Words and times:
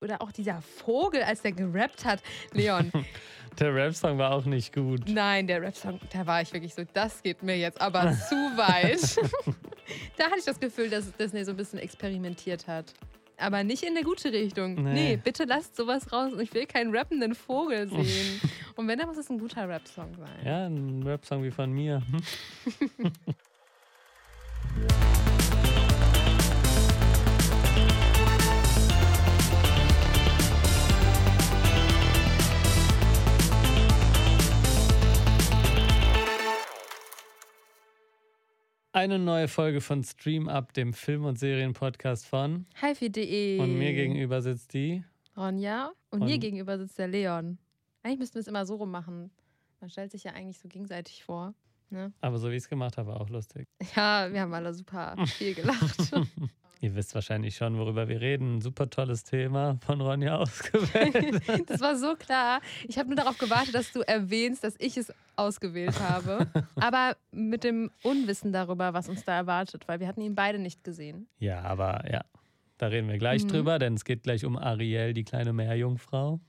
Oder 0.00 0.22
auch 0.22 0.32
dieser 0.32 0.62
Vogel, 0.62 1.22
als 1.22 1.42
der 1.42 1.52
gerappt 1.52 2.04
hat. 2.04 2.22
Leon. 2.52 2.90
der 3.58 3.74
Rap-Song 3.74 4.16
war 4.18 4.32
auch 4.32 4.44
nicht 4.46 4.74
gut. 4.74 5.08
Nein, 5.08 5.46
der 5.46 5.60
Rap-Song, 5.60 6.00
da 6.10 6.26
war 6.26 6.40
ich 6.40 6.52
wirklich 6.52 6.74
so, 6.74 6.82
das 6.92 7.22
geht 7.22 7.42
mir 7.42 7.58
jetzt 7.58 7.80
aber 7.80 8.12
zu 8.28 8.34
weit. 8.34 9.16
da 10.16 10.24
hatte 10.24 10.38
ich 10.38 10.44
das 10.44 10.58
Gefühl, 10.58 10.88
dass 10.88 11.12
Disney 11.12 11.44
so 11.44 11.50
ein 11.50 11.56
bisschen 11.56 11.78
experimentiert 11.78 12.66
hat. 12.66 12.94
Aber 13.36 13.64
nicht 13.64 13.82
in 13.82 13.96
eine 13.96 14.04
gute 14.04 14.32
Richtung. 14.32 14.74
Nee, 14.74 14.92
nee 14.92 15.16
bitte 15.16 15.44
lasst 15.44 15.74
sowas 15.74 16.12
raus. 16.12 16.32
Ich 16.40 16.52
will 16.52 16.66
keinen 16.66 16.94
rappenden 16.94 17.34
Vogel 17.34 17.88
sehen. 17.88 18.40
Und 18.76 18.86
wenn, 18.86 18.98
dann 18.98 19.08
muss 19.08 19.16
es 19.16 19.30
ein 19.30 19.38
guter 19.38 19.66
Rap-Song 19.66 20.14
sein. 20.14 20.44
Ja, 20.44 20.66
ein 20.66 21.02
Rap-Song 21.02 21.42
wie 21.42 21.50
von 21.50 21.72
mir. 21.72 22.02
Eine 38.92 39.20
neue 39.20 39.46
Folge 39.46 39.80
von 39.80 40.02
Stream 40.02 40.48
Up, 40.48 40.72
dem 40.72 40.92
Film- 40.92 41.24
und 41.24 41.38
Serienpodcast 41.38 42.26
von 42.26 42.66
HiFi.de. 42.80 43.60
Und 43.60 43.78
mir 43.78 43.92
gegenüber 43.92 44.42
sitzt 44.42 44.74
die 44.74 45.04
Ronja 45.36 45.92
und, 46.10 46.22
und 46.22 46.28
mir 46.28 46.38
gegenüber 46.38 46.76
sitzt 46.76 46.98
der 46.98 47.06
Leon. 47.06 47.58
Eigentlich 48.02 48.18
müssten 48.18 48.34
wir 48.34 48.40
es 48.40 48.48
immer 48.48 48.66
so 48.66 48.74
rummachen. 48.74 49.30
Man 49.80 49.90
stellt 49.90 50.10
sich 50.10 50.24
ja 50.24 50.32
eigentlich 50.32 50.58
so 50.58 50.66
gegenseitig 50.66 51.22
vor. 51.22 51.54
Ne? 51.90 52.12
Aber 52.20 52.38
so 52.38 52.50
wie 52.50 52.56
ich 52.56 52.64
es 52.64 52.68
gemacht 52.68 52.98
habe, 52.98 53.10
war 53.10 53.20
auch 53.20 53.28
lustig. 53.28 53.68
Ja, 53.94 54.28
wir 54.32 54.40
haben 54.40 54.52
alle 54.54 54.74
super 54.74 55.14
viel 55.24 55.54
gelacht. 55.54 56.10
Ihr 56.82 56.94
wisst 56.94 57.14
wahrscheinlich 57.14 57.56
schon, 57.56 57.76
worüber 57.76 58.08
wir 58.08 58.22
reden. 58.22 58.56
Ein 58.56 58.60
super 58.62 58.88
tolles 58.88 59.22
Thema 59.22 59.78
von 59.84 60.00
Ronja 60.00 60.36
ausgewählt. 60.38 61.42
das 61.68 61.80
war 61.82 61.94
so 61.96 62.14
klar. 62.16 62.62
Ich 62.88 62.98
habe 62.98 63.08
nur 63.08 63.16
darauf 63.16 63.36
gewartet, 63.36 63.74
dass 63.74 63.92
du 63.92 64.00
erwähnst, 64.00 64.64
dass 64.64 64.76
ich 64.78 64.96
es 64.96 65.12
ausgewählt 65.36 66.00
habe. 66.00 66.46
Aber 66.76 67.16
mit 67.32 67.64
dem 67.64 67.90
Unwissen 68.02 68.52
darüber, 68.52 68.94
was 68.94 69.10
uns 69.10 69.24
da 69.24 69.36
erwartet, 69.36 69.88
weil 69.88 70.00
wir 70.00 70.08
hatten 70.08 70.22
ihn 70.22 70.34
beide 70.34 70.58
nicht 70.58 70.82
gesehen. 70.82 71.28
Ja, 71.38 71.60
aber 71.60 72.10
ja, 72.10 72.24
da 72.78 72.86
reden 72.86 73.08
wir 73.08 73.18
gleich 73.18 73.44
mhm. 73.44 73.48
drüber, 73.48 73.78
denn 73.78 73.94
es 73.94 74.04
geht 74.06 74.22
gleich 74.22 74.46
um 74.46 74.56
Ariel, 74.56 75.12
die 75.12 75.24
kleine 75.24 75.52
Meerjungfrau. 75.52 76.40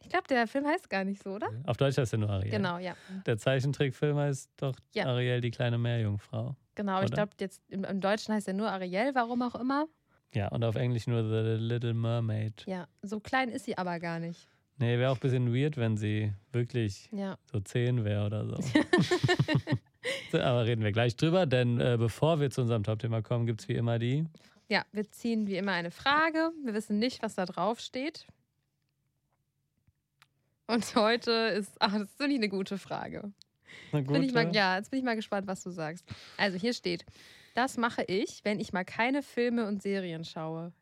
Ich 0.00 0.08
glaube, 0.08 0.26
der 0.28 0.46
Film 0.46 0.66
heißt 0.66 0.88
gar 0.88 1.04
nicht 1.04 1.22
so, 1.22 1.32
oder? 1.32 1.48
Auf 1.64 1.76
Deutsch 1.76 1.98
heißt 1.98 2.14
er 2.14 2.18
nur 2.20 2.30
Ariel. 2.30 2.50
Genau, 2.50 2.78
ja. 2.78 2.94
Der 3.26 3.36
Zeichentrickfilm 3.36 4.16
heißt 4.16 4.50
doch 4.56 4.76
ja. 4.94 5.06
Ariel, 5.06 5.42
die 5.42 5.50
kleine 5.50 5.76
Meerjungfrau. 5.76 6.56
Genau, 6.74 6.96
oder? 6.96 7.04
ich 7.04 7.12
glaube, 7.12 7.32
jetzt 7.40 7.62
im, 7.68 7.84
im, 7.84 8.00
Deutschen 8.00 8.34
heißt 8.34 8.48
er 8.48 8.54
nur 8.54 8.70
Ariel, 8.70 9.14
warum 9.14 9.42
auch 9.42 9.54
immer. 9.54 9.86
Ja, 10.32 10.48
und 10.48 10.64
auf 10.64 10.74
Englisch 10.74 11.06
nur 11.06 11.22
The 11.22 11.62
Little 11.62 11.94
Mermaid. 11.94 12.64
Ja, 12.66 12.88
so 13.02 13.20
klein 13.20 13.50
ist 13.50 13.64
sie 13.64 13.78
aber 13.78 14.00
gar 14.00 14.18
nicht. 14.18 14.48
Nee, 14.78 14.98
wäre 14.98 15.12
auch 15.12 15.16
ein 15.16 15.20
bisschen 15.20 15.54
weird, 15.54 15.76
wenn 15.76 15.96
sie 15.96 16.32
wirklich 16.50 17.08
ja. 17.12 17.38
so 17.52 17.60
zehn 17.60 18.04
wäre 18.04 18.26
oder 18.26 18.44
so. 18.44 18.56
so. 20.32 20.40
Aber 20.40 20.66
reden 20.66 20.82
wir 20.82 20.90
gleich 20.90 21.16
drüber, 21.16 21.46
denn 21.46 21.80
äh, 21.80 21.96
bevor 21.96 22.40
wir 22.40 22.50
zu 22.50 22.62
unserem 22.62 22.82
Top-Thema 22.82 23.22
kommen, 23.22 23.46
gibt 23.46 23.60
es 23.60 23.68
wie 23.68 23.74
immer 23.74 24.00
die. 24.00 24.24
Ja, 24.68 24.84
wir 24.90 25.08
ziehen 25.10 25.46
wie 25.46 25.56
immer 25.56 25.72
eine 25.72 25.92
Frage. 25.92 26.50
Wir 26.64 26.74
wissen 26.74 26.98
nicht, 26.98 27.22
was 27.22 27.36
da 27.36 27.44
drauf 27.44 27.78
steht. 27.78 28.26
Und 30.66 30.96
heute 30.96 31.30
ist, 31.30 31.76
ach, 31.78 31.92
das 31.92 32.02
ist 32.02 32.20
nicht 32.20 32.38
eine 32.38 32.48
gute 32.48 32.78
Frage. 32.78 33.32
Gute? 33.92 34.04
Bin 34.04 34.22
ich 34.22 34.34
mal, 34.34 34.54
ja, 34.54 34.76
jetzt 34.76 34.90
bin 34.90 34.98
ich 34.98 35.04
mal 35.04 35.16
gespannt, 35.16 35.46
was 35.46 35.62
du 35.62 35.70
sagst. 35.70 36.04
Also 36.36 36.58
hier 36.58 36.72
steht, 36.72 37.04
das 37.54 37.76
mache 37.76 38.02
ich, 38.04 38.40
wenn 38.44 38.58
ich 38.60 38.72
mal 38.72 38.84
keine 38.84 39.22
Filme 39.22 39.66
und 39.66 39.82
Serien 39.82 40.24
schaue. 40.24 40.72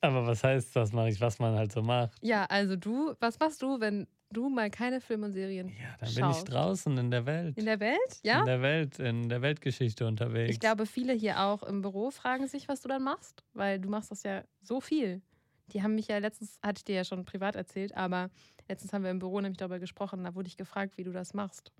Aber 0.00 0.26
was 0.26 0.44
heißt 0.44 0.76
das, 0.76 0.92
mache 0.92 1.08
ich, 1.08 1.20
was 1.20 1.38
man 1.38 1.56
halt 1.56 1.72
so 1.72 1.82
macht? 1.82 2.12
Ja, 2.22 2.44
also 2.44 2.76
du, 2.76 3.14
was 3.20 3.38
machst 3.38 3.62
du, 3.62 3.80
wenn 3.80 4.06
du 4.30 4.48
mal 4.48 4.70
keine 4.70 5.00
Filme 5.00 5.26
und 5.26 5.32
Serien 5.32 5.68
Ja, 5.68 5.96
dann 5.98 6.08
schaust? 6.08 6.16
bin 6.16 6.30
ich 6.30 6.44
draußen 6.44 6.98
in 6.98 7.10
der 7.10 7.26
Welt. 7.26 7.56
In 7.56 7.64
der 7.64 7.80
Welt, 7.80 8.20
ja? 8.22 8.40
In 8.40 8.46
der 8.46 8.62
Welt, 8.62 8.98
in 8.98 9.28
der 9.28 9.42
Weltgeschichte 9.42 10.06
unterwegs. 10.06 10.52
Ich 10.52 10.60
glaube, 10.60 10.84
viele 10.86 11.12
hier 11.14 11.40
auch 11.40 11.62
im 11.62 11.80
Büro 11.80 12.10
fragen 12.10 12.46
sich, 12.46 12.68
was 12.68 12.82
du 12.82 12.88
dann 12.88 13.02
machst, 13.02 13.42
weil 13.54 13.80
du 13.80 13.88
machst 13.88 14.10
das 14.10 14.22
ja 14.22 14.44
so 14.62 14.80
viel. 14.80 15.22
Die 15.72 15.82
haben 15.82 15.94
mich 15.94 16.08
ja 16.08 16.18
letztens, 16.18 16.58
hatte 16.62 16.80
ich 16.80 16.84
dir 16.84 16.96
ja 16.96 17.04
schon 17.04 17.24
privat 17.24 17.56
erzählt, 17.56 17.96
aber 17.96 18.30
letztens 18.68 18.92
haben 18.92 19.02
wir 19.02 19.10
im 19.10 19.18
Büro 19.18 19.40
nämlich 19.40 19.58
darüber 19.58 19.78
gesprochen, 19.80 20.22
da 20.22 20.34
wurde 20.34 20.48
ich 20.48 20.56
gefragt, 20.56 20.96
wie 20.98 21.04
du 21.04 21.12
das 21.12 21.34
machst. 21.34 21.72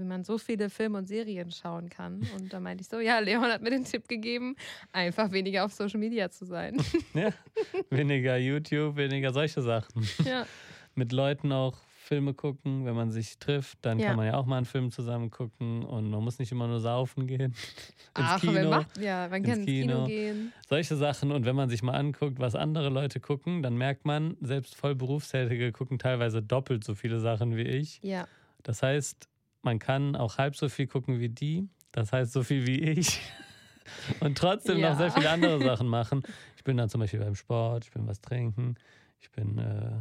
Wie 0.00 0.04
man 0.04 0.24
so 0.24 0.38
viele 0.38 0.70
Filme 0.70 0.98
und 0.98 1.06
Serien 1.06 1.50
schauen 1.50 1.90
kann. 1.90 2.26
Und 2.36 2.52
da 2.52 2.60
meinte 2.60 2.82
ich 2.82 2.88
so, 2.88 3.00
ja, 3.00 3.18
Leon 3.18 3.44
hat 3.44 3.62
mir 3.62 3.70
den 3.70 3.84
Tipp 3.84 4.08
gegeben, 4.08 4.56
einfach 4.92 5.30
weniger 5.30 5.64
auf 5.64 5.72
Social 5.72 6.00
Media 6.00 6.30
zu 6.30 6.44
sein. 6.44 6.76
Ja, 7.14 7.32
weniger 7.90 8.36
YouTube, 8.36 8.96
weniger 8.96 9.32
solche 9.32 9.62
Sachen. 9.62 10.06
Ja. 10.24 10.46
Mit 10.94 11.12
Leuten 11.12 11.50
auch 11.50 11.76
Filme 12.10 12.34
gucken. 12.34 12.84
Wenn 12.86 12.96
man 12.96 13.12
sich 13.12 13.38
trifft, 13.38 13.78
dann 13.82 14.00
ja. 14.00 14.08
kann 14.08 14.16
man 14.16 14.26
ja 14.26 14.34
auch 14.34 14.44
mal 14.44 14.56
einen 14.56 14.66
Film 14.66 14.90
zusammen 14.90 15.30
gucken 15.30 15.84
und 15.84 16.10
man 16.10 16.24
muss 16.24 16.40
nicht 16.40 16.50
immer 16.50 16.66
nur 16.66 16.80
saufen 16.80 17.28
gehen. 17.28 17.54
Ach, 18.14 18.40
Kino, 18.40 18.68
macht, 18.68 18.98
ja, 18.98 19.28
man 19.28 19.44
kann 19.44 19.58
ins 19.58 19.66
Kino. 19.66 19.94
Kino 19.94 20.06
gehen. 20.06 20.52
Solche 20.68 20.96
Sachen. 20.96 21.30
Und 21.30 21.46
wenn 21.46 21.54
man 21.54 21.68
sich 21.68 21.84
mal 21.84 21.92
anguckt, 21.92 22.40
was 22.40 22.56
andere 22.56 22.88
Leute 22.88 23.20
gucken, 23.20 23.62
dann 23.62 23.76
merkt 23.76 24.06
man, 24.06 24.36
selbst 24.40 24.74
voll 24.74 24.96
Berufstätige 24.96 25.70
gucken 25.70 26.00
teilweise 26.00 26.42
doppelt 26.42 26.82
so 26.82 26.96
viele 26.96 27.20
Sachen 27.20 27.56
wie 27.56 27.62
ich. 27.62 28.00
Ja. 28.02 28.26
Das 28.64 28.82
heißt, 28.82 29.28
man 29.62 29.78
kann 29.78 30.16
auch 30.16 30.38
halb 30.38 30.56
so 30.56 30.68
viel 30.68 30.86
gucken 30.86 31.20
wie 31.20 31.28
die. 31.28 31.68
Das 31.92 32.12
heißt, 32.12 32.32
so 32.32 32.42
viel 32.42 32.66
wie 32.66 32.80
ich. 32.80 33.20
Und 34.20 34.38
trotzdem 34.38 34.78
ja. 34.78 34.90
noch 34.90 34.98
sehr 34.98 35.10
viele 35.10 35.30
andere 35.30 35.60
Sachen 35.64 35.88
machen. 35.88 36.22
Ich 36.56 36.64
bin 36.64 36.76
dann 36.76 36.88
zum 36.88 37.00
Beispiel 37.00 37.20
beim 37.20 37.34
Sport, 37.34 37.84
ich 37.84 37.90
bin 37.90 38.06
was 38.06 38.20
trinken, 38.20 38.76
ich 39.20 39.30
bin 39.32 39.58
äh, 39.58 39.92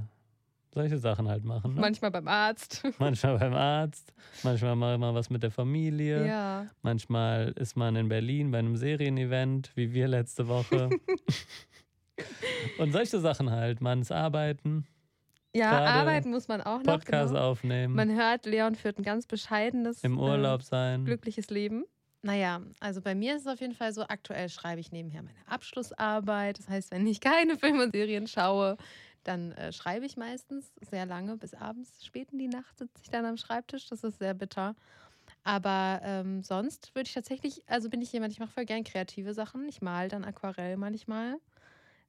solche 0.74 0.98
Sachen 0.98 1.28
halt 1.28 1.44
machen. 1.44 1.74
Ne? 1.74 1.82
Manchmal 1.82 2.12
beim 2.12 2.28
Arzt. 2.28 2.84
Manchmal 3.00 3.40
beim 3.40 3.54
Arzt. 3.54 4.14
Manchmal 4.44 4.76
mache 4.76 4.94
ich 4.94 5.00
mal 5.00 5.14
was 5.14 5.30
mit 5.30 5.42
der 5.42 5.52
Familie. 5.52 6.28
Ja. 6.28 6.68
Manchmal 6.82 7.54
ist 7.56 7.76
man 7.76 7.96
in 7.96 8.10
Berlin 8.10 8.52
bei 8.52 8.60
einem 8.60 8.76
Serienevent, 8.76 9.72
wie 9.76 9.94
wir 9.94 10.08
letzte 10.08 10.48
Woche. 10.48 10.90
Und 12.78 12.92
solche 12.92 13.20
Sachen 13.20 13.50
halt. 13.50 13.82
Man 13.82 14.02
ist 14.02 14.12
arbeiten. 14.12 14.86
Ja, 15.56 15.72
arbeiten 15.86 16.30
muss 16.30 16.48
man 16.48 16.62
auch 16.62 16.78
noch. 16.78 16.94
Podcast 16.94 17.34
genau. 17.34 17.50
aufnehmen. 17.50 17.96
Man 17.96 18.16
hört, 18.16 18.46
Leon 18.46 18.76
führt 18.76 19.00
ein 19.00 19.04
ganz 19.04 19.26
bescheidenes, 19.26 20.04
im 20.04 20.20
Urlaub 20.20 20.62
äh, 20.62 20.64
sein, 20.64 21.06
glückliches 21.06 21.50
Leben. 21.50 21.86
Naja, 22.22 22.62
also 22.82 23.02
bei 23.02 23.16
mir 23.16 23.36
ist 23.36 23.44
es 23.44 23.48
auf 23.48 23.62
jeden 23.62 23.74
Fall 23.74 23.94
so, 23.94 24.02
aktuell 24.02 24.50
schreibe 24.50 24.82
ich 24.82 24.92
nebenher 24.92 25.24
meine 25.24 25.38
Abschlussarbeit. 25.48 26.60
Das 26.60 26.68
heißt, 26.68 26.92
wenn 26.92 27.08
ich 27.08 27.22
keine 27.22 27.58
Filme 27.58 27.84
und 27.84 27.94
Serien 27.94 28.28
schaue, 28.28 28.78
dann 29.24 29.54
äh, 29.54 29.72
schreibe 29.72 30.06
ich 30.06 30.18
meistens 30.18 30.74
sehr 30.90 31.06
lange, 31.06 31.38
bis 31.38 31.54
abends, 31.54 32.06
spät 32.06 32.32
in 32.32 32.40
die 32.40 32.48
Nacht 32.48 32.78
sitze 32.78 33.02
ich 33.04 33.10
dann 33.10 33.26
am 33.26 33.38
Schreibtisch. 33.38 33.88
Das 33.88 34.04
ist 34.04 34.20
sehr 34.20 34.34
bitter. 34.34 34.76
Aber 35.44 36.02
ähm, 36.04 36.44
sonst 36.44 36.94
würde 36.96 37.08
ich 37.08 37.14
tatsächlich, 37.14 37.64
also 37.68 37.90
bin 37.90 38.02
ich 38.02 38.12
jemand, 38.12 38.34
ich 38.34 38.40
mache 38.40 38.52
voll 38.52 38.66
gern 38.66 38.84
kreative 38.84 39.34
Sachen. 39.34 39.68
Ich 39.70 39.82
male 39.82 40.10
dann 40.10 40.26
Aquarell 40.26 40.76
manchmal. 40.76 41.38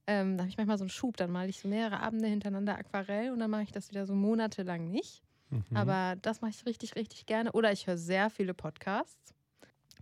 Ähm, 0.07 0.37
da 0.37 0.43
habe 0.43 0.49
ich 0.49 0.57
manchmal 0.57 0.77
so 0.77 0.83
einen 0.83 0.89
Schub, 0.89 1.17
dann 1.17 1.31
male 1.31 1.49
ich 1.49 1.59
so 1.59 1.67
mehrere 1.67 1.99
Abende 1.99 2.27
hintereinander 2.27 2.77
Aquarell 2.77 3.31
und 3.31 3.39
dann 3.39 3.51
mache 3.51 3.63
ich 3.63 3.71
das 3.71 3.89
wieder 3.89 4.05
so 4.05 4.15
monatelang 4.15 4.89
nicht. 4.89 5.21
Mhm. 5.49 5.63
Aber 5.73 6.15
das 6.21 6.41
mache 6.41 6.51
ich 6.51 6.65
richtig, 6.65 6.95
richtig 6.95 7.25
gerne. 7.25 7.51
Oder 7.51 7.71
ich 7.71 7.87
höre 7.87 7.97
sehr 7.97 8.29
viele 8.29 8.53
Podcasts. 8.53 9.33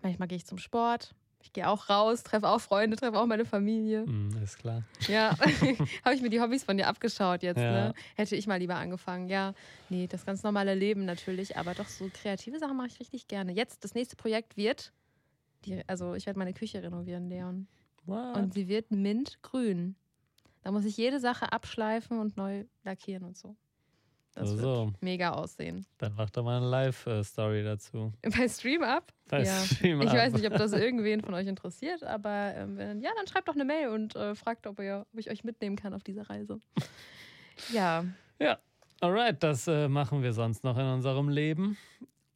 Manchmal 0.01 0.27
gehe 0.27 0.37
ich 0.37 0.45
zum 0.45 0.57
Sport, 0.57 1.13
ich 1.41 1.53
gehe 1.53 1.67
auch 1.67 1.89
raus, 1.89 2.23
treffe 2.23 2.47
auch 2.47 2.59
Freunde, 2.59 2.97
treffe 2.97 3.17
auch 3.17 3.25
meine 3.25 3.45
Familie. 3.45 4.05
Mm, 4.05 4.41
ist 4.43 4.57
klar. 4.57 4.83
Ja, 5.07 5.31
habe 6.05 6.16
ich 6.16 6.21
mir 6.21 6.29
die 6.29 6.41
Hobbys 6.41 6.63
von 6.63 6.77
dir 6.77 6.87
abgeschaut 6.87 7.43
jetzt. 7.43 7.59
Ja. 7.59 7.71
Ne? 7.71 7.93
Hätte 8.16 8.35
ich 8.35 8.45
mal 8.45 8.57
lieber 8.57 8.75
angefangen. 8.75 9.29
Ja, 9.29 9.53
nee, 9.89 10.07
das 10.07 10.25
ganz 10.25 10.43
normale 10.43 10.75
Leben 10.75 11.05
natürlich, 11.05 11.57
aber 11.57 11.73
doch 11.73 11.87
so 11.87 12.09
kreative 12.13 12.59
Sachen 12.59 12.77
mache 12.77 12.87
ich 12.87 12.99
richtig 12.99 13.27
gerne. 13.27 13.53
Jetzt, 13.53 13.83
das 13.83 13.95
nächste 13.95 14.16
Projekt 14.16 14.57
wird, 14.57 14.91
die, 15.66 15.81
also 15.87 16.13
ich 16.13 16.25
werde 16.25 16.39
meine 16.39 16.53
Küche 16.53 16.83
renovieren, 16.83 17.29
Leon. 17.29 17.67
What? 18.09 18.38
Und 18.38 18.53
sie 18.53 18.68
wird 18.68 18.92
mintgrün. 18.92 19.96
Da 20.64 20.72
muss 20.72 20.86
ich 20.86 20.97
jede 20.97 21.20
Sache 21.20 21.52
abschleifen 21.52 22.20
und 22.20 22.38
neu 22.38 22.66
lackieren 22.84 23.23
und 23.23 23.38
so. 23.38 23.56
Das 24.35 24.52
also, 24.52 24.85
wird 24.85 25.02
mega 25.02 25.32
aussehen. 25.32 25.85
Dann 25.97 26.14
mach 26.16 26.29
doch 26.29 26.44
mal 26.44 26.58
eine 26.58 26.70
Live-Story 26.70 27.64
dazu. 27.64 28.14
Bei 28.22 28.47
Stream 28.47 28.84
Up? 28.84 29.11
Bei 29.28 29.44
ja. 29.44 29.59
Stream 29.64 30.02
Ich 30.02 30.11
weiß 30.11 30.34
nicht, 30.34 30.46
ob 30.46 30.58
das 30.58 30.72
irgendwen 30.73 31.22
von 31.22 31.34
euch 31.34 31.47
interessiert, 31.47 32.03
aber 32.03 32.53
ähm, 32.56 32.78
wenn, 32.78 33.02
ja, 33.02 33.09
dann 33.17 33.28
schreibt 33.28 33.47
doch 33.47 33.56
eine 33.56 33.66
Mail 33.66 33.90
und 33.90 34.16
äh, 34.16 34.35
fragt, 34.35 34.67
ob, 34.67 34.79
ihr, 34.79 35.05
ob 35.12 35.20
ich 35.20 35.29
euch 35.29 35.44
mitnehmen 35.44 35.76
kann 35.76 35.94
auf 35.94 36.03
diese 36.03 36.29
Reise. 36.29 36.59
ja. 37.73 38.05
Ja, 38.40 38.59
alright, 39.02 39.41
das 39.44 39.67
äh, 39.67 39.90
machen 39.90 40.22
wir 40.22 40.34
sonst 40.34 40.64
noch 40.64 40.78
in 40.78 40.85
unserem 40.85 41.29
Leben. 41.29 41.78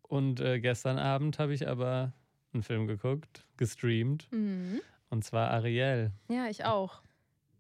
Und 0.01 0.41
äh, 0.41 0.59
gestern 0.59 0.97
Abend 0.97 1.39
habe 1.39 1.53
ich 1.53 1.67
aber 1.67 2.13
einen 2.53 2.63
Film 2.63 2.87
geguckt, 2.87 3.45
gestreamt. 3.57 4.27
Mhm. 4.31 4.81
Und 5.13 5.23
zwar 5.23 5.51
Ariel. 5.51 6.11
Ja, 6.27 6.47
ich 6.47 6.65
auch. 6.65 7.03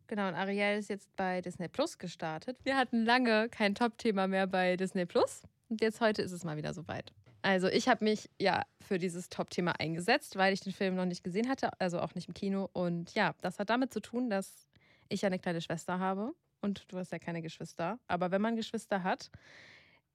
Genau, 0.07 0.27
und 0.27 0.33
Ariel 0.33 0.79
ist 0.79 0.89
jetzt 0.89 1.15
bei 1.15 1.39
Disney 1.39 1.67
Plus 1.67 1.99
gestartet. 1.99 2.57
Wir 2.63 2.75
hatten 2.75 3.05
lange 3.05 3.47
kein 3.47 3.75
Top-Thema 3.75 4.27
mehr 4.27 4.47
bei 4.47 4.75
Disney 4.75 5.05
Plus. 5.05 5.43
Und 5.69 5.79
jetzt 5.79 6.01
heute 6.01 6.23
ist 6.23 6.31
es 6.31 6.43
mal 6.43 6.57
wieder 6.57 6.73
soweit. 6.73 7.13
Also 7.43 7.67
ich 7.67 7.87
habe 7.87 8.03
mich 8.03 8.27
ja 8.39 8.63
für 8.81 8.97
dieses 8.97 9.29
Top-Thema 9.29 9.73
eingesetzt, 9.79 10.35
weil 10.35 10.51
ich 10.51 10.61
den 10.61 10.73
Film 10.73 10.95
noch 10.95 11.05
nicht 11.05 11.23
gesehen 11.23 11.47
hatte, 11.47 11.69
also 11.79 11.99
auch 11.99 12.15
nicht 12.15 12.27
im 12.27 12.33
Kino. 12.33 12.71
Und 12.73 13.13
ja, 13.13 13.35
das 13.41 13.59
hat 13.59 13.69
damit 13.69 13.93
zu 13.93 13.99
tun, 13.99 14.31
dass 14.31 14.65
ich 15.09 15.21
ja 15.21 15.27
eine 15.27 15.37
kleine 15.37 15.61
Schwester 15.61 15.99
habe 15.99 16.33
und 16.61 16.91
du 16.91 16.97
hast 16.97 17.11
ja 17.11 17.19
keine 17.19 17.43
Geschwister. 17.43 17.99
Aber 18.07 18.31
wenn 18.31 18.41
man 18.41 18.55
Geschwister 18.55 19.03
hat, 19.03 19.29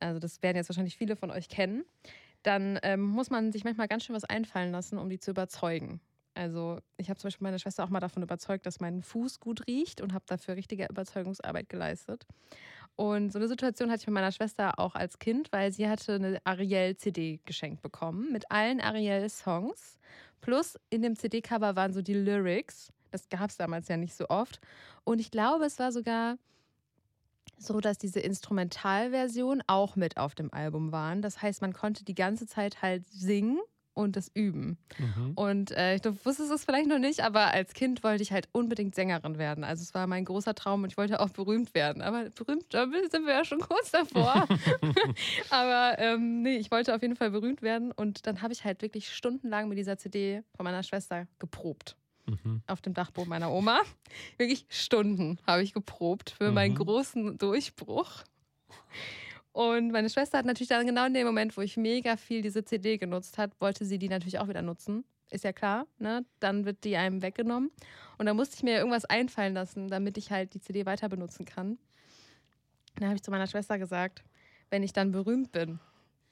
also 0.00 0.18
das 0.18 0.42
werden 0.42 0.56
jetzt 0.56 0.70
wahrscheinlich 0.70 0.96
viele 0.96 1.14
von 1.14 1.30
euch 1.30 1.48
kennen, 1.48 1.84
dann 2.42 2.80
ähm, 2.82 3.02
muss 3.02 3.30
man 3.30 3.52
sich 3.52 3.62
manchmal 3.62 3.86
ganz 3.86 4.04
schön 4.04 4.16
was 4.16 4.24
einfallen 4.24 4.72
lassen, 4.72 4.98
um 4.98 5.08
die 5.08 5.20
zu 5.20 5.30
überzeugen. 5.30 6.00
Also 6.38 6.78
ich 6.96 7.10
habe 7.10 7.18
zum 7.18 7.26
Beispiel 7.28 7.44
meine 7.44 7.58
Schwester 7.58 7.82
auch 7.82 7.88
mal 7.88 7.98
davon 7.98 8.22
überzeugt, 8.22 8.64
dass 8.64 8.78
mein 8.78 9.02
Fuß 9.02 9.40
gut 9.40 9.66
riecht 9.66 10.00
und 10.00 10.12
habe 10.14 10.24
dafür 10.28 10.54
richtige 10.54 10.86
Überzeugungsarbeit 10.86 11.68
geleistet. 11.68 12.26
Und 12.94 13.32
so 13.32 13.40
eine 13.40 13.48
Situation 13.48 13.90
hatte 13.90 14.02
ich 14.02 14.06
mit 14.06 14.14
meiner 14.14 14.30
Schwester 14.30 14.78
auch 14.78 14.94
als 14.94 15.18
Kind, 15.18 15.50
weil 15.50 15.72
sie 15.72 15.88
hatte 15.88 16.14
eine 16.14 16.38
Ariel-CD 16.44 17.40
geschenkt 17.44 17.82
bekommen 17.82 18.30
mit 18.30 18.52
allen 18.52 18.80
Ariel-Songs. 18.80 19.98
Plus 20.40 20.78
in 20.90 21.02
dem 21.02 21.16
CD-Cover 21.16 21.74
waren 21.74 21.92
so 21.92 22.02
die 22.02 22.14
Lyrics. 22.14 22.92
Das 23.10 23.28
gab 23.28 23.50
es 23.50 23.56
damals 23.56 23.88
ja 23.88 23.96
nicht 23.96 24.14
so 24.14 24.28
oft. 24.28 24.60
Und 25.02 25.20
ich 25.20 25.32
glaube, 25.32 25.64
es 25.64 25.80
war 25.80 25.90
sogar 25.90 26.38
so, 27.56 27.80
dass 27.80 27.98
diese 27.98 28.20
Instrumentalversion 28.20 29.60
auch 29.66 29.96
mit 29.96 30.16
auf 30.16 30.36
dem 30.36 30.52
Album 30.52 30.92
waren. 30.92 31.20
Das 31.20 31.42
heißt, 31.42 31.62
man 31.62 31.72
konnte 31.72 32.04
die 32.04 32.14
ganze 32.14 32.46
Zeit 32.46 32.80
halt 32.80 33.04
singen 33.08 33.58
und 33.98 34.16
das 34.16 34.30
üben. 34.32 34.78
Mhm. 34.98 35.32
Und 35.34 35.70
äh, 35.72 35.98
du 35.98 36.12
wusstest 36.24 36.52
es 36.52 36.64
vielleicht 36.64 36.88
noch 36.88 36.98
nicht, 37.00 37.20
aber 37.20 37.52
als 37.52 37.74
Kind 37.74 38.04
wollte 38.04 38.22
ich 38.22 38.32
halt 38.32 38.48
unbedingt 38.52 38.94
Sängerin 38.94 39.38
werden. 39.38 39.64
Also 39.64 39.82
es 39.82 39.92
war 39.92 40.06
mein 40.06 40.24
großer 40.24 40.54
Traum 40.54 40.84
und 40.84 40.90
ich 40.90 40.96
wollte 40.96 41.20
auch 41.20 41.30
berühmt 41.30 41.74
werden. 41.74 42.00
Aber 42.00 42.30
berühmt 42.30 42.72
sind 42.72 43.26
wir 43.26 43.32
ja 43.32 43.44
schon 43.44 43.60
kurz 43.60 43.90
davor. 43.90 44.46
aber 45.50 45.98
ähm, 45.98 46.42
nee, 46.42 46.56
ich 46.56 46.70
wollte 46.70 46.94
auf 46.94 47.02
jeden 47.02 47.16
Fall 47.16 47.30
berühmt 47.30 47.60
werden. 47.60 47.90
Und 47.90 48.26
dann 48.26 48.40
habe 48.40 48.52
ich 48.52 48.64
halt 48.64 48.82
wirklich 48.82 49.12
stundenlang 49.12 49.68
mit 49.68 49.78
dieser 49.78 49.98
CD 49.98 50.42
von 50.56 50.64
meiner 50.64 50.84
Schwester 50.84 51.26
geprobt. 51.40 51.96
Mhm. 52.26 52.62
Auf 52.66 52.80
dem 52.80 52.94
Dachboden 52.94 53.28
meiner 53.28 53.50
Oma. 53.50 53.80
Wirklich 54.38 54.66
Stunden 54.68 55.38
habe 55.46 55.62
ich 55.62 55.72
geprobt 55.72 56.30
für 56.30 56.48
mhm. 56.48 56.54
meinen 56.54 56.74
großen 56.76 57.38
Durchbruch. 57.38 58.22
Und 59.58 59.90
meine 59.90 60.08
Schwester 60.08 60.38
hat 60.38 60.46
natürlich 60.46 60.68
dann 60.68 60.86
genau 60.86 61.06
in 61.06 61.14
dem 61.14 61.26
Moment, 61.26 61.56
wo 61.56 61.62
ich 61.62 61.76
mega 61.76 62.16
viel 62.16 62.42
diese 62.42 62.64
CD 62.64 62.96
genutzt 62.96 63.38
hat, 63.38 63.60
wollte 63.60 63.84
sie 63.84 63.98
die 63.98 64.08
natürlich 64.08 64.38
auch 64.38 64.46
wieder 64.46 64.62
nutzen. 64.62 65.04
Ist 65.32 65.42
ja 65.42 65.52
klar, 65.52 65.88
ne? 65.98 66.24
Dann 66.38 66.64
wird 66.64 66.84
die 66.84 66.96
einem 66.96 67.22
weggenommen. 67.22 67.72
Und 68.18 68.26
da 68.26 68.34
musste 68.34 68.54
ich 68.54 68.62
mir 68.62 68.76
irgendwas 68.78 69.04
einfallen 69.04 69.54
lassen, 69.54 69.88
damit 69.88 70.16
ich 70.16 70.30
halt 70.30 70.54
die 70.54 70.60
CD 70.60 70.86
weiter 70.86 71.08
benutzen 71.08 71.44
kann. 71.44 71.76
Dann 73.00 73.08
habe 73.08 73.16
ich 73.16 73.22
zu 73.24 73.32
meiner 73.32 73.48
Schwester 73.48 73.80
gesagt, 73.80 74.22
wenn 74.70 74.84
ich 74.84 74.92
dann 74.92 75.10
berühmt 75.10 75.50
bin, 75.50 75.80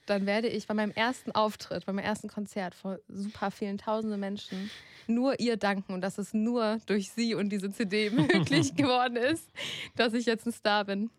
dann 0.06 0.24
werde 0.24 0.46
ich 0.46 0.68
bei 0.68 0.74
meinem 0.74 0.92
ersten 0.92 1.32
Auftritt, 1.32 1.84
bei 1.84 1.92
meinem 1.92 2.04
ersten 2.04 2.28
Konzert 2.28 2.76
vor 2.76 3.00
super 3.08 3.50
vielen 3.50 3.76
tausenden 3.76 4.20
Menschen 4.20 4.70
nur 5.08 5.40
ihr 5.40 5.56
danken 5.56 5.94
und 5.94 6.00
dass 6.00 6.18
es 6.18 6.32
nur 6.32 6.78
durch 6.86 7.10
sie 7.10 7.34
und 7.34 7.48
diese 7.48 7.72
CD 7.72 8.10
möglich 8.10 8.74
geworden 8.76 9.16
ist, 9.16 9.50
dass 9.96 10.14
ich 10.14 10.26
jetzt 10.26 10.46
ein 10.46 10.52
Star 10.52 10.84
bin. 10.84 11.10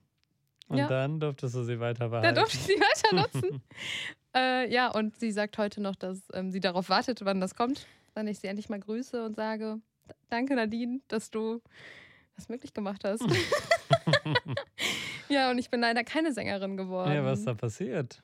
Und 0.68 0.78
ja. 0.78 0.88
dann 0.88 1.19
durftest 1.19 1.56
du 1.56 1.64
sie 1.64 1.80
weiter 1.80 2.10
behalten. 2.10 2.25
Dann 2.25 2.36
durfte 2.36 2.58
ich 2.58 2.64
sie 2.64 2.74
weiter 2.74 3.16
nutzen. 3.42 3.62
äh, 4.36 4.72
ja, 4.72 4.92
und 4.92 5.18
sie 5.18 5.31
sagt 5.31 5.58
heute 5.58 5.81
noch, 5.81 5.96
dass 5.96 6.24
ähm, 6.34 6.52
sie 6.52 6.60
darauf 6.60 6.90
wartet, 6.90 7.24
wann 7.24 7.40
das 7.40 7.56
kommt, 7.56 7.88
wann 8.14 8.28
ich 8.28 8.40
sie 8.40 8.48
endlich 8.48 8.69
mal 8.69 8.80
grüße 8.80 9.24
und 9.24 9.36
sage, 9.36 9.80
danke 10.30 10.56
Nadine, 10.56 11.00
dass 11.08 11.31
du 11.31 11.62
das 12.36 12.50
möglich 12.50 12.74
gemacht 12.74 13.04
hast. 13.04 13.24
ja, 15.30 15.52
und 15.52 15.58
ich 15.58 15.69
bin 15.69 15.80
leider 15.80 16.04
keine 16.04 16.34
Sängerin 16.34 16.78
geworden. 16.78 17.14
Ja, 17.14 17.24
was 17.24 17.40
ist 17.40 17.48
da 17.48 17.54
passiert? 17.54 18.22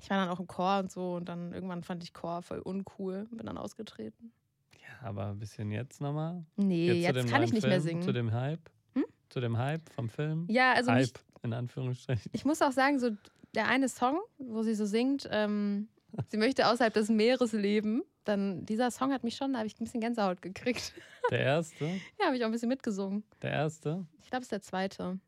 Ich 0.00 0.10
war 0.10 0.18
dann 0.18 0.28
auch 0.28 0.40
im 0.40 0.46
Chor 0.46 0.80
und 0.80 0.92
so 0.92 1.14
und 1.14 1.28
dann 1.28 1.52
irgendwann 1.52 1.82
fand 1.82 2.02
ich 2.02 2.12
Chor 2.12 2.42
voll 2.42 2.60
uncool 2.60 3.26
und 3.30 3.36
bin 3.36 3.46
dann 3.46 3.58
ausgetreten. 3.58 4.32
Ja, 4.80 5.08
aber 5.08 5.26
ein 5.26 5.38
bisschen 5.38 5.70
jetzt 5.70 6.00
nochmal? 6.00 6.44
Nee, 6.56 7.02
jetzt, 7.02 7.16
jetzt 7.16 7.30
kann 7.30 7.42
ich 7.42 7.52
nicht 7.52 7.62
Film, 7.62 7.70
mehr 7.70 7.80
singen. 7.80 8.02
Zu 8.02 8.12
dem 8.12 8.32
Hype? 8.32 8.70
Hm? 8.94 9.04
Zu 9.28 9.40
dem 9.40 9.58
Hype 9.58 9.88
vom 9.90 10.08
Film? 10.08 10.46
Ja, 10.48 10.72
also 10.74 10.92
Hype. 10.92 11.00
Mich, 11.00 11.12
in 11.42 11.52
Anführungsstrichen. 11.52 12.30
Ich 12.34 12.44
muss 12.44 12.62
auch 12.62 12.72
sagen, 12.72 12.98
so 12.98 13.10
der 13.54 13.68
eine 13.68 13.88
Song, 13.88 14.20
wo 14.38 14.62
sie 14.62 14.74
so 14.74 14.86
singt, 14.86 15.28
ähm, 15.30 15.88
sie 16.28 16.36
möchte 16.36 16.66
außerhalb 16.68 16.92
des 16.92 17.08
Meeres 17.08 17.52
leben, 17.52 18.02
dann 18.24 18.64
dieser 18.66 18.90
Song 18.90 19.12
hat 19.12 19.24
mich 19.24 19.36
schon, 19.36 19.52
da 19.52 19.60
habe 19.60 19.66
ich 19.66 19.80
ein 19.80 19.84
bisschen 19.84 20.00
Gänsehaut 20.00 20.42
gekriegt. 20.42 20.92
Der 21.30 21.40
erste? 21.40 21.84
ja, 22.18 22.26
habe 22.26 22.36
ich 22.36 22.42
auch 22.42 22.46
ein 22.46 22.52
bisschen 22.52 22.68
mitgesungen. 22.68 23.22
Der 23.42 23.50
erste? 23.50 24.06
Ich 24.22 24.30
glaube, 24.30 24.42
es 24.42 24.46
ist 24.46 24.52
der 24.52 24.62
zweite. 24.62 25.18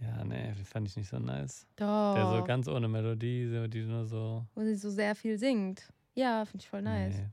Ja, 0.00 0.24
nee, 0.24 0.52
den 0.52 0.64
fand 0.64 0.88
ich 0.88 0.96
nicht 0.96 1.08
so 1.08 1.18
nice. 1.18 1.66
Doch. 1.76 2.14
Der 2.14 2.26
so 2.26 2.44
ganz 2.44 2.68
ohne 2.68 2.88
Melodie, 2.88 3.68
die 3.68 3.82
nur 3.82 4.06
so. 4.06 4.46
Wo 4.54 4.62
sie 4.62 4.74
so 4.74 4.88
sehr 4.88 5.14
viel 5.14 5.38
singt. 5.38 5.92
Ja, 6.14 6.44
finde 6.44 6.62
ich 6.62 6.68
voll 6.68 6.82
nice. 6.82 7.16
Nee. 7.16 7.28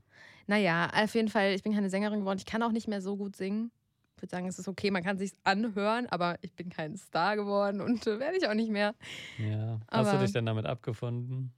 Naja, 0.46 0.90
auf 0.94 1.14
jeden 1.14 1.28
Fall, 1.28 1.52
ich 1.54 1.62
bin 1.62 1.72
keine 1.72 1.90
Sängerin 1.90 2.20
geworden. 2.20 2.38
Ich 2.38 2.46
kann 2.46 2.62
auch 2.62 2.72
nicht 2.72 2.88
mehr 2.88 3.00
so 3.00 3.16
gut 3.16 3.36
singen. 3.36 3.70
Ich 4.18 4.22
würde 4.22 4.30
sagen, 4.30 4.48
es 4.48 4.58
ist 4.58 4.66
okay, 4.66 4.90
man 4.90 5.04
kann 5.04 5.16
sich 5.16 5.30
anhören, 5.44 6.08
aber 6.08 6.38
ich 6.40 6.52
bin 6.52 6.70
kein 6.70 6.96
Star 6.96 7.36
geworden 7.36 7.80
und 7.80 8.04
äh, 8.04 8.18
werde 8.18 8.36
ich 8.36 8.48
auch 8.48 8.54
nicht 8.54 8.68
mehr. 8.68 8.96
Ja. 9.38 9.78
Hast 9.88 10.08
aber, 10.08 10.18
du 10.18 10.24
dich 10.24 10.32
denn 10.32 10.44
damit 10.44 10.66
abgefunden? 10.66 11.52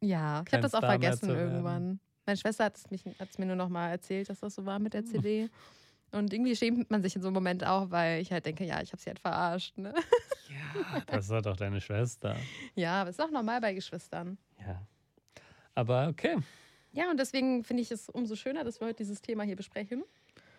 Ja, 0.00 0.42
ich 0.46 0.52
habe 0.54 0.62
das 0.62 0.72
auch 0.72 0.78
Star 0.78 0.90
vergessen 0.92 1.28
irgendwann. 1.28 2.00
Meine 2.24 2.38
Schwester 2.38 2.64
hat 2.64 2.78
es, 2.78 2.86
es 3.18 3.38
mir 3.38 3.44
nur 3.44 3.56
noch 3.56 3.68
mal 3.68 3.90
erzählt, 3.90 4.30
dass 4.30 4.40
das 4.40 4.54
so 4.54 4.64
war 4.64 4.78
mit 4.78 4.94
der 4.94 5.04
CD. 5.04 5.50
Und 6.10 6.32
irgendwie 6.32 6.56
schämt 6.56 6.90
man 6.90 7.02
sich 7.02 7.14
in 7.14 7.20
so 7.20 7.28
einem 7.28 7.34
Moment 7.34 7.66
auch, 7.66 7.90
weil 7.90 8.22
ich 8.22 8.32
halt 8.32 8.46
denke, 8.46 8.64
ja, 8.64 8.80
ich 8.80 8.92
habe 8.92 9.02
sie 9.02 9.10
halt 9.10 9.18
verarscht. 9.18 9.76
Ne? 9.76 9.92
Ja, 10.48 11.00
das 11.06 11.28
war 11.28 11.42
doch 11.42 11.56
deine 11.56 11.78
Schwester. 11.82 12.34
Ja, 12.74 13.02
aber 13.02 13.10
ist 13.10 13.20
auch 13.20 13.30
normal 13.30 13.60
bei 13.60 13.74
Geschwistern. 13.74 14.38
Ja. 14.66 14.80
Aber 15.74 16.08
okay. 16.08 16.38
Ja, 16.92 17.10
und 17.10 17.20
deswegen 17.20 17.64
finde 17.64 17.82
ich 17.82 17.90
es 17.90 18.08
umso 18.08 18.34
schöner, 18.34 18.64
dass 18.64 18.80
wir 18.80 18.86
heute 18.86 18.96
dieses 18.96 19.20
Thema 19.20 19.42
hier 19.42 19.56
besprechen. 19.56 20.04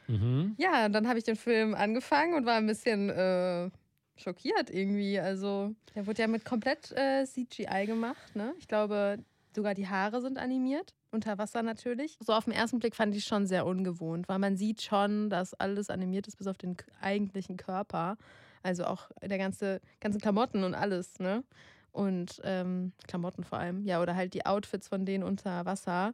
Mhm. 0.09 0.55
Ja, 0.57 0.89
dann 0.89 1.07
habe 1.07 1.19
ich 1.19 1.23
den 1.23 1.35
Film 1.35 1.75
angefangen 1.75 2.33
und 2.33 2.45
war 2.45 2.55
ein 2.55 2.65
bisschen 2.65 3.09
äh, 3.09 3.69
schockiert 4.17 4.69
irgendwie. 4.71 5.19
Also, 5.19 5.75
der 5.95 6.07
wurde 6.07 6.21
ja 6.23 6.27
mit 6.27 6.43
komplett 6.45 6.91
äh, 6.93 7.25
CGI 7.25 7.85
gemacht. 7.85 8.35
Ne? 8.35 8.53
Ich 8.57 8.67
glaube, 8.67 9.19
sogar 9.55 9.75
die 9.75 9.87
Haare 9.87 10.21
sind 10.21 10.37
animiert. 10.37 10.93
Unter 11.11 11.37
Wasser 11.37 11.63
natürlich. 11.63 12.17
So 12.19 12.33
auf 12.33 12.45
den 12.45 12.53
ersten 12.53 12.79
Blick 12.79 12.95
fand 12.95 13.15
ich 13.15 13.25
schon 13.25 13.47
sehr 13.47 13.65
ungewohnt, 13.65 14.29
weil 14.29 14.37
man 14.37 14.57
sieht 14.57 14.81
schon, 14.81 15.29
dass 15.29 15.55
alles 15.55 15.89
animiert 15.89 16.27
ist 16.27 16.37
bis 16.37 16.47
auf 16.47 16.57
den 16.57 16.77
eigentlichen 17.01 17.57
Körper. 17.57 18.17
Also 18.61 18.85
auch 18.85 19.09
der 19.21 19.37
ganze, 19.37 19.81
ganze 20.01 20.19
Klamotten 20.19 20.63
und 20.63 20.75
alles, 20.75 21.19
ne? 21.19 21.43
Und 21.91 22.39
ähm, 22.43 22.93
Klamotten 23.07 23.43
vor 23.43 23.57
allem, 23.57 23.83
ja, 23.85 24.01
oder 24.01 24.15
halt 24.15 24.35
die 24.35 24.45
Outfits 24.45 24.87
von 24.87 25.05
denen 25.05 25.23
unter 25.23 25.65
Wasser. 25.65 26.13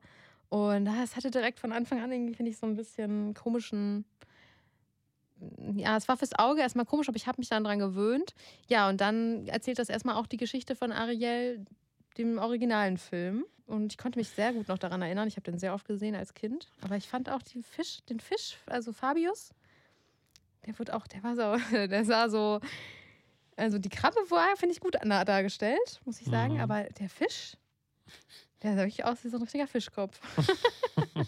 Und 0.55 0.87
es 0.87 1.17
hatte 1.17 1.31
direkt 1.31 1.59
von 1.59 1.73
Anfang 1.73 2.01
an 2.01 2.13
irgendwie, 2.13 2.33
finde 2.33 2.49
ich, 2.49 2.57
so 2.57 2.65
ein 2.65 2.77
bisschen 2.77 3.33
komischen. 3.33 4.05
Ja, 5.75 5.97
es 5.97 6.07
war 6.07 6.15
fürs 6.15 6.31
Auge 6.39 6.61
erstmal 6.61 6.85
komisch, 6.85 7.09
aber 7.09 7.17
ich 7.17 7.27
habe 7.27 7.41
mich 7.41 7.49
dann 7.49 7.65
dran 7.65 7.77
gewöhnt. 7.77 8.33
Ja, 8.69 8.87
und 8.87 9.01
dann 9.01 9.49
erzählt 9.49 9.79
das 9.79 9.89
erstmal 9.89 10.15
auch 10.15 10.27
die 10.27 10.37
Geschichte 10.37 10.77
von 10.77 10.93
Ariel, 10.93 11.65
dem 12.17 12.37
originalen 12.37 12.97
Film. 12.97 13.43
Und 13.65 13.91
ich 13.91 13.97
konnte 13.97 14.17
mich 14.17 14.29
sehr 14.29 14.53
gut 14.53 14.69
noch 14.69 14.77
daran 14.77 15.01
erinnern. 15.01 15.27
Ich 15.27 15.35
habe 15.35 15.43
den 15.43 15.59
sehr 15.59 15.73
oft 15.73 15.85
gesehen 15.85 16.15
als 16.15 16.33
Kind. 16.33 16.69
Aber 16.79 16.95
ich 16.95 17.09
fand 17.09 17.29
auch 17.29 17.41
den 17.41 17.61
Fisch, 17.61 17.97
den 18.07 18.21
Fisch, 18.21 18.55
also 18.65 18.93
Fabius, 18.93 19.49
der 20.65 20.79
wird 20.79 20.89
auch, 20.93 21.05
der 21.05 21.21
war 21.21 21.35
so, 21.35 21.75
der 21.87 22.05
sah 22.05 22.29
so. 22.29 22.61
Also 23.57 23.77
die 23.77 23.89
Krabbe 23.89 24.19
war, 24.29 24.55
finde 24.55 24.71
ich, 24.71 24.79
gut 24.79 24.95
dargestellt, 25.03 25.99
muss 26.05 26.21
ich 26.21 26.27
sagen. 26.27 26.53
Mhm. 26.53 26.61
Aber 26.61 26.83
der 26.83 27.09
Fisch, 27.09 27.57
der 28.65 28.73
sah 28.73 28.81
wirklich 28.81 29.05
aus 29.05 29.23
wie 29.23 29.29
so 29.29 29.37
ein 29.37 29.43
richtiger 29.43 29.67
Fischkopf. 29.67 30.19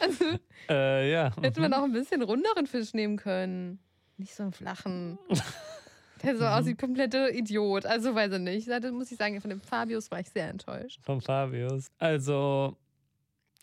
also, 0.00 0.24
äh, 0.70 1.12
ja. 1.12 1.30
Hätte 1.40 1.60
man 1.60 1.70
mhm. 1.70 1.76
auch 1.76 1.84
ein 1.84 1.92
bisschen 1.92 2.22
runderen 2.22 2.66
Fisch 2.66 2.94
nehmen 2.94 3.16
können. 3.16 3.78
Nicht 4.16 4.34
so 4.34 4.42
einen 4.44 4.52
flachen. 4.52 5.18
Der 6.22 6.38
so 6.38 6.46
aussieht, 6.46 6.78
komplette 6.78 7.28
Idiot. 7.30 7.84
Also 7.84 8.14
weiß 8.14 8.32
ich 8.32 8.38
nicht. 8.38 8.68
Das 8.68 8.90
muss 8.92 9.12
ich 9.12 9.18
sagen, 9.18 9.38
von 9.42 9.50
dem 9.50 9.60
Fabius 9.60 10.10
war 10.10 10.20
ich 10.20 10.30
sehr 10.30 10.48
enttäuscht. 10.48 10.98
Vom 11.02 11.20
Fabius. 11.20 11.88
Also, 11.98 12.78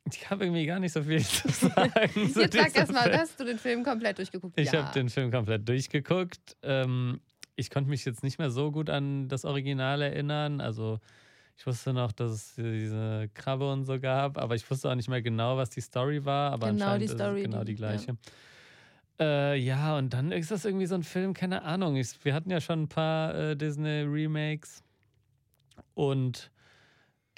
ich 0.08 0.30
habe 0.30 0.46
irgendwie 0.46 0.68
gar 0.68 0.78
nicht 0.78 0.94
so 0.94 1.02
viel 1.02 1.26
zu 1.26 1.48
sagen. 1.50 2.12
Jetzt 2.16 2.54
sag 2.54 2.76
erstmal, 2.76 3.12
hast 3.18 3.40
du 3.40 3.46
den 3.46 3.58
Film 3.58 3.84
komplett 3.84 4.20
durchgeguckt? 4.20 4.60
Ich 4.60 4.72
ja. 4.72 4.84
habe 4.84 4.94
den 4.94 5.10
Film 5.10 5.32
komplett 5.32 5.68
durchgeguckt. 5.68 6.56
Ähm, 6.62 7.22
ich 7.56 7.72
konnte 7.72 7.90
mich 7.90 8.06
jetzt 8.06 8.22
nicht 8.22 8.38
mehr 8.38 8.52
so 8.52 8.72
gut 8.72 8.92
an 8.92 9.28
das 9.28 9.44
Original 9.44 10.04
erinnern. 10.04 10.62
Also 10.62 11.00
ich 11.58 11.68
wusste 11.68 11.94
noch, 11.94 12.12
dass 12.12 12.32
es 12.32 12.56
diese 12.56 13.30
Krabbe 13.34 13.72
und 13.72 13.86
so 13.86 14.00
gab, 14.00 14.38
aber 14.38 14.56
ich 14.56 14.70
wusste 14.70 14.90
auch 14.90 14.96
nicht 14.96 15.10
mehr 15.10 15.22
genau, 15.22 15.58
was 15.58 15.70
die 15.70 15.82
Story 15.82 16.26
war. 16.26 16.52
Aber 16.52 16.68
genau 16.68 16.86
anscheinend 16.86 17.04
die 17.04 17.14
Story, 17.14 17.42
ist 17.42 17.48
es 17.48 17.52
genau 17.52 17.64
die, 17.64 17.76
gleiche. 17.76 18.18
Ja. 19.20 19.26
Äh, 19.26 19.58
ja. 19.58 19.98
und 19.98 20.12
dann 20.14 20.32
ist 20.32 20.52
das 20.52 20.66
irgendwie 20.66 20.88
so 20.88 20.96
ein 20.96 21.04
Film, 21.04 21.34
keine 21.34 21.62
Ahnung. 21.64 21.96
Ich, 21.96 22.24
wir 22.26 22.34
hatten 22.34 22.50
ja 22.50 22.62
schon 22.62 22.84
ein 22.84 22.88
paar 22.90 23.36
äh, 23.36 23.56
Disney-Remakes 23.56 24.84
und 25.94 26.52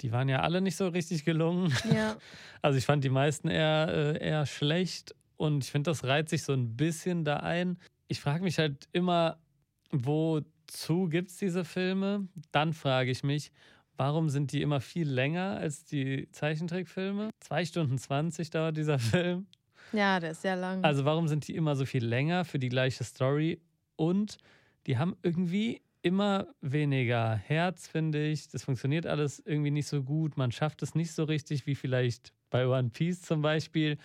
die 0.00 0.12
waren 0.12 0.28
ja 0.28 0.40
alle 0.40 0.60
nicht 0.60 0.76
so 0.76 0.88
richtig 0.88 1.24
gelungen. 1.24 1.72
Ja. 1.92 2.16
Also 2.62 2.78
ich 2.78 2.86
fand 2.86 3.04
die 3.04 3.10
meisten 3.10 3.48
eher, 3.48 3.88
äh, 3.88 4.26
eher 4.26 4.46
schlecht 4.46 5.14
und 5.36 5.64
ich 5.64 5.70
finde, 5.70 5.90
das 5.90 6.04
reiht 6.04 6.30
sich 6.30 6.44
so 6.44 6.54
ein 6.54 6.78
bisschen 6.78 7.22
da 7.22 7.36
ein. 7.36 7.78
Ich 8.08 8.22
frage 8.22 8.42
mich 8.42 8.58
halt 8.58 8.88
immer, 8.92 9.38
wozu 9.90 11.10
gibt 11.10 11.30
es 11.30 11.36
diese 11.36 11.66
Filme? 11.66 12.26
Dann 12.52 12.72
frage 12.72 13.10
ich 13.10 13.22
mich, 13.22 13.52
Warum 13.96 14.28
sind 14.28 14.52
die 14.52 14.62
immer 14.62 14.80
viel 14.80 15.08
länger 15.08 15.56
als 15.58 15.84
die 15.84 16.28
Zeichentrickfilme? 16.32 17.30
Zwei 17.40 17.64
Stunden 17.64 17.98
20 17.98 18.50
dauert 18.50 18.76
dieser 18.76 18.98
Film. 18.98 19.46
Ja, 19.92 20.18
der 20.18 20.32
ist 20.32 20.42
sehr 20.42 20.56
lang. 20.56 20.82
Also 20.82 21.04
warum 21.04 21.28
sind 21.28 21.46
die 21.46 21.54
immer 21.54 21.76
so 21.76 21.84
viel 21.84 22.04
länger 22.04 22.44
für 22.44 22.58
die 22.58 22.68
gleiche 22.68 23.04
Story? 23.04 23.60
Und 23.96 24.38
die 24.86 24.98
haben 24.98 25.16
irgendwie 25.22 25.82
immer 26.02 26.48
weniger 26.60 27.34
Herz, 27.34 27.86
finde 27.86 28.26
ich. 28.26 28.48
Das 28.48 28.64
funktioniert 28.64 29.06
alles 29.06 29.40
irgendwie 29.44 29.70
nicht 29.70 29.86
so 29.86 30.02
gut. 30.02 30.36
Man 30.36 30.52
schafft 30.52 30.82
es 30.82 30.94
nicht 30.94 31.12
so 31.12 31.24
richtig, 31.24 31.66
wie 31.66 31.74
vielleicht 31.74 32.32
bei 32.50 32.66
One 32.66 32.90
Piece 32.90 33.22
zum 33.22 33.40
Beispiel. 33.40 33.96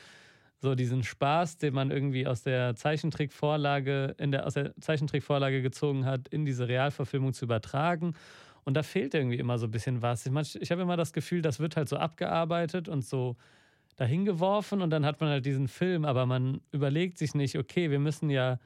So 0.61 0.75
diesen 0.75 1.03
Spaß, 1.03 1.57
den 1.57 1.73
man 1.73 1.89
irgendwie 1.89 2.27
aus 2.27 2.43
der 2.43 2.75
Zeichentrickvorlage, 2.75 4.15
in 4.17 4.31
der, 4.31 4.45
aus 4.45 4.53
der 4.53 4.73
Zeichentrickvorlage 4.79 5.61
gezogen 5.61 6.05
hat, 6.05 6.27
in 6.29 6.45
diese 6.45 6.67
Realverfilmung 6.67 7.33
zu 7.33 7.45
übertragen. 7.45 8.13
Und 8.65 8.75
da 8.75 8.83
fehlt 8.83 9.13
irgendwie 9.13 9.37
immer 9.37 9.57
so 9.57 9.67
ein 9.67 9.71
bisschen 9.71 10.01
was. 10.01 10.25
Ich, 10.25 10.61
ich 10.61 10.71
habe 10.71 10.81
immer 10.81 10.97
das 10.97 11.13
Gefühl, 11.13 11.41
das 11.41 11.59
wird 11.59 11.75
halt 11.75 11.89
so 11.89 11.97
abgearbeitet 11.97 12.87
und 12.89 13.03
so 13.05 13.35
dahin 13.95 14.23
geworfen 14.23 14.81
und 14.81 14.91
dann 14.91 15.05
hat 15.05 15.19
man 15.19 15.29
halt 15.29 15.45
diesen 15.45 15.67
Film, 15.67 16.05
aber 16.05 16.25
man 16.25 16.61
überlegt 16.71 17.17
sich 17.17 17.35
nicht, 17.35 17.57
okay, 17.57 17.91
wir 17.91 17.99
müssen 17.99 18.29
ja 18.29 18.57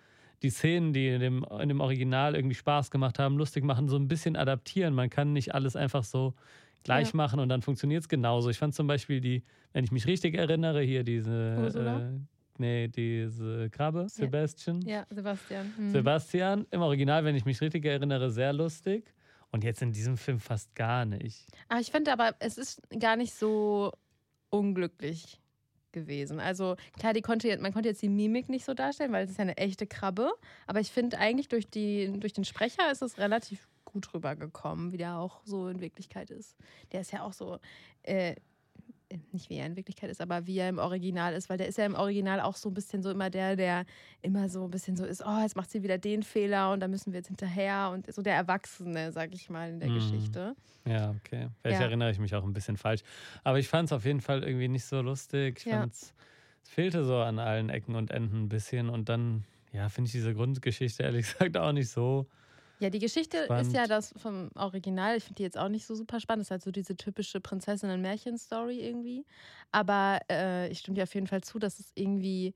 die 0.43 0.51
Szenen, 0.51 0.93
die 0.93 1.07
in 1.07 1.21
dem, 1.21 1.45
in 1.59 1.69
dem 1.69 1.79
Original 1.79 2.35
irgendwie 2.35 2.55
Spaß 2.55 2.91
gemacht 2.91 3.17
haben, 3.17 3.37
lustig 3.37 3.63
machen, 3.63 3.87
so 3.87 3.95
ein 3.95 4.07
bisschen 4.07 4.35
adaptieren. 4.35 4.93
Man 4.93 5.09
kann 5.09 5.33
nicht 5.33 5.55
alles 5.55 5.75
einfach 5.75 6.03
so 6.03 6.35
gleich 6.83 7.09
ja. 7.11 7.17
machen 7.17 7.39
und 7.39 7.49
dann 7.49 7.61
funktioniert 7.61 8.01
es 8.03 8.09
genauso. 8.09 8.49
Ich 8.49 8.57
fand 8.57 8.75
zum 8.75 8.85
Beispiel 8.85 9.21
die, 9.21 9.43
wenn 9.71 9.83
ich 9.83 9.91
mich 9.91 10.05
richtig 10.05 10.35
erinnere, 10.35 10.81
hier 10.81 11.03
diese, 11.03 11.71
äh, 11.73 12.19
nee, 12.57 12.89
diese 12.89 13.69
Krabbe, 13.71 14.07
Sebastian. 14.09 14.81
Ja, 14.81 15.05
Sebastian. 15.09 15.73
Mhm. 15.77 15.89
Sebastian, 15.89 16.65
im 16.69 16.81
Original, 16.81 17.23
wenn 17.23 17.35
ich 17.35 17.45
mich 17.45 17.59
richtig 17.61 17.85
erinnere, 17.85 18.29
sehr 18.29 18.53
lustig. 18.53 19.13
Und 19.53 19.63
jetzt 19.63 19.83
in 19.83 19.93
diesem 19.93 20.17
Film 20.17 20.39
fast 20.39 20.73
gar 20.73 21.05
nicht. 21.05 21.45
Ah, 21.69 21.79
ich 21.79 21.91
finde 21.91 22.11
aber, 22.11 22.35
es 22.39 22.57
ist 22.57 22.81
gar 22.99 23.15
nicht 23.15 23.35
so 23.35 23.93
unglücklich 24.49 25.39
gewesen. 25.91 26.39
Also 26.39 26.75
klar, 26.97 27.13
die 27.13 27.21
konnte, 27.21 27.55
man 27.59 27.71
konnte 27.71 27.87
jetzt 27.87 28.01
die 28.01 28.09
Mimik 28.09 28.49
nicht 28.49 28.65
so 28.65 28.73
darstellen, 28.73 29.11
weil 29.11 29.25
es 29.25 29.29
ist 29.29 29.37
ja 29.37 29.43
eine 29.43 29.57
echte 29.57 29.85
Krabbe. 29.85 30.31
Aber 30.65 30.79
ich 30.79 30.91
finde 30.91 31.19
eigentlich 31.19 31.49
durch, 31.49 31.69
die, 31.69 32.11
durch 32.19 32.33
den 32.33 32.45
Sprecher 32.45 32.91
ist 32.91 33.03
es 33.03 33.19
relativ 33.19 33.69
gut 33.85 34.11
rübergekommen, 34.15 34.91
wie 34.91 34.97
der 34.97 35.19
auch 35.19 35.41
so 35.45 35.67
in 35.67 35.81
Wirklichkeit 35.81 36.31
ist. 36.31 36.57
Der 36.91 37.01
ist 37.01 37.11
ja 37.11 37.21
auch 37.21 37.33
so 37.33 37.59
äh, 38.01 38.35
nicht 39.31 39.49
wie 39.49 39.55
er 39.55 39.65
in 39.65 39.75
Wirklichkeit 39.75 40.09
ist, 40.09 40.21
aber 40.21 40.47
wie 40.47 40.57
er 40.57 40.69
im 40.69 40.77
Original 40.77 41.33
ist, 41.33 41.49
weil 41.49 41.57
der 41.57 41.67
ist 41.67 41.77
ja 41.77 41.85
im 41.85 41.95
Original 41.95 42.39
auch 42.39 42.55
so 42.55 42.69
ein 42.69 42.73
bisschen 42.73 43.01
so 43.03 43.11
immer 43.11 43.29
der, 43.29 43.55
der 43.55 43.85
immer 44.21 44.49
so 44.49 44.65
ein 44.65 44.71
bisschen 44.71 44.95
so 44.95 45.05
ist, 45.05 45.23
oh, 45.25 45.39
jetzt 45.41 45.55
macht 45.55 45.71
sie 45.71 45.83
wieder 45.83 45.97
den 45.97 46.23
Fehler 46.23 46.71
und 46.71 46.79
da 46.79 46.87
müssen 46.87 47.13
wir 47.13 47.19
jetzt 47.19 47.27
hinterher 47.27 47.91
und 47.93 48.11
so 48.13 48.21
der 48.21 48.35
Erwachsene, 48.35 49.11
sag 49.11 49.33
ich 49.33 49.49
mal, 49.49 49.69
in 49.69 49.79
der 49.79 49.89
mhm. 49.89 49.95
Geschichte. 49.95 50.55
Ja, 50.85 51.11
okay. 51.11 51.49
Vielleicht 51.61 51.79
ja. 51.79 51.87
erinnere 51.87 52.11
ich 52.11 52.19
mich 52.19 52.35
auch 52.35 52.43
ein 52.43 52.53
bisschen 52.53 52.77
falsch. 52.77 53.01
Aber 53.43 53.59
ich 53.59 53.67
fand 53.67 53.89
es 53.89 53.93
auf 53.93 54.05
jeden 54.05 54.21
Fall 54.21 54.43
irgendwie 54.43 54.67
nicht 54.67 54.85
so 54.85 55.01
lustig. 55.01 55.59
Ich 55.59 55.65
ja. 55.65 55.79
fand 55.79 55.93
es 55.93 56.13
fehlte 56.63 57.03
so 57.05 57.17
an 57.17 57.39
allen 57.39 57.69
Ecken 57.69 57.95
und 57.95 58.11
Enden 58.11 58.43
ein 58.43 58.49
bisschen 58.49 58.89
und 58.89 59.09
dann, 59.09 59.43
ja, 59.71 59.89
finde 59.89 60.07
ich 60.07 60.13
diese 60.13 60.33
Grundgeschichte 60.33 61.03
ehrlich 61.03 61.27
gesagt 61.31 61.57
auch 61.57 61.71
nicht 61.71 61.89
so 61.89 62.27
ja, 62.83 62.89
die 62.89 62.99
Geschichte 62.99 63.45
spannend. 63.45 63.67
ist 63.67 63.73
ja 63.73 63.87
das 63.87 64.13
vom 64.17 64.49
Original. 64.55 65.17
Ich 65.17 65.23
finde 65.23 65.37
die 65.37 65.43
jetzt 65.43 65.57
auch 65.57 65.69
nicht 65.69 65.85
so 65.85 65.95
super 65.95 66.19
spannend. 66.19 66.41
Das 66.41 66.47
ist 66.47 66.51
halt 66.51 66.63
so 66.63 66.71
diese 66.71 66.95
typische 66.95 67.39
Prinzessinnen-Märchen-Story 67.39 68.79
irgendwie. 68.79 69.25
Aber 69.71 70.19
äh, 70.29 70.69
ich 70.69 70.79
stimme 70.79 70.95
dir 70.95 71.03
auf 71.03 71.13
jeden 71.15 71.27
Fall 71.27 71.41
zu, 71.41 71.59
dass 71.59 71.79
es 71.79 71.91
irgendwie 71.95 72.53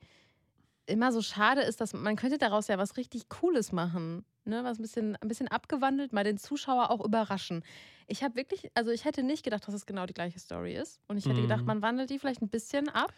immer 0.86 1.12
so 1.12 1.22
schade 1.22 1.62
ist, 1.62 1.82
dass 1.82 1.94
man 1.94 2.16
könnte 2.16 2.38
daraus 2.38 2.68
ja 2.68 2.78
was 2.78 2.98
richtig 2.98 3.30
Cooles 3.30 3.72
machen. 3.72 4.26
Ne? 4.46 4.64
Was 4.64 4.80
ein 4.80 4.82
bisschen, 4.82 5.16
ein 5.18 5.28
bisschen 5.28 5.48
abgewandelt, 5.48 6.14
mal 6.14 6.24
den 6.24 6.38
Zuschauer 6.38 6.92
auch 6.92 7.04
überraschen. 7.04 7.64
Ich 8.08 8.24
habe 8.24 8.36
wirklich, 8.36 8.72
also 8.74 8.92
ich 8.92 9.06
hätte 9.06 9.24
nicht 9.24 9.44
gedacht, 9.44 9.68
dass 9.68 9.74
es 9.74 9.86
genau 9.86 10.06
die 10.06 10.14
gleiche 10.14 10.40
Story 10.40 10.76
ist. 10.76 11.00
Und 11.08 11.18
ich 11.18 11.26
hätte 11.26 11.40
mhm. 11.40 11.44
gedacht, 11.44 11.66
man 11.66 11.82
wandelt 11.82 12.10
die 12.10 12.20
vielleicht 12.20 12.42
ein 12.42 12.50
bisschen 12.50 12.90
ab. 12.90 13.14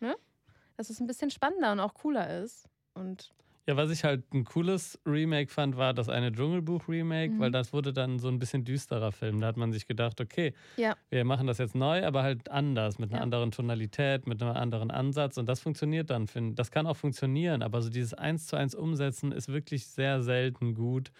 Ne? 0.00 0.16
Dass 0.76 0.90
es 0.90 1.00
ein 1.00 1.06
bisschen 1.06 1.30
spannender 1.30 1.72
und 1.72 1.80
auch 1.80 1.94
cooler 1.94 2.42
ist. 2.42 2.68
Und 2.94 3.32
ja, 3.66 3.76
was 3.76 3.90
ich 3.90 4.04
halt 4.04 4.32
ein 4.32 4.44
cooles 4.44 4.98
Remake 5.06 5.50
fand, 5.52 5.76
war 5.76 5.92
das 5.92 6.08
eine 6.08 6.32
Dschungelbuch-Remake, 6.32 7.34
mhm. 7.34 7.38
weil 7.38 7.50
das 7.50 7.72
wurde 7.72 7.92
dann 7.92 8.18
so 8.18 8.28
ein 8.28 8.38
bisschen 8.38 8.64
düsterer 8.64 9.12
Film. 9.12 9.40
Da 9.40 9.48
hat 9.48 9.56
man 9.56 9.72
sich 9.72 9.86
gedacht, 9.86 10.20
okay, 10.20 10.54
ja. 10.76 10.96
wir 11.10 11.24
machen 11.24 11.46
das 11.46 11.58
jetzt 11.58 11.74
neu, 11.74 12.04
aber 12.04 12.22
halt 12.22 12.50
anders, 12.50 12.98
mit 12.98 13.10
einer 13.10 13.18
ja. 13.18 13.22
anderen 13.22 13.50
Tonalität, 13.50 14.26
mit 14.26 14.42
einem 14.42 14.56
anderen 14.56 14.90
Ansatz. 14.90 15.36
Und 15.36 15.46
das 15.46 15.60
funktioniert 15.60 16.10
dann. 16.10 16.26
Das 16.54 16.70
kann 16.70 16.86
auch 16.86 16.96
funktionieren, 16.96 17.62
aber 17.62 17.82
so 17.82 17.90
dieses 17.90 18.14
Eins 18.14 18.46
zu 18.46 18.56
eins 18.56 18.74
Umsetzen 18.74 19.30
ist 19.30 19.48
wirklich 19.48 19.86
sehr 19.86 20.22
selten 20.22 20.74
gut. 20.74 21.12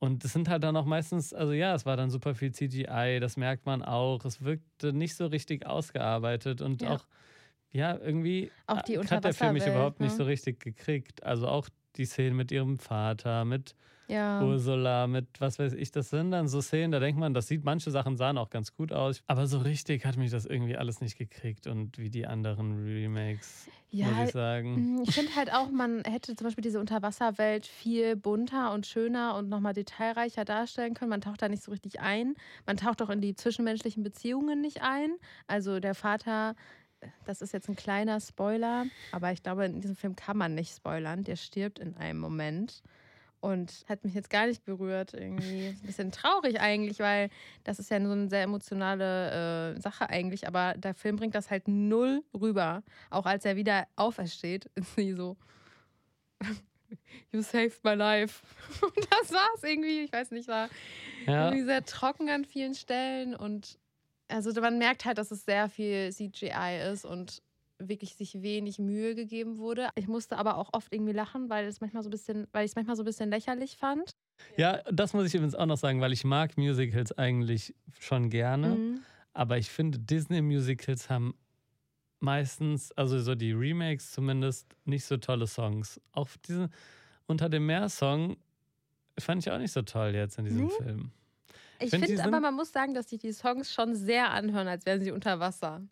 Und 0.00 0.24
es 0.24 0.32
sind 0.32 0.48
halt 0.48 0.64
dann 0.64 0.76
auch 0.76 0.86
meistens, 0.86 1.32
also 1.32 1.52
ja, 1.52 1.74
es 1.74 1.84
war 1.86 1.96
dann 1.96 2.10
super 2.10 2.34
viel 2.34 2.52
CGI, 2.52 3.18
das 3.20 3.36
merkt 3.36 3.66
man 3.66 3.82
auch. 3.82 4.24
Es 4.24 4.42
wirkte 4.42 4.92
nicht 4.92 5.14
so 5.14 5.26
richtig 5.26 5.66
ausgearbeitet 5.66 6.62
und 6.62 6.82
ja. 6.82 6.94
auch 6.94 7.06
ja, 7.72 7.96
irgendwie 7.96 8.50
auch 8.66 8.82
die 8.82 8.98
hat 8.98 9.24
der 9.24 9.34
Film 9.34 9.54
mich 9.54 9.66
überhaupt 9.66 10.00
ne? 10.00 10.06
nicht 10.06 10.16
so 10.16 10.24
richtig 10.24 10.60
gekriegt. 10.60 11.22
Also 11.22 11.48
auch 11.48 11.68
die 11.96 12.04
Szenen 12.04 12.36
mit 12.36 12.50
ihrem 12.52 12.78
Vater, 12.78 13.44
mit 13.44 13.74
ja. 14.10 14.42
Ursula, 14.42 15.06
mit 15.06 15.26
was 15.38 15.58
weiß 15.58 15.72
ich, 15.74 15.92
das 15.92 16.10
sind 16.10 16.32
dann 16.32 16.48
so 16.48 16.60
Szenen, 16.60 16.90
da 16.90 16.98
denkt 16.98 17.18
man, 17.18 17.32
das 17.32 17.46
sieht, 17.46 17.64
manche 17.64 17.90
Sachen 17.90 18.16
sahen 18.16 18.38
auch 18.38 18.50
ganz 18.50 18.74
gut 18.74 18.92
aus, 18.92 19.22
aber 19.26 19.46
so 19.46 19.58
richtig 19.58 20.04
hat 20.04 20.16
mich 20.16 20.32
das 20.32 20.46
irgendwie 20.46 20.76
alles 20.76 21.00
nicht 21.00 21.16
gekriegt 21.16 21.68
und 21.68 21.96
wie 21.96 22.10
die 22.10 22.26
anderen 22.26 22.82
Remakes, 22.84 23.68
ja, 23.90 24.06
muss 24.06 24.26
ich 24.26 24.32
sagen. 24.32 24.96
Mm, 24.96 25.02
ich 25.02 25.14
finde 25.14 25.34
halt 25.36 25.52
auch, 25.52 25.70
man 25.70 26.02
hätte 26.04 26.34
zum 26.34 26.46
Beispiel 26.46 26.62
diese 26.62 26.80
Unterwasserwelt 26.80 27.66
viel 27.66 28.16
bunter 28.16 28.72
und 28.72 28.86
schöner 28.86 29.36
und 29.36 29.48
nochmal 29.48 29.74
detailreicher 29.74 30.44
darstellen 30.44 30.94
können. 30.94 31.10
Man 31.10 31.20
taucht 31.20 31.42
da 31.42 31.48
nicht 31.48 31.62
so 31.62 31.70
richtig 31.70 32.00
ein. 32.00 32.34
Man 32.66 32.76
taucht 32.76 33.02
auch 33.02 33.10
in 33.10 33.20
die 33.20 33.34
zwischenmenschlichen 33.34 34.02
Beziehungen 34.02 34.60
nicht 34.60 34.82
ein. 34.82 35.10
Also 35.46 35.80
der 35.80 35.94
Vater 35.94 36.54
das 37.24 37.42
ist 37.42 37.52
jetzt 37.52 37.68
ein 37.68 37.76
kleiner 37.76 38.20
Spoiler, 38.20 38.86
aber 39.12 39.32
ich 39.32 39.42
glaube, 39.42 39.64
in 39.64 39.80
diesem 39.80 39.96
Film 39.96 40.16
kann 40.16 40.36
man 40.36 40.54
nicht 40.54 40.74
spoilern. 40.74 41.24
Der 41.24 41.36
stirbt 41.36 41.78
in 41.78 41.96
einem 41.96 42.18
Moment 42.18 42.82
und 43.40 43.84
hat 43.88 44.04
mich 44.04 44.14
jetzt 44.14 44.30
gar 44.30 44.46
nicht 44.46 44.64
berührt. 44.64 45.14
Irgendwie 45.14 45.68
ein 45.82 45.86
bisschen 45.86 46.12
traurig 46.12 46.60
eigentlich, 46.60 46.98
weil 46.98 47.30
das 47.64 47.78
ist 47.78 47.90
ja 47.90 48.00
so 48.00 48.12
eine 48.12 48.28
sehr 48.28 48.42
emotionale 48.42 49.74
äh, 49.76 49.80
Sache 49.80 50.08
eigentlich, 50.08 50.46
aber 50.46 50.74
der 50.74 50.94
Film 50.94 51.16
bringt 51.16 51.34
das 51.34 51.50
halt 51.50 51.68
null 51.68 52.22
rüber. 52.38 52.82
Auch 53.08 53.26
als 53.26 53.44
er 53.44 53.56
wieder 53.56 53.86
aufersteht, 53.96 54.66
ist 54.74 54.94
sie 54.94 55.14
so. 55.14 55.36
You 57.30 57.40
saved 57.42 57.84
my 57.84 57.94
life. 57.94 58.42
Und 58.82 59.06
das 59.10 59.32
war's 59.32 59.62
irgendwie. 59.62 60.00
Ich 60.00 60.12
weiß 60.12 60.32
nicht, 60.32 60.48
war 60.48 60.68
ja. 61.26 61.46
irgendwie 61.46 61.64
sehr 61.64 61.84
trocken 61.84 62.28
an 62.28 62.44
vielen 62.44 62.74
Stellen 62.74 63.36
und 63.36 63.78
also 64.30 64.58
man 64.60 64.78
merkt 64.78 65.04
halt, 65.04 65.18
dass 65.18 65.30
es 65.30 65.44
sehr 65.44 65.68
viel 65.68 66.12
CGI 66.12 66.90
ist 66.92 67.04
und 67.04 67.42
wirklich 67.78 68.14
sich 68.14 68.42
wenig 68.42 68.78
Mühe 68.78 69.14
gegeben 69.14 69.58
wurde. 69.58 69.88
Ich 69.94 70.06
musste 70.06 70.36
aber 70.36 70.56
auch 70.58 70.70
oft 70.72 70.92
irgendwie 70.92 71.12
lachen, 71.12 71.48
weil 71.48 71.66
es 71.66 71.80
manchmal 71.80 72.02
so 72.02 72.08
ein 72.08 72.12
bisschen, 72.12 72.46
weil 72.52 72.64
ich 72.64 72.72
es 72.72 72.76
manchmal 72.76 72.96
so 72.96 73.02
ein 73.02 73.06
bisschen 73.06 73.30
lächerlich 73.30 73.76
fand. 73.76 74.10
Ja, 74.56 74.82
das 74.90 75.12
muss 75.12 75.26
ich 75.26 75.34
übrigens 75.34 75.54
auch 75.54 75.66
noch 75.66 75.78
sagen, 75.78 76.00
weil 76.00 76.12
ich 76.12 76.24
mag 76.24 76.56
Musicals 76.56 77.16
eigentlich 77.16 77.74
schon 77.98 78.30
gerne. 78.30 78.68
Mhm. 78.68 79.00
Aber 79.32 79.58
ich 79.58 79.70
finde, 79.70 79.98
Disney-Musicals 79.98 81.08
haben 81.08 81.34
meistens, 82.20 82.92
also 82.92 83.18
so 83.20 83.34
die 83.34 83.52
Remakes 83.52 84.12
zumindest, 84.12 84.66
nicht 84.84 85.04
so 85.04 85.16
tolle 85.16 85.46
Songs. 85.46 86.00
Auch 86.12 86.28
diesen 86.46 86.68
Unter 87.26 87.48
dem 87.48 87.66
Meer-Song 87.66 88.36
fand 89.18 89.46
ich 89.46 89.52
auch 89.52 89.58
nicht 89.58 89.72
so 89.72 89.82
toll 89.82 90.14
jetzt 90.14 90.38
in 90.38 90.44
diesem 90.44 90.64
mhm. 90.64 90.70
Film. 90.70 91.12
Ich 91.80 91.90
finde 91.90 92.22
aber, 92.22 92.40
man 92.40 92.54
muss 92.54 92.72
sagen, 92.72 92.94
dass 92.94 93.10
sich 93.10 93.20
die 93.20 93.32
Songs 93.32 93.72
schon 93.72 93.94
sehr 93.94 94.30
anhören, 94.30 94.68
als 94.68 94.86
wären 94.86 95.02
sie 95.02 95.10
unter 95.10 95.40
Wasser. 95.40 95.82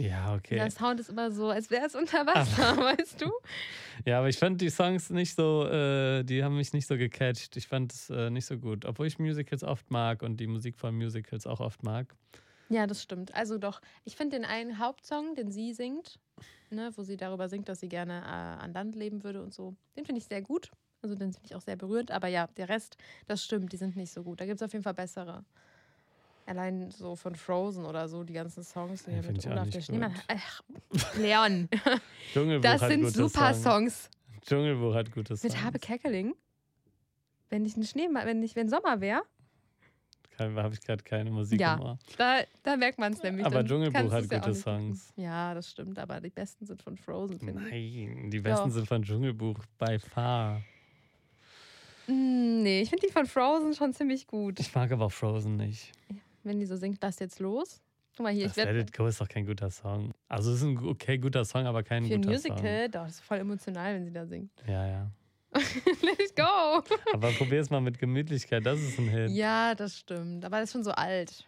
Ja, 0.00 0.34
okay. 0.34 0.54
Der 0.54 0.70
Sound 0.70 1.00
ist 1.00 1.08
immer 1.08 1.32
so, 1.32 1.48
als 1.48 1.70
wäre 1.70 1.86
es 1.86 1.96
unter 1.96 2.24
Wasser, 2.24 2.76
weißt 2.76 3.20
du? 3.20 3.32
Ja, 4.04 4.18
aber 4.18 4.28
ich 4.28 4.38
fand 4.38 4.60
die 4.60 4.70
Songs 4.70 5.10
nicht 5.10 5.34
so, 5.34 5.64
äh, 5.66 6.22
die 6.22 6.44
haben 6.44 6.56
mich 6.56 6.72
nicht 6.72 6.86
so 6.86 6.96
gecatcht. 6.96 7.56
Ich 7.56 7.66
fand 7.66 7.92
es 7.92 8.08
äh, 8.10 8.30
nicht 8.30 8.46
so 8.46 8.58
gut. 8.58 8.84
Obwohl 8.84 9.08
ich 9.08 9.18
Musicals 9.18 9.64
oft 9.64 9.90
mag 9.90 10.22
und 10.22 10.38
die 10.38 10.46
Musik 10.46 10.78
von 10.78 10.94
Musicals 10.94 11.48
auch 11.48 11.58
oft 11.58 11.82
mag. 11.82 12.14
Ja, 12.68 12.86
das 12.86 13.02
stimmt. 13.02 13.34
Also 13.34 13.58
doch, 13.58 13.80
ich 14.04 14.14
finde 14.14 14.36
den 14.36 14.44
einen 14.44 14.78
Hauptsong, 14.78 15.34
den 15.34 15.50
sie 15.50 15.72
singt, 15.72 16.20
ne, 16.70 16.92
wo 16.94 17.02
sie 17.02 17.16
darüber 17.16 17.48
singt, 17.48 17.68
dass 17.68 17.80
sie 17.80 17.88
gerne 17.88 18.20
äh, 18.20 18.62
an 18.62 18.72
Land 18.72 18.94
leben 18.94 19.24
würde 19.24 19.42
und 19.42 19.52
so, 19.52 19.74
den 19.96 20.04
finde 20.04 20.20
ich 20.20 20.26
sehr 20.26 20.42
gut. 20.42 20.70
Also 21.02 21.14
den 21.14 21.32
finde 21.32 21.46
ich 21.46 21.54
auch 21.54 21.60
sehr 21.60 21.76
berührend. 21.76 22.10
Aber 22.10 22.28
ja, 22.28 22.48
der 22.56 22.68
Rest, 22.68 22.96
das 23.26 23.44
stimmt, 23.44 23.72
die 23.72 23.76
sind 23.76 23.96
nicht 23.96 24.12
so 24.12 24.22
gut. 24.22 24.40
Da 24.40 24.46
gibt 24.46 24.56
es 24.56 24.62
auf 24.62 24.72
jeden 24.72 24.82
Fall 24.82 24.94
bessere. 24.94 25.44
Allein 26.46 26.90
so 26.90 27.14
von 27.14 27.34
Frozen 27.34 27.84
oder 27.84 28.08
so, 28.08 28.24
die 28.24 28.32
ganzen 28.32 28.64
Songs 28.64 29.04
ja, 29.06 29.20
mit 29.20 29.46
Olaf 29.46 29.68
der 29.68 29.82
Schneemann. 29.82 30.14
Ach, 30.28 30.62
Leon. 31.18 31.68
das 32.62 32.80
sind 32.80 33.06
super 33.14 33.52
Songs. 33.52 34.08
Dschungelbuch 34.46 34.94
hat 34.94 35.12
gute 35.12 35.36
Songs. 35.36 35.42
Mit 35.42 35.62
Habe 35.62 35.78
Kerkeling. 35.78 36.34
Wenn 37.50 37.66
ich 37.66 37.76
ein 37.76 37.84
Schneemann, 37.84 38.26
wenn 38.26 38.42
ich, 38.42 38.56
wenn 38.56 38.68
Sommer 38.68 39.00
wäre. 39.00 39.22
Habe 40.38 40.72
ich 40.72 40.80
gerade 40.80 41.02
keine 41.02 41.30
Musik 41.30 41.60
ja, 41.60 41.74
im 41.74 41.80
Ohr. 41.80 41.98
Da, 42.16 42.42
da 42.62 42.76
merkt 42.76 42.98
man 42.98 43.12
es 43.12 43.22
nämlich. 43.22 43.44
Aber 43.44 43.64
Dschungelbuch 43.64 44.12
hat 44.12 44.30
gute 44.30 44.54
Songs. 44.54 45.12
Ja, 45.16 45.52
das 45.52 45.70
stimmt, 45.70 45.98
aber 45.98 46.20
die 46.20 46.30
besten 46.30 46.64
sind 46.64 46.80
von 46.82 46.96
Frozen, 46.96 47.40
finde 47.40 47.68
ich. 47.68 48.06
Nein, 48.06 48.30
die 48.30 48.40
besten 48.40 48.68
Doch. 48.68 48.74
sind 48.74 48.86
von 48.86 49.02
Dschungelbuch 49.02 49.58
by 49.78 49.98
far. 49.98 50.62
Mm, 52.08 52.62
nee, 52.62 52.80
ich 52.82 52.90
finde 52.90 53.06
die 53.06 53.12
von 53.12 53.26
Frozen 53.26 53.74
schon 53.74 53.92
ziemlich 53.92 54.26
gut. 54.26 54.58
Ich 54.60 54.74
mag 54.74 54.90
aber 54.92 55.10
Frozen 55.10 55.56
nicht. 55.56 55.92
Wenn 56.42 56.58
die 56.58 56.66
so 56.66 56.76
singt, 56.76 56.98
lass 57.02 57.18
jetzt 57.18 57.38
los. 57.38 57.80
Guck 58.16 58.24
mal 58.24 58.32
hier, 58.32 58.44
Das 58.48 58.52
ich 58.52 58.56
Let 58.56 58.66
werde 58.66 58.80
It 58.80 58.92
Go 58.96 59.06
ist 59.06 59.20
doch 59.20 59.28
kein 59.28 59.46
guter 59.46 59.70
Song. 59.70 60.12
Also 60.28 60.50
es 60.50 60.56
ist 60.58 60.62
ein 60.64 60.78
okay 60.78 61.18
guter 61.18 61.44
Song, 61.44 61.66
aber 61.66 61.82
kein 61.82 62.04
für 62.04 62.14
ein 62.14 62.22
guter 62.22 62.32
Musical, 62.32 62.88
doch, 62.88 63.04
das 63.04 63.14
ist 63.16 63.20
voll 63.20 63.38
emotional, 63.38 63.94
wenn 63.94 64.04
sie 64.04 64.12
da 64.12 64.26
singt. 64.26 64.50
Song. 64.58 64.68
Ja, 64.68 64.86
ja. 64.86 65.10
Let 65.54 66.20
it 66.20 66.36
go! 66.36 66.82
Aber 67.14 67.30
probier's 67.32 67.70
mal 67.70 67.80
mit 67.80 67.98
Gemütlichkeit, 67.98 68.66
das 68.66 68.80
ist 68.80 68.98
ein 68.98 69.08
Hit. 69.08 69.30
Ja, 69.30 69.74
das 69.74 69.98
stimmt. 69.98 70.44
Aber 70.44 70.58
das 70.60 70.68
ist 70.70 70.72
schon 70.72 70.84
so 70.84 70.90
alt. 70.90 71.44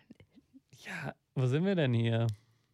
Ja, 0.86 1.14
wo 1.34 1.46
sind 1.46 1.64
wir 1.64 1.74
denn 1.74 1.92
hier? 1.92 2.26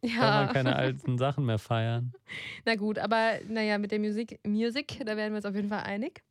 Kann 0.02 0.10
Ja. 0.10 0.44
man 0.44 0.52
keine 0.52 0.76
alten 0.76 1.18
Sachen 1.18 1.44
mehr 1.46 1.58
feiern? 1.58 2.12
Na 2.64 2.76
gut, 2.76 2.98
aber 2.98 3.38
naja, 3.48 3.78
mit 3.78 3.90
der 3.92 3.98
Musik, 3.98 4.38
Music, 4.46 4.98
da 5.04 5.16
werden 5.16 5.32
wir 5.32 5.36
uns 5.36 5.46
auf 5.46 5.54
jeden 5.54 5.68
Fall 5.68 5.82
einig. 5.84 6.22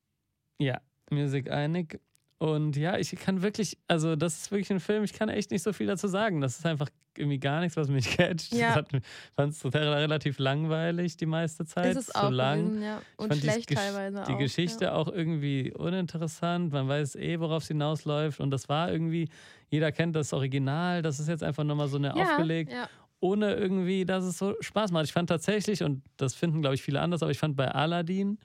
Ja, 0.60 0.80
Music 1.12 1.50
einig. 1.52 2.00
Und 2.38 2.76
ja, 2.76 2.98
ich 2.98 3.12
kann 3.12 3.42
wirklich, 3.42 3.78
also 3.88 4.16
das 4.18 4.36
ist 4.38 4.52
wirklich 4.52 4.70
ein 4.70 4.82
Film, 4.82 5.04
ich 5.06 5.14
kann 5.14 5.30
echt 5.30 5.52
nicht 5.52 5.64
so 5.64 5.72
viel 5.72 5.88
dazu 5.88 6.08
sagen. 6.08 6.42
Das 6.42 6.60
ist 6.60 6.66
einfach 6.66 6.90
irgendwie 7.18 7.40
gar 7.40 7.62
nichts, 7.62 7.78
was 7.78 7.88
mich 7.88 8.10
catcht. 8.18 8.52
Ja. 8.54 8.84
Ich 8.92 9.02
fand 9.36 9.54
es 9.54 9.64
relativ 9.74 10.38
langweilig 10.38 11.16
die 11.16 11.26
meiste 11.28 11.66
Zeit. 11.66 11.92
ist 11.96 11.98
es 11.98 12.06
so 12.08 12.20
auch 12.20 12.30
lang. 12.32 12.66
gewesen, 12.66 12.84
ja. 12.84 13.02
Und 13.16 13.30
fand 13.30 13.42
die 13.42 13.48
schlecht 13.50 13.70
Gesch- 13.70 13.76
teilweise 13.76 14.24
Die 14.28 14.34
auch. 14.34 14.38
Geschichte 14.38 14.86
Ja. 14.86 14.94
auch 14.96 15.08
irgendwie 15.08 15.72
uninteressant. 15.74 16.74
Man 16.74 16.90
weiß 16.90 17.16
eh, 17.16 17.40
worauf 17.40 17.64
es 17.64 17.70
hinausläuft. 17.70 18.42
Und 18.42 18.52
das 18.52 18.68
war 18.68 18.92
irgendwie, 18.92 19.30
jeder 19.70 19.94
kennt 19.94 20.16
das 20.18 20.34
Original. 20.34 21.02
Das 21.02 21.22
ist 21.22 21.30
jetzt 21.30 21.42
einfach 21.44 21.64
nochmal 21.64 21.88
so 21.88 21.96
eine 21.98 22.08
ja, 22.08 22.14
aufgelegt, 22.16 22.74
Ja. 22.74 22.90
ohne 23.22 23.54
irgendwie, 23.56 24.04
dass 24.04 24.26
es 24.26 24.38
so 24.38 24.56
Spaß 24.60 24.92
macht. 24.92 25.06
Ich 25.06 25.14
fand 25.14 25.30
tatsächlich, 25.30 25.84
und 25.84 26.04
das 26.18 26.36
finden, 26.36 26.60
glaube 26.62 26.76
ich, 26.76 26.82
viele 26.84 27.00
anders, 27.00 27.24
aber 27.24 27.32
ich 27.32 27.40
fand 27.40 27.56
bei 27.56 27.70
Aladdin, 27.72 28.40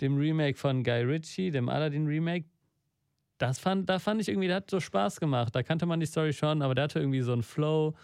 dem 0.00 0.16
Remake 0.16 0.58
von 0.58 0.82
Guy 0.82 1.02
Ritchie, 1.02 1.50
dem 1.50 1.68
Aladdin-Remake, 1.68 2.46
das 3.38 3.58
fand, 3.58 3.88
da 3.88 3.98
fand 3.98 4.20
ich 4.20 4.28
irgendwie, 4.28 4.46
der 4.46 4.56
hat 4.56 4.70
so 4.70 4.80
Spaß 4.80 5.20
gemacht. 5.20 5.54
Da 5.54 5.62
kannte 5.62 5.86
man 5.86 6.00
die 6.00 6.06
Story 6.06 6.32
schon, 6.32 6.62
aber 6.62 6.74
der 6.74 6.84
hatte 6.84 7.00
irgendwie 7.00 7.20
so 7.20 7.32
einen 7.32 7.42
Flow. 7.42 7.94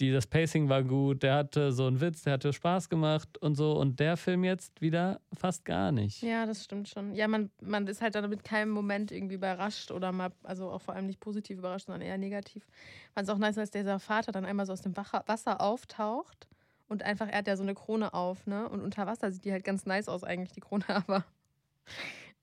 Die, 0.00 0.10
das 0.10 0.26
Pacing 0.26 0.68
war 0.68 0.82
gut, 0.82 1.22
der 1.22 1.36
hatte 1.36 1.70
so 1.70 1.86
einen 1.86 2.00
Witz, 2.00 2.22
der 2.22 2.32
hatte 2.32 2.52
Spaß 2.52 2.88
gemacht 2.88 3.38
und 3.38 3.54
so. 3.54 3.78
Und 3.78 4.00
der 4.00 4.16
Film 4.16 4.42
jetzt 4.42 4.80
wieder 4.80 5.20
fast 5.32 5.64
gar 5.64 5.92
nicht. 5.92 6.20
ja, 6.22 6.46
das 6.46 6.64
stimmt 6.64 6.88
schon. 6.88 7.14
Ja, 7.14 7.28
man, 7.28 7.50
man 7.62 7.86
ist 7.86 8.00
halt 8.02 8.16
dann 8.16 8.28
mit 8.28 8.42
keinem 8.42 8.70
Moment 8.70 9.12
irgendwie 9.12 9.36
überrascht 9.36 9.92
oder 9.92 10.10
mal, 10.10 10.32
also 10.42 10.70
auch 10.70 10.80
vor 10.80 10.94
allem 10.94 11.06
nicht 11.06 11.20
positiv 11.20 11.58
überrascht, 11.58 11.86
sondern 11.86 12.02
eher 12.02 12.18
negativ. 12.18 12.66
Fand 13.12 13.28
es 13.28 13.34
auch 13.34 13.38
nice, 13.38 13.54
dass 13.54 13.70
dieser 13.70 14.00
Vater 14.00 14.32
dann 14.32 14.44
einmal 14.44 14.66
so 14.66 14.72
aus 14.72 14.82
dem 14.82 14.96
Wasser 14.96 15.60
auftaucht 15.60 16.48
und 16.94 17.02
einfach, 17.02 17.28
er 17.28 17.38
hat 17.38 17.46
ja 17.48 17.56
so 17.56 17.62
eine 17.64 17.74
Krone 17.74 18.14
auf, 18.14 18.46
ne? 18.46 18.68
Und 18.68 18.80
unter 18.80 19.06
Wasser 19.06 19.30
sieht 19.32 19.44
die 19.44 19.52
halt 19.52 19.64
ganz 19.64 19.84
nice 19.84 20.08
aus, 20.08 20.24
eigentlich, 20.24 20.52
die 20.52 20.60
Krone, 20.60 20.84
aber 20.88 21.24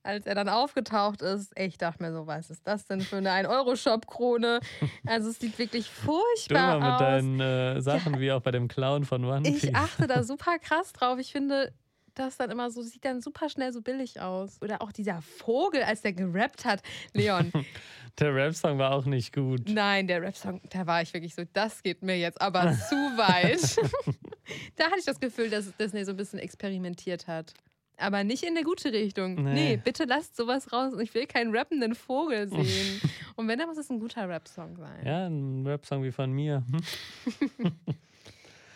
als 0.03 0.25
er 0.25 0.33
dann 0.35 0.49
aufgetaucht 0.49 1.21
ist, 1.21 1.51
ich 1.57 1.77
dachte 1.77 2.01
mir 2.03 2.11
so, 2.11 2.25
was 2.27 2.49
ist 2.49 2.67
das 2.67 2.85
denn 2.87 3.01
für 3.01 3.17
eine 3.17 3.29
1-Euro-Shop-Krone? 3.29 4.59
Also 5.05 5.29
es 5.29 5.39
sieht 5.39 5.57
wirklich 5.59 5.85
Du 5.87 6.11
furchtbar 6.11 6.77
immer 6.77 6.85
mit 6.85 6.93
aus. 6.93 6.99
deinen 6.99 7.39
äh, 7.39 7.81
Sachen, 7.81 8.19
wie 8.19 8.31
auch 8.31 8.41
bei 8.41 8.49
dem 8.51 8.67
Clown 8.67 9.05
von 9.05 9.23
One 9.23 9.43
Piece. 9.43 9.63
Ich 9.65 9.75
achte 9.75 10.07
da 10.07 10.23
super 10.23 10.57
krass 10.59 10.91
drauf. 10.93 11.19
Ich 11.19 11.31
finde, 11.31 11.71
das 12.15 12.37
dann 12.37 12.49
immer 12.51 12.69
so, 12.71 12.81
sieht 12.81 13.03
dann 13.05 13.21
super 13.21 13.49
schnell 13.49 13.71
so 13.73 13.81
billig 13.81 14.19
aus. 14.19 14.57
Oder 14.61 14.81
auch 14.81 14.91
dieser 14.91 15.21
Vogel, 15.21 15.83
als 15.83 16.01
der 16.01 16.13
gerappt 16.13 16.65
hat. 16.65 16.81
Leon, 17.13 17.51
Der 18.19 18.35
Rap-Song 18.35 18.77
war 18.77 18.91
auch 18.93 19.05
nicht 19.05 19.33
gut. 19.33 19.69
nein, 19.69 20.05
der 20.07 20.21
Rap-Song, 20.21 20.59
da 20.69 20.85
war 20.85 21.01
ich 21.01 21.13
wirklich 21.13 21.33
so, 21.33 21.43
das 21.53 21.81
geht 21.81 22.03
mir 22.03 22.17
jetzt 22.17 22.41
aber 22.41 22.71
zu 22.89 22.95
weit. 22.95 23.77
da 24.75 24.85
hatte 24.85 24.99
ich 24.99 25.05
das 25.05 25.19
Gefühl, 25.19 25.49
dass 25.49 25.73
Disney 25.77 26.03
so 26.03 26.11
ein 26.11 26.17
bisschen 26.17 26.39
experimentiert 26.39 27.27
hat. 27.27 27.53
Aber 27.97 28.23
nicht 28.23 28.41
in 28.43 28.49
eine 28.57 28.63
gute 28.65 28.91
Richtung. 28.91 29.35
Nee, 29.43 29.53
Nee. 29.53 29.77
bitte 29.77 30.05
lasst 30.05 30.35
sowas 30.35 30.73
raus. 30.73 30.93
Ich 30.99 31.13
will 31.13 31.27
keinen 31.27 31.55
rappenden 31.55 31.93
Vogel 31.93 32.49
sehen. 32.49 32.99
Und 33.35 33.47
wenn, 33.47 33.59
dann 33.59 33.67
muss 33.69 33.77
es 33.77 33.89
ein 33.91 33.99
guter 33.99 34.27
Rap-Song 34.27 34.75
sein. 34.75 35.05
Ja, 35.05 35.27
ein 35.27 35.65
Rap-Song 35.67 36.03
wie 36.03 36.11
von 36.11 36.31
mir. 36.31 36.63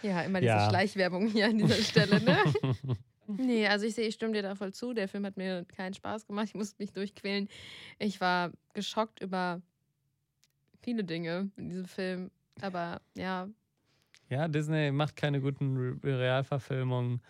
Ja, 0.03 0.21
immer 0.21 0.39
diese 0.39 0.51
Ja. 0.53 0.69
Schleichwerbung 0.69 1.27
hier 1.27 1.47
an 1.47 1.57
dieser 1.57 1.75
Stelle, 1.75 2.21
ne? 2.23 2.37
Nee, 3.27 3.67
also 3.67 3.86
ich 3.86 3.96
sehe, 3.96 4.08
ich 4.08 4.15
stimme 4.15 4.34
dir 4.34 4.41
da 4.44 4.55
voll 4.55 4.74
zu. 4.74 4.94
Der 4.94 5.08
Film 5.08 5.25
hat 5.25 5.38
mir 5.38 5.65
keinen 5.65 5.94
Spaß 5.94 6.25
gemacht. 6.27 6.48
Ich 6.50 6.55
musste 6.55 6.75
mich 6.82 6.91
durchquälen. 6.94 7.50
Ich 8.00 8.22
war 8.22 8.51
geschockt 8.74 9.22
über 9.22 9.61
viele 10.81 11.03
Dinge 11.03 11.50
in 11.57 11.70
diesem 11.70 11.85
Film. 11.85 12.31
Aber 12.61 13.01
ja, 13.18 13.50
Ja, 14.29 14.48
Disney 14.48 14.92
macht 14.92 15.16
keine 15.16 15.42
guten 15.42 15.77
Re 15.77 16.18
Realverfilmungen. 16.20 17.22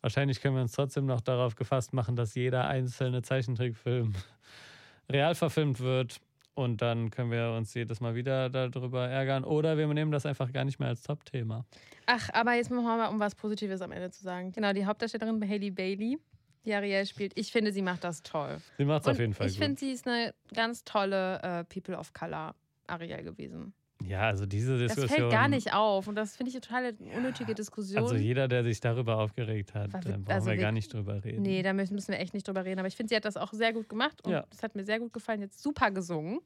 Wahrscheinlich 0.00 0.40
können 0.40 0.54
wir 0.54 0.62
uns 0.62 0.72
trotzdem 0.72 1.06
noch 1.06 1.20
darauf 1.20 1.56
gefasst 1.56 1.92
machen, 1.92 2.16
dass 2.16 2.34
jeder 2.34 2.68
einzelne 2.68 3.22
Zeichentrickfilm 3.22 4.14
real 5.10 5.34
verfilmt 5.34 5.80
wird. 5.80 6.20
Und 6.58 6.82
dann 6.82 7.12
können 7.12 7.30
wir 7.30 7.52
uns 7.56 7.72
jedes 7.74 8.00
Mal 8.00 8.16
wieder 8.16 8.50
darüber 8.50 9.06
ärgern. 9.06 9.44
Oder 9.44 9.78
wir 9.78 9.86
nehmen 9.86 10.10
das 10.10 10.26
einfach 10.26 10.52
gar 10.52 10.64
nicht 10.64 10.80
mehr 10.80 10.88
als 10.88 11.04
Top-Thema. 11.04 11.64
ach, 12.06 12.30
aber 12.32 12.54
jetzt 12.54 12.68
machen 12.68 12.82
wir 12.82 12.96
mal, 12.96 13.06
um 13.06 13.20
was 13.20 13.36
Positives 13.36 13.80
am 13.80 13.92
Ende 13.92 14.10
zu 14.10 14.24
sagen. 14.24 14.50
Genau, 14.50 14.72
die 14.72 14.84
Hauptdarstellerin 14.84 15.40
Haley 15.48 15.70
Bailey, 15.70 16.18
die 16.64 16.74
Ariel 16.74 17.06
spielt, 17.06 17.38
ich 17.38 17.52
finde, 17.52 17.70
sie 17.70 17.80
macht 17.80 18.02
das 18.02 18.24
toll. 18.24 18.60
Sie 18.76 18.84
macht 18.84 19.02
es 19.02 19.08
auf 19.08 19.20
jeden 19.20 19.34
Fall 19.34 19.46
ich 19.46 19.56
finde, 19.56 19.78
sie 19.78 19.92
ist 19.92 20.08
eine 20.08 20.34
ganz 20.52 20.82
tolle 20.82 21.40
äh, 21.42 21.62
People 21.62 21.96
of 21.96 22.12
Color 22.12 22.56
Ariel 22.88 23.22
gewesen. 23.22 23.72
Ja, 24.04 24.20
also 24.22 24.46
diese 24.46 24.78
Das 24.78 24.94
Diskussion. 24.94 25.18
fällt 25.18 25.32
gar 25.32 25.48
nicht 25.48 25.74
auf. 25.74 26.06
Und 26.06 26.14
das 26.14 26.36
finde 26.36 26.50
ich 26.50 26.54
eine 26.56 26.60
totale 26.60 26.94
unnötige 27.16 27.54
Diskussion. 27.54 28.02
Also 28.02 28.14
jeder, 28.14 28.46
der 28.48 28.62
sich 28.62 28.80
darüber 28.80 29.18
aufgeregt 29.18 29.74
hat, 29.74 29.92
War 29.92 30.00
brauchen 30.00 30.24
also 30.28 30.50
wir 30.50 30.56
gar 30.56 30.72
nicht 30.72 30.92
drüber 30.92 31.22
reden. 31.24 31.42
Nee, 31.42 31.62
da 31.62 31.72
müssen 31.72 31.96
wir 32.08 32.18
echt 32.18 32.32
nicht 32.32 32.46
drüber 32.46 32.64
reden. 32.64 32.78
Aber 32.78 32.88
ich 32.88 32.96
finde, 32.96 33.08
sie 33.10 33.16
hat 33.16 33.24
das 33.24 33.36
auch 33.36 33.52
sehr 33.52 33.72
gut 33.72 33.88
gemacht 33.88 34.24
und 34.24 34.32
Ja. 34.32 34.44
das 34.50 34.62
hat 34.62 34.76
mir 34.76 34.84
sehr 34.84 35.00
gut 35.00 35.12
gefallen. 35.12 35.40
Jetzt 35.40 35.62
super 35.62 35.90
gesungen. 35.90 36.38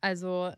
Also 0.00 0.52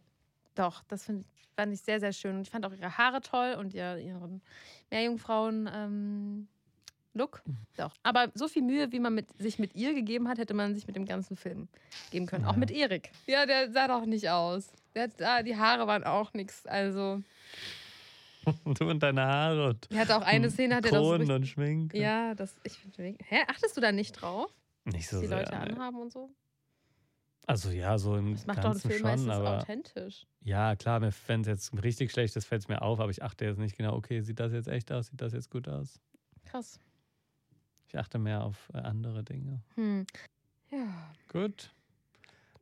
doch, 0.54 0.82
das 0.88 1.04
find, 1.04 1.24
fand 1.56 1.72
ich 1.72 1.80
sehr, 1.80 1.98
sehr 1.98 2.12
schön. 2.12 2.36
Und 2.36 2.42
ich 2.42 2.50
fand 2.50 2.66
auch 2.66 2.72
ihre 2.72 2.98
Haare 2.98 3.20
toll 3.22 3.54
und 3.58 3.72
ihr, 3.72 3.96
ihren 3.96 4.42
Meerjungfrauen. 4.90 5.68
Ähm, 5.72 6.48
Look, 7.14 7.42
Mhm. 7.46 7.56
doch. 7.76 7.94
Aber 8.04 8.30
so 8.34 8.46
viel 8.46 8.62
Mühe, 8.62 8.92
wie 8.92 9.00
man 9.00 9.12
mit, 9.14 9.26
sich 9.40 9.58
mit 9.58 9.74
ihr 9.74 9.92
gegeben 9.94 10.28
hat, 10.28 10.38
hätte 10.38 10.54
man 10.54 10.74
sich 10.74 10.86
mit 10.86 10.94
dem 10.94 11.04
ganzen 11.06 11.36
Film 11.36 11.66
geben 12.10 12.26
können. 12.26 12.44
Auch 12.44 12.52
Ja. 12.52 12.58
mit 12.58 12.70
Erik. 12.70 13.10
Ja, 13.26 13.44
der 13.46 13.72
sah 13.72 13.88
doch 13.88 14.04
nicht 14.04 14.28
aus. 14.30 14.68
Hat, 14.96 15.22
ah, 15.22 15.42
die 15.42 15.56
Haare 15.56 15.86
waren 15.86 16.04
auch 16.04 16.32
nichts. 16.32 16.66
Also, 16.66 17.22
Du 18.78 18.88
und 18.88 19.02
deine 19.02 19.22
Haare 19.22 19.68
und 19.68 19.88
er 19.90 20.00
hatte 20.00 20.16
auch 20.16 20.22
eine 20.22 20.50
Szene, 20.50 20.76
hat 20.76 20.84
er 20.84 20.92
doch 20.92 20.98
so 20.98 21.10
Kronen 21.10 21.30
und 21.30 21.46
Schminke. 21.46 21.98
Ja, 21.98 22.34
das. 22.34 22.56
Ich, 22.64 22.78
hä? 22.96 23.42
Achtest 23.46 23.76
du 23.76 23.80
da 23.80 23.92
nicht 23.92 24.12
drauf? 24.12 24.52
Nicht 24.84 25.08
so 25.08 25.20
die 25.20 25.26
sehr. 25.26 25.38
Leute 25.38 25.52
nee. 25.52 25.72
anhaben 25.72 25.98
und 25.98 26.12
so? 26.12 26.30
Also 27.46 27.70
ja, 27.70 27.96
so 27.96 28.16
im 28.16 28.34
Das 28.34 28.46
macht 28.46 28.58
doch 28.58 28.64
Ganzen 28.64 28.90
Film 28.90 29.18
schon, 29.18 29.30
aber 29.30 29.58
authentisch. 29.58 30.26
ja, 30.42 30.76
klar, 30.76 31.00
wenn 31.00 31.40
es 31.40 31.46
jetzt 31.46 31.82
richtig 31.82 32.10
schlecht 32.10 32.36
ist, 32.36 32.44
fällt 32.44 32.62
es 32.62 32.68
mir 32.68 32.82
auf, 32.82 33.00
aber 33.00 33.10
ich 33.10 33.22
achte 33.22 33.46
jetzt 33.46 33.58
nicht 33.58 33.74
genau, 33.74 33.94
okay, 33.96 34.20
sieht 34.20 34.38
das 34.38 34.52
jetzt 34.52 34.68
echt 34.68 34.92
aus, 34.92 35.06
sieht 35.06 35.20
das 35.20 35.32
jetzt 35.32 35.50
gut 35.50 35.66
aus? 35.66 35.98
Krass. 36.44 36.78
Ich 37.86 37.96
achte 37.96 38.18
mehr 38.18 38.44
auf 38.44 38.68
äh, 38.74 38.78
andere 38.78 39.24
Dinge. 39.24 39.62
Hm. 39.76 40.06
Ja. 40.70 41.10
Gut. 41.28 41.70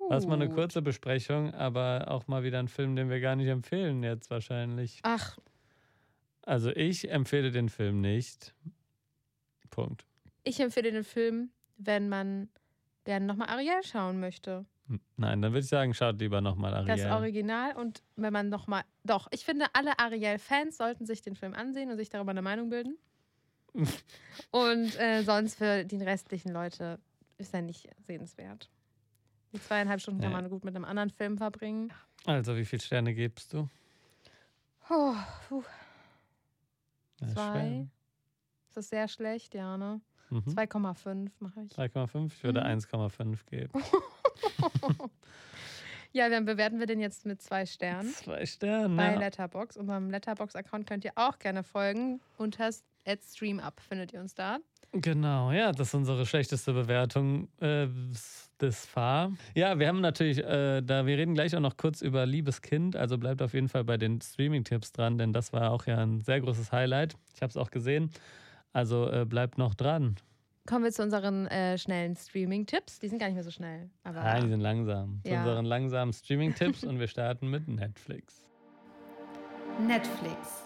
War 0.09 0.19
es 0.19 0.27
mal 0.27 0.35
eine 0.35 0.49
kurze 0.49 0.83
Besprechung, 0.83 1.53
aber 1.55 2.07
auch 2.09 2.27
mal 2.27 2.43
wieder 2.43 2.59
ein 2.59 2.69
Film, 2.69 2.97
den 2.97 3.11
wir 3.11 3.21
gar 3.21 3.37
nicht 3.37 3.49
empfehlen 3.49 4.03
jetzt 4.03 4.31
wahrscheinlich. 4.31 5.01
Ach, 5.03 5.39
Also 6.43 6.71
ich 6.71 7.11
empfehle 7.11 7.51
den 7.51 7.69
Film 7.69 8.01
nicht. 8.01 8.55
Punkt. 9.71 10.07
ich 10.45 10.61
empfehle 10.61 10.91
den 10.93 11.05
Film, 11.05 11.51
wenn 11.77 12.09
man 12.09 12.49
gerne 13.05 13.27
nochmal 13.27 13.49
Ariel 13.49 13.83
schauen 13.83 14.21
möchte. 14.21 14.65
Hm, 14.89 15.01
Nein, 15.17 15.43
dann 15.43 15.53
würde 15.53 15.61
ich 15.61 15.69
sagen, 15.69 15.93
schaut 15.93 16.19
lieber 16.21 16.41
nochmal 16.41 16.73
Ariel. 16.75 16.97
Das 16.97 17.05
Original 17.11 17.75
und 17.77 18.03
wenn 18.15 18.33
man 18.33 18.49
nochmal. 18.49 18.85
Doch, 19.05 19.27
ich 19.33 19.45
finde, 19.45 19.67
alle 19.73 19.99
Ariel-Fans 19.99 20.77
sollten 20.77 21.05
sich 21.07 21.21
den 21.23 21.35
Film 21.35 21.53
ansehen 21.55 21.91
und 21.91 21.97
sich 21.97 22.09
darüber 22.09 22.31
eine 22.31 22.43
Meinung 22.43 22.71
bilden. 22.71 22.97
und 24.53 24.99
äh, 24.99 25.23
sonst 25.23 25.57
für 25.57 25.85
die 25.85 25.97
restlichen 26.03 26.53
Leute 26.53 26.99
ist 27.37 27.53
er 27.53 27.63
nicht 27.63 27.89
sehenswert. 28.07 28.71
Die 29.57 29.63
zweieinhalb 29.63 30.03
Stunden 30.03 30.21
kann 30.21 30.33
Ja. 30.33 30.41
man 30.43 30.51
gut 30.51 30.65
mit 30.65 30.77
einem 30.77 30.85
anderen 30.85 31.09
Film 31.09 31.39
verbringen. 31.39 31.91
Also, 32.27 32.57
wie 32.57 32.67
viele 32.67 32.83
Sterne 32.83 33.15
gibst 33.15 33.55
du? 33.55 33.69
Oh, 34.91 35.15
puh, 35.49 35.63
Ja, 37.21 37.29
zwei. 37.29 37.53
schwer. 37.61 37.87
Ist 38.69 38.77
das 38.77 38.89
sehr 38.91 39.09
schlecht, 39.09 39.55
ja, 39.55 39.79
ne? 39.79 40.03
Mhm. 40.29 40.43
2,5 40.47 41.31
mache 41.39 41.63
ich. 41.63 41.73
3,5? 41.73 42.35
Ich 42.35 42.45
würde 42.45 42.61
Mhm. 42.61 42.67
1,5 42.67 43.47
geben. 43.47 43.73
Ja, 46.13 46.31
dann 46.31 46.47
bewerten 46.47 46.79
wir 46.79 46.87
den 46.87 46.99
jetzt 47.01 47.27
mit 47.27 47.43
zwei 47.43 47.67
Sternen 47.67 48.11
Zwei 48.11 48.47
Sterne. 48.47 48.97
bei 48.97 49.13
Ja. 49.13 49.19
Letterbox. 49.19 49.77
Unserem 49.77 50.09
Letterbox-Account 50.11 50.87
könnt 50.87 51.05
ihr 51.05 51.13
auch 51.17 51.39
gerne 51.39 51.63
folgen. 51.63 52.21
Unter 52.39 52.71
@streamup 53.07 53.81
findet 53.81 54.13
ihr 54.15 54.21
uns 54.21 54.35
da. 54.35 54.59
Genau, 54.93 55.53
ja, 55.53 55.73
das 55.73 55.89
ist 55.89 55.95
unsere 55.95 56.25
schlechteste 56.27 56.73
Bewertung 56.73 57.49
äh, 57.61 57.87
des 58.61 58.87
Fahr. 58.87 59.33
Ja, 59.55 59.79
wir 59.79 59.89
haben 59.89 60.01
natürlich, 60.01 60.39
äh, 60.39 60.81
da 60.81 61.05
wir 61.07 61.19
reden 61.19 61.35
gleich 61.35 61.55
auch 61.55 61.61
noch 61.61 61.77
kurz 61.77 62.01
über 62.01 62.25
Liebes 62.25 62.63
Kind, 62.63 62.97
also 62.97 63.19
bleibt 63.19 63.43
auf 63.43 63.53
jeden 63.53 63.69
Fall 63.69 63.85
bei 63.85 63.99
den 63.99 64.21
Streaming-Tipps 64.21 64.93
dran, 64.93 65.19
denn 65.19 65.33
das 65.35 65.53
war 65.53 65.71
auch 65.73 65.87
ja 65.87 65.99
ein 65.99 66.21
sehr 66.23 66.41
großes 66.41 66.73
Highlight. 66.73 67.15
Ich 67.35 67.43
habe 67.43 67.51
es 67.51 67.57
auch 67.59 67.71
gesehen. 67.71 68.11
Also 68.73 69.11
äh, 69.11 69.25
bleibt 69.27 69.59
noch 69.59 69.75
dran. 69.75 70.17
Kommen 70.67 70.85
wir 70.85 70.91
zu 70.93 71.03
unseren 71.03 71.47
äh, 71.47 71.77
schnellen 71.79 72.17
Streaming-Tipps. 72.17 72.99
Die 72.99 73.09
sind 73.09 73.19
gar 73.19 73.27
nicht 73.27 73.35
mehr 73.37 73.45
so 73.45 73.51
schnell. 73.51 73.89
Aber 74.03 74.21
Ah, 74.23 74.41
die 74.41 74.49
sind 74.49 74.61
langsam. 74.61 75.21
Zu 75.25 75.31
Ja. 75.33 75.41
unseren 75.41 75.65
langsamen 75.67 76.13
Streaming-Tipps 76.13 76.85
und 76.85 76.99
wir 76.99 77.07
starten 77.09 77.49
mit 77.51 77.69
Netflix. 77.69 78.41
Netflix. 79.87 80.66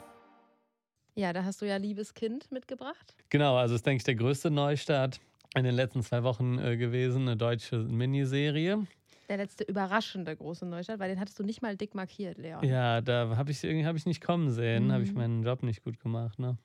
Ja, 1.15 1.33
da 1.33 1.45
hast 1.45 1.61
du 1.61 1.67
ja 1.67 1.77
Liebes 1.77 2.15
Kind 2.15 2.51
mitgebracht. 2.53 3.15
Genau, 3.29 3.57
also 3.57 3.75
ist, 3.75 3.87
denke 3.87 3.99
ich, 3.99 4.05
der 4.05 4.15
größte 4.15 4.51
Neustart 4.51 5.21
in 5.57 5.65
den 5.65 5.75
letzten 5.75 6.03
zwei 6.03 6.23
Wochen 6.23 6.59
äh, 6.59 6.77
gewesen, 6.77 7.23
eine 7.23 7.37
deutsche 7.37 7.79
Miniserie. 7.79 8.87
Der 9.29 9.37
letzte 9.37 9.65
überraschende 9.65 10.35
große 10.35 10.67
Neustart, 10.67 10.99
weil 10.99 11.09
den 11.09 11.21
hattest 11.21 11.39
du 11.39 11.45
nicht 11.45 11.63
mal 11.63 11.77
dick 11.77 11.95
markiert, 11.95 12.39
Leon. 12.39 12.65
Ja, 12.65 13.01
da 13.01 13.37
habe 13.37 13.51
ich 13.51 13.63
irgendwie 13.63 13.87
hab 13.87 13.97
ich 13.97 14.07
nicht 14.07 14.21
kommen 14.21 14.51
sehen, 14.51 14.89
mhm. 14.89 14.93
habe 14.93 15.05
ich 15.05 15.13
meinen 15.13 15.43
Job 15.43 15.63
nicht 15.63 15.85
gut 15.85 16.01
gemacht. 16.01 16.39
Ne? 16.39 16.57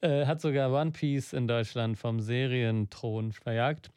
Äh, 0.00 0.26
hat 0.26 0.40
sogar 0.40 0.72
One 0.72 0.92
Piece 0.92 1.32
in 1.32 1.46
Deutschland 1.46 1.98
vom 1.98 2.20
Serienthron 2.20 3.32
verjagt. 3.32 3.90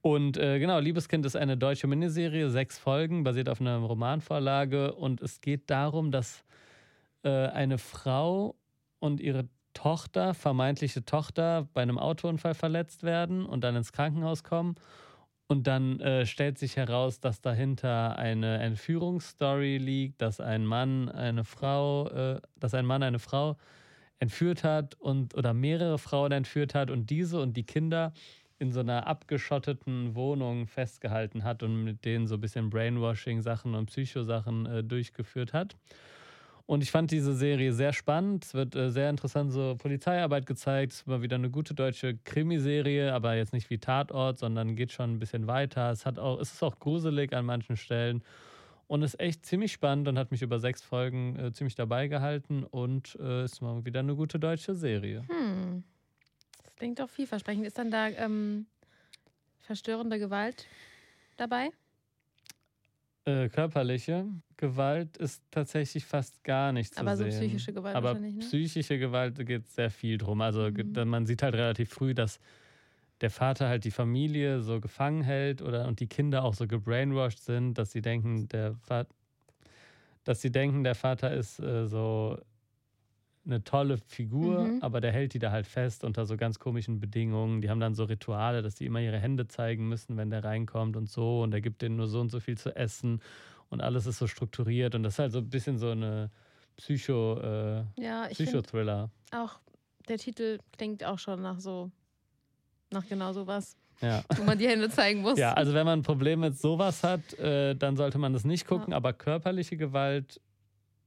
Und 0.00 0.36
äh, 0.36 0.58
genau, 0.58 0.78
Liebeskind 0.80 1.24
ist 1.24 1.34
eine 1.34 1.56
deutsche 1.56 1.86
Miniserie, 1.86 2.50
sechs 2.50 2.78
Folgen, 2.78 3.24
basiert 3.24 3.48
auf 3.48 3.60
einer 3.60 3.78
Romanvorlage. 3.78 4.92
Und 4.94 5.22
es 5.22 5.40
geht 5.40 5.70
darum, 5.70 6.10
dass 6.10 6.44
äh, 7.22 7.30
eine 7.30 7.78
Frau 7.78 8.54
und 9.04 9.20
ihre 9.20 9.48
Tochter, 9.74 10.32
vermeintliche 10.32 11.04
Tochter, 11.04 11.68
bei 11.74 11.82
einem 11.82 11.98
Autounfall 11.98 12.54
verletzt 12.54 13.02
werden 13.02 13.44
und 13.44 13.62
dann 13.62 13.76
ins 13.76 13.92
Krankenhaus 13.92 14.42
kommen. 14.42 14.76
Und 15.46 15.66
dann 15.66 16.00
äh, 16.00 16.24
stellt 16.24 16.58
sich 16.58 16.76
heraus, 16.76 17.20
dass 17.20 17.42
dahinter 17.42 18.16
eine 18.16 18.58
Entführungsstory 18.60 19.76
liegt, 19.76 20.22
dass 20.22 20.40
ein 20.40 20.64
Mann 20.64 21.10
eine 21.10 21.44
Frau, 21.44 22.08
äh, 22.08 22.40
dass 22.56 22.72
ein 22.72 22.86
Mann 22.86 23.02
eine 23.02 23.18
Frau 23.18 23.58
entführt 24.20 24.64
hat 24.64 24.94
und 24.94 25.34
oder 25.36 25.52
mehrere 25.52 25.98
Frauen 25.98 26.32
entführt 26.32 26.74
hat 26.74 26.90
und 26.90 27.10
diese 27.10 27.38
und 27.40 27.58
die 27.58 27.66
Kinder 27.66 28.14
in 28.58 28.72
so 28.72 28.80
einer 28.80 29.06
abgeschotteten 29.06 30.14
Wohnung 30.14 30.66
festgehalten 30.66 31.44
hat 31.44 31.62
und 31.62 31.84
mit 31.84 32.06
denen 32.06 32.26
so 32.26 32.36
ein 32.36 32.40
bisschen 32.40 32.70
Brainwashing-Sachen 32.70 33.74
und 33.74 33.86
Psychosachen 33.86 34.64
äh, 34.64 34.82
durchgeführt 34.82 35.52
hat. 35.52 35.76
Und 36.66 36.82
ich 36.82 36.90
fand 36.90 37.10
diese 37.10 37.34
Serie 37.34 37.74
sehr 37.74 37.92
spannend. 37.92 38.46
Es 38.46 38.54
wird 38.54 38.74
äh, 38.74 38.90
sehr 38.90 39.10
interessant 39.10 39.52
so 39.52 39.76
Polizeiarbeit 39.76 40.46
gezeigt. 40.46 40.92
Es 40.92 41.06
war 41.06 41.20
wieder 41.20 41.36
eine 41.36 41.50
gute 41.50 41.74
deutsche 41.74 42.16
Krimiserie, 42.24 43.12
aber 43.12 43.34
jetzt 43.34 43.52
nicht 43.52 43.68
wie 43.68 43.78
Tatort, 43.78 44.38
sondern 44.38 44.74
geht 44.74 44.90
schon 44.90 45.12
ein 45.12 45.18
bisschen 45.18 45.46
weiter. 45.46 45.90
Es, 45.90 46.06
hat 46.06 46.18
auch, 46.18 46.40
es 46.40 46.54
ist 46.54 46.62
auch 46.62 46.78
gruselig 46.78 47.34
an 47.34 47.44
manchen 47.44 47.76
Stellen 47.76 48.22
und 48.86 49.02
ist 49.02 49.20
echt 49.20 49.44
ziemlich 49.44 49.72
spannend 49.72 50.08
und 50.08 50.18
hat 50.18 50.30
mich 50.30 50.40
über 50.40 50.58
sechs 50.58 50.82
Folgen 50.82 51.38
äh, 51.38 51.52
ziemlich 51.52 51.74
dabei 51.74 52.08
gehalten 52.08 52.64
und 52.64 53.16
äh, 53.20 53.44
ist 53.44 53.60
mal 53.60 53.84
wieder 53.84 54.00
eine 54.00 54.14
gute 54.14 54.38
deutsche 54.38 54.74
Serie. 54.74 55.22
Hm. 55.28 55.84
Das 56.64 56.76
klingt 56.76 56.98
doch 56.98 57.10
vielversprechend. 57.10 57.66
Ist 57.66 57.76
dann 57.76 57.90
da 57.90 58.08
ähm, 58.08 58.66
verstörende 59.60 60.18
Gewalt 60.18 60.66
dabei? 61.36 61.70
Äh, 63.26 63.48
körperliche 63.48 64.26
Gewalt 64.58 65.16
ist 65.16 65.42
tatsächlich 65.50 66.04
fast 66.04 66.44
gar 66.44 66.72
nicht 66.72 66.94
zu 66.94 67.00
Aber 67.00 67.16
sehen. 67.16 67.30
so 67.30 67.38
psychische 67.38 67.72
Gewalt 67.72 67.96
Aber 67.96 68.08
wahrscheinlich, 68.10 68.34
ne? 68.34 68.40
psychische 68.40 68.98
Gewalt 68.98 69.46
geht 69.46 69.66
sehr 69.68 69.90
viel 69.90 70.18
drum. 70.18 70.42
Also 70.42 70.70
mhm. 70.70 71.08
man 71.08 71.24
sieht 71.26 71.42
halt 71.42 71.54
relativ 71.54 71.90
früh, 71.90 72.14
dass 72.14 72.38
der 73.22 73.30
Vater 73.30 73.68
halt 73.68 73.84
die 73.84 73.90
Familie 73.90 74.60
so 74.60 74.80
gefangen 74.80 75.22
hält 75.22 75.62
oder 75.62 75.86
und 75.88 76.00
die 76.00 76.06
Kinder 76.06 76.44
auch 76.44 76.54
so 76.54 76.66
gebrainwashed 76.66 77.42
sind, 77.42 77.78
dass 77.78 77.92
sie 77.92 78.02
denken, 78.02 78.48
der 78.48 78.74
Vater, 78.74 79.08
dass 80.24 80.42
sie 80.42 80.50
denken, 80.52 80.84
der 80.84 80.94
Vater 80.94 81.32
ist 81.32 81.60
äh, 81.60 81.86
so 81.86 82.38
eine 83.46 83.62
tolle 83.62 83.98
Figur, 83.98 84.64
mhm. 84.64 84.82
aber 84.82 85.00
der 85.00 85.12
hält 85.12 85.34
die 85.34 85.38
da 85.38 85.50
halt 85.50 85.66
fest 85.66 86.04
unter 86.04 86.26
so 86.26 86.36
ganz 86.36 86.58
komischen 86.58 87.00
Bedingungen. 87.00 87.60
Die 87.60 87.70
haben 87.70 87.80
dann 87.80 87.94
so 87.94 88.04
Rituale, 88.04 88.62
dass 88.62 88.74
die 88.76 88.86
immer 88.86 89.00
ihre 89.00 89.18
Hände 89.18 89.46
zeigen 89.48 89.88
müssen, 89.88 90.16
wenn 90.16 90.30
der 90.30 90.44
reinkommt 90.44 90.96
und 90.96 91.10
so. 91.10 91.42
Und 91.42 91.52
er 91.52 91.60
gibt 91.60 91.82
denen 91.82 91.96
nur 91.96 92.08
so 92.08 92.20
und 92.20 92.30
so 92.30 92.40
viel 92.40 92.56
zu 92.56 92.74
essen 92.74 93.20
und 93.68 93.80
alles 93.80 94.06
ist 94.06 94.18
so 94.18 94.26
strukturiert. 94.26 94.94
Und 94.94 95.02
das 95.02 95.14
ist 95.14 95.18
halt 95.18 95.32
so 95.32 95.38
ein 95.38 95.50
bisschen 95.50 95.78
so 95.78 95.90
eine 95.90 96.30
Psycho, 96.76 97.38
äh, 97.40 97.84
ja, 98.02 98.26
Psychothriller. 98.28 99.10
Auch 99.32 99.58
der 100.08 100.18
Titel 100.18 100.58
klingt 100.76 101.04
auch 101.04 101.18
schon 101.18 101.42
nach 101.42 101.60
so, 101.60 101.90
nach 102.90 103.06
genau 103.06 103.32
sowas. 103.32 103.76
Ja. 104.00 104.24
Wo 104.36 104.42
man 104.42 104.58
die 104.58 104.66
Hände 104.66 104.90
zeigen 104.90 105.20
muss. 105.20 105.38
Ja, 105.38 105.52
also 105.52 105.72
wenn 105.72 105.86
man 105.86 106.00
ein 106.00 106.02
Problem 106.02 106.40
mit 106.40 106.58
sowas 106.58 107.04
hat, 107.04 107.32
äh, 107.38 107.74
dann 107.74 107.96
sollte 107.96 108.18
man 108.18 108.32
das 108.32 108.44
nicht 108.44 108.66
gucken. 108.66 108.90
Ja. 108.90 108.96
Aber 108.96 109.12
körperliche 109.12 109.76
Gewalt 109.76 110.40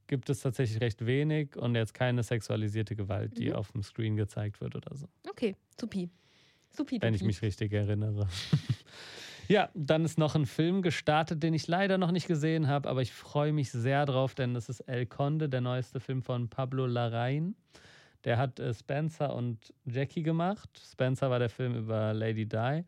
gibt 0.08 0.30
es 0.30 0.41
tatsächlich 0.41 0.82
recht 0.82 1.06
wenig 1.06 1.56
und 1.56 1.76
jetzt 1.76 1.93
keine 1.93 2.24
sexualisierte 2.24 2.96
Gewalt, 2.96 3.38
die 3.38 3.50
mhm. 3.50 3.56
auf 3.56 3.72
dem 3.72 3.84
Screen 3.84 4.15
gezeigt 4.15 4.62
wird 4.62 4.76
oder 4.76 4.96
so. 4.96 5.08
Okay, 5.30 5.56
supi. 5.80 6.10
Supi 6.70 7.02
Wenn 7.02 7.13
ich 7.13 7.24
mich 7.24 7.41
richtig 7.41 7.74
erinnere. 7.74 8.28
ja, 9.48 9.70
dann 9.74 10.06
ist 10.06 10.17
noch 10.17 10.36
ein 10.36 10.46
Film 10.46 10.82
gestartet, 10.82 11.43
den 11.43 11.54
ich 11.54 11.67
leider 11.67 11.98
noch 11.98 12.12
nicht 12.12 12.28
gesehen 12.28 12.67
habe, 12.67 12.89
aber 12.89 13.02
ich 13.02 13.13
freue 13.13 13.54
mich 13.54 13.72
sehr 13.72 14.06
drauf, 14.06 14.36
denn 14.36 14.54
das 14.54 14.70
ist 14.70 14.82
El 14.82 15.06
Conde, 15.06 15.50
der 15.50 15.62
neueste 15.62 16.00
Film 16.00 16.22
von 16.22 16.50
Pablo 16.50 16.86
Larraín. 16.86 17.56
Der 18.24 18.38
hat 18.38 18.60
äh, 18.60 18.74
Spencer 18.74 19.34
und 19.34 19.74
Jackie 19.86 20.24
gemacht. 20.24 20.70
Spencer 20.91 21.30
war 21.30 21.39
der 21.39 21.50
Film 21.50 21.76
über 21.76 22.13
Lady 22.13 22.46
Di. 22.46 22.84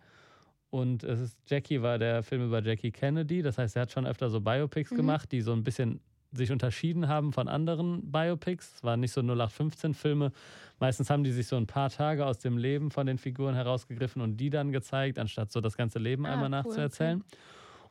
Und 0.70 1.04
es 1.04 1.20
ist, 1.20 1.38
Jackie 1.48 1.82
war 1.82 1.98
der 1.98 2.22
Film 2.24 2.46
über 2.46 2.62
Jackie 2.62 2.92
Kennedy. 2.92 3.42
Das 3.42 3.58
heißt, 3.58 3.76
er 3.76 3.84
hat 3.84 3.92
schon 3.92 4.06
öfter 4.06 4.30
so 4.30 4.42
Biopics 4.42 4.92
mhm. 4.92 4.98
gemacht, 4.98 5.32
die 5.32 5.42
so 5.42 5.54
ein 5.54 5.64
bisschen 5.64 6.00
sich 6.32 6.52
unterschieden 6.52 7.08
haben 7.08 7.34
von 7.34 7.48
anderen 7.48 8.12
Biopics. 8.12 8.76
Es 8.76 8.84
waren 8.84 9.00
nicht 9.00 9.12
so 9.12 9.22
0815-Filme. 9.22 10.32
Meistens 10.80 11.10
haben 11.10 11.24
die 11.24 11.32
sich 11.32 11.48
so 11.48 11.56
ein 11.56 11.68
paar 11.68 11.90
Tage 11.90 12.26
aus 12.26 12.38
dem 12.38 12.58
Leben 12.58 12.92
von 12.92 13.08
den 13.08 13.18
Figuren 13.18 13.56
herausgegriffen 13.56 14.22
und 14.22 14.38
die 14.38 14.50
dann 14.50 14.72
gezeigt, 14.72 15.18
anstatt 15.18 15.52
so 15.52 15.62
das 15.62 15.76
ganze 15.76 16.00
Leben 16.00 16.26
ah, 16.26 16.34
einmal 16.34 16.46
cool, 16.46 16.50
nachzuerzählen. 16.52 17.22
Okay. 17.22 17.38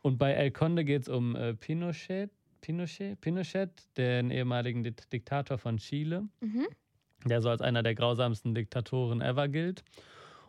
Und 0.02 0.18
bei 0.18 0.32
El 0.32 0.52
Conde 0.52 0.84
geht 0.84 1.02
es 1.02 1.08
um 1.08 1.34
äh, 1.34 1.54
Pinochet, 1.54 2.30
Pinochet, 2.60 3.20
Pinochet, 3.20 3.70
den 3.96 4.30
ehemaligen 4.30 4.82
Diktator 4.84 5.58
von 5.58 5.78
Chile, 5.78 6.28
mhm. 6.40 6.66
der 7.24 7.42
so 7.42 7.50
als 7.50 7.60
einer 7.60 7.82
der 7.82 7.94
grausamsten 7.94 8.54
Diktatoren 8.54 9.20
ever 9.20 9.48
gilt. 9.48 9.82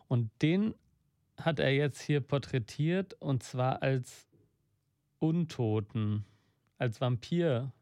Und 0.06 0.30
den 0.42 0.74
hat 1.36 1.58
er 1.58 1.72
jetzt 1.72 2.00
hier 2.00 2.20
porträtiert 2.20 3.14
und 3.14 3.42
zwar 3.42 3.82
als 3.82 4.28
Untoten, 5.18 6.24
als 6.78 7.00
Vampir 7.00 7.72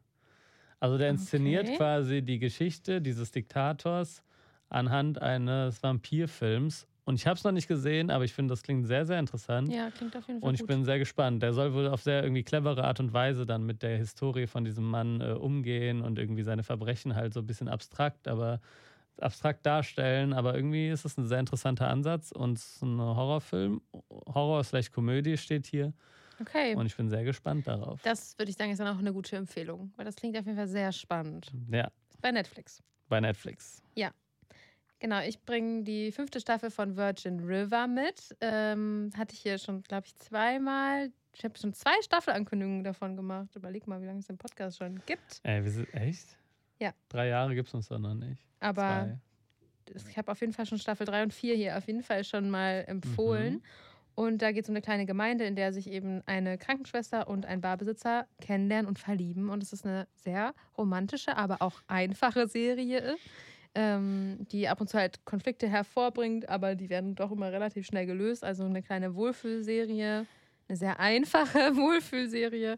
also 0.79 0.97
der 0.97 1.09
inszeniert 1.09 1.67
okay. 1.67 1.77
quasi 1.77 2.21
die 2.21 2.39
Geschichte 2.39 3.01
dieses 3.01 3.31
Diktators 3.31 4.23
anhand 4.69 5.21
eines 5.21 5.81
Vampirfilms. 5.83 6.87
Und 7.05 7.15
ich 7.15 7.25
habe 7.25 7.37
es 7.37 7.43
noch 7.43 7.51
nicht 7.51 7.67
gesehen, 7.67 8.11
aber 8.11 8.23
ich 8.23 8.33
finde, 8.33 8.51
das 8.51 8.61
klingt 8.61 8.85
sehr, 8.85 9.03
sehr 9.03 9.17
interessant. 9.17 9.73
Ja, 9.73 9.89
klingt 9.89 10.15
auf 10.15 10.27
jeden 10.27 10.41
Fall 10.41 10.47
Und 10.47 10.53
ich 10.53 10.61
gut. 10.61 10.67
bin 10.67 10.85
sehr 10.85 10.99
gespannt. 10.99 11.41
Der 11.41 11.53
soll 11.53 11.73
wohl 11.73 11.87
auf 11.87 12.03
sehr 12.03 12.21
irgendwie 12.21 12.43
clevere 12.43 12.83
Art 12.83 12.99
und 12.99 13.13
Weise 13.13 13.47
dann 13.47 13.65
mit 13.65 13.81
der 13.81 13.97
Historie 13.97 14.45
von 14.45 14.63
diesem 14.63 14.83
Mann 14.85 15.19
äh, 15.19 15.31
umgehen 15.31 16.01
und 16.01 16.19
irgendwie 16.19 16.43
seine 16.43 16.61
Verbrechen 16.61 17.15
halt 17.15 17.33
so 17.33 17.39
ein 17.39 17.47
bisschen 17.47 17.67
abstrakt, 17.67 18.27
aber 18.27 18.61
abstrakt 19.19 19.65
darstellen. 19.65 20.33
Aber 20.33 20.53
irgendwie 20.53 20.89
ist 20.89 21.03
es 21.03 21.17
ein 21.17 21.27
sehr 21.27 21.39
interessanter 21.39 21.87
Ansatz 21.87 22.31
und 22.31 22.59
es 22.59 22.75
ist 22.75 22.83
ein 22.83 22.99
Horrorfilm. 22.99 23.81
Horror-Komödie 24.11 25.37
steht 25.37 25.65
hier. 25.65 25.93
Okay. 26.39 26.75
Und 26.75 26.85
ich 26.85 26.95
bin 26.95 27.09
sehr 27.09 27.23
gespannt 27.23 27.67
darauf. 27.67 28.01
Das 28.03 28.37
würde 28.37 28.49
ich 28.51 28.57
sagen, 28.57 28.71
ist 28.71 28.79
dann 28.79 28.87
auch 28.87 28.99
eine 28.99 29.13
gute 29.13 29.35
Empfehlung, 29.35 29.91
weil 29.95 30.05
das 30.05 30.15
klingt 30.15 30.37
auf 30.37 30.45
jeden 30.45 30.57
Fall 30.57 30.67
sehr 30.67 30.91
spannend. 30.91 31.51
Ja. 31.71 31.91
Bei 32.21 32.31
Netflix. 32.31 32.81
Bei 33.07 33.19
Netflix. 33.19 33.81
Ja. 33.95 34.11
Genau, 34.99 35.21
ich 35.21 35.41
bringe 35.45 35.83
die 35.83 36.11
fünfte 36.11 36.41
Staffel 36.41 36.69
von 36.69 36.97
Virgin 36.97 37.39
River 37.39 37.87
mit. 37.87 38.35
Ähm, 38.41 39.11
hatte 39.17 39.33
ich 39.33 39.39
hier 39.39 39.57
schon, 39.57 39.81
glaube 39.83 40.07
ich, 40.07 40.15
zweimal. 40.17 41.11
Ich 41.33 41.43
habe 41.45 41.57
schon 41.57 41.73
zwei 41.73 42.01
Staffelankündigungen 42.01 42.83
davon 42.83 43.15
gemacht. 43.15 43.55
Überleg 43.55 43.87
mal, 43.87 44.01
wie 44.01 44.05
lange 44.05 44.19
es 44.19 44.27
den 44.27 44.37
Podcast 44.37 44.77
schon 44.77 45.01
gibt. 45.05 45.39
Ey, 45.43 45.63
wir 45.63 45.71
sind, 45.71 45.93
echt? 45.93 46.37
Ja. 46.79 46.93
Drei 47.07 47.27
Jahre 47.27 47.55
gibt 47.55 47.69
es 47.69 47.73
uns 47.73 47.87
doch 47.87 47.99
noch 47.99 48.13
nicht. 48.13 48.41
Aber 48.59 49.17
Zwei. 49.85 50.09
ich 50.09 50.17
habe 50.17 50.31
auf 50.31 50.41
jeden 50.41 50.53
Fall 50.53 50.65
schon 50.65 50.79
Staffel 50.79 51.05
3 51.05 51.23
und 51.23 51.33
4 51.33 51.55
hier 51.55 51.77
auf 51.77 51.87
jeden 51.87 52.03
Fall 52.03 52.23
schon 52.23 52.49
mal 52.49 52.83
empfohlen. 52.87 53.55
Mhm. 53.55 53.63
Und 54.19 54.41
da 54.41 54.51
geht 54.51 54.65
es 54.65 54.69
um 54.69 54.75
eine 54.75 54.81
kleine 54.81 55.05
Gemeinde, 55.05 55.45
in 55.45 55.55
der 55.55 55.71
sich 55.71 55.89
eben 55.89 56.21
eine 56.25 56.57
Krankenschwester 56.57 57.29
und 57.29 57.45
ein 57.45 57.61
Barbesitzer 57.61 58.27
kennenlernen 58.41 58.85
und 58.85 58.99
verlieben. 58.99 59.49
Und 59.49 59.63
es 59.63 59.71
ist 59.71 59.85
eine 59.85 60.09
sehr 60.13 60.53
romantische, 60.77 61.37
aber 61.37 61.61
auch 61.61 61.81
einfache 61.87 62.49
Serie, 62.49 63.15
ähm, 63.75 64.45
die 64.51 64.67
ab 64.67 64.81
und 64.81 64.89
zu 64.89 64.97
halt 64.97 65.23
Konflikte 65.23 65.69
hervorbringt, 65.69 66.49
aber 66.49 66.75
die 66.75 66.89
werden 66.89 67.15
doch 67.15 67.31
immer 67.31 67.53
relativ 67.53 67.85
schnell 67.85 68.05
gelöst. 68.07 68.43
Also 68.43 68.65
eine 68.65 68.83
kleine 68.83 69.15
Wohlfühlserie, 69.15 70.25
eine 70.67 70.77
sehr 70.77 70.99
einfache 70.99 71.57
Wohlfühlserie, 71.77 72.77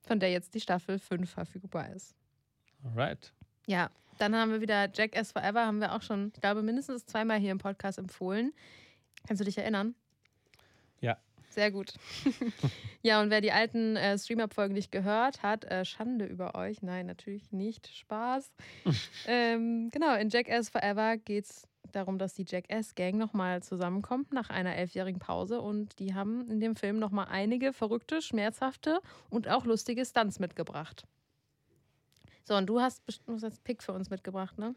von 0.00 0.20
der 0.20 0.30
jetzt 0.30 0.54
die 0.54 0.60
Staffel 0.60 0.98
5 0.98 1.28
verfügbar 1.28 1.94
ist. 1.94 2.14
Alright. 2.82 3.34
Ja, 3.66 3.90
dann 4.16 4.34
haben 4.34 4.52
wir 4.52 4.62
wieder 4.62 4.88
Jackass 4.90 5.32
Forever, 5.32 5.66
haben 5.66 5.82
wir 5.82 5.94
auch 5.94 6.00
schon, 6.00 6.32
ich 6.34 6.40
glaube, 6.40 6.62
mindestens 6.62 7.04
zweimal 7.04 7.38
hier 7.38 7.52
im 7.52 7.58
Podcast 7.58 7.98
empfohlen. 7.98 8.54
Kannst 9.26 9.42
du 9.42 9.44
dich 9.44 9.58
erinnern? 9.58 9.94
Ja. 11.00 11.16
Sehr 11.50 11.70
gut. 11.70 11.94
ja, 13.02 13.20
und 13.20 13.30
wer 13.30 13.40
die 13.40 13.52
alten 13.52 13.96
äh, 13.96 14.18
Stream-Up-Folgen 14.18 14.74
nicht 14.74 14.92
gehört 14.92 15.42
hat, 15.42 15.64
äh, 15.64 15.84
Schande 15.84 16.26
über 16.26 16.54
euch. 16.54 16.82
Nein, 16.82 17.06
natürlich 17.06 17.50
nicht. 17.52 17.88
Spaß. 17.88 18.52
ähm, 19.26 19.90
genau, 19.90 20.14
in 20.16 20.28
Jackass 20.28 20.68
Forever 20.68 21.16
geht 21.16 21.46
es 21.46 21.66
darum, 21.92 22.18
dass 22.18 22.34
die 22.34 22.44
Jackass-Gang 22.46 23.16
nochmal 23.16 23.62
zusammenkommt 23.62 24.32
nach 24.32 24.50
einer 24.50 24.76
elfjährigen 24.76 25.20
Pause. 25.20 25.60
Und 25.60 25.98
die 25.98 26.14
haben 26.14 26.50
in 26.50 26.60
dem 26.60 26.76
Film 26.76 26.98
nochmal 26.98 27.26
einige 27.30 27.72
verrückte, 27.72 28.20
schmerzhafte 28.20 29.00
und 29.30 29.48
auch 29.48 29.64
lustige 29.64 30.04
Stunts 30.04 30.38
mitgebracht. 30.38 31.04
So, 32.44 32.54
und 32.56 32.66
du 32.66 32.80
hast 32.80 33.04
bestimmt 33.04 33.42
jetzt 33.42 33.64
Pick 33.64 33.82
für 33.82 33.92
uns 33.92 34.10
mitgebracht, 34.10 34.58
ne? 34.58 34.74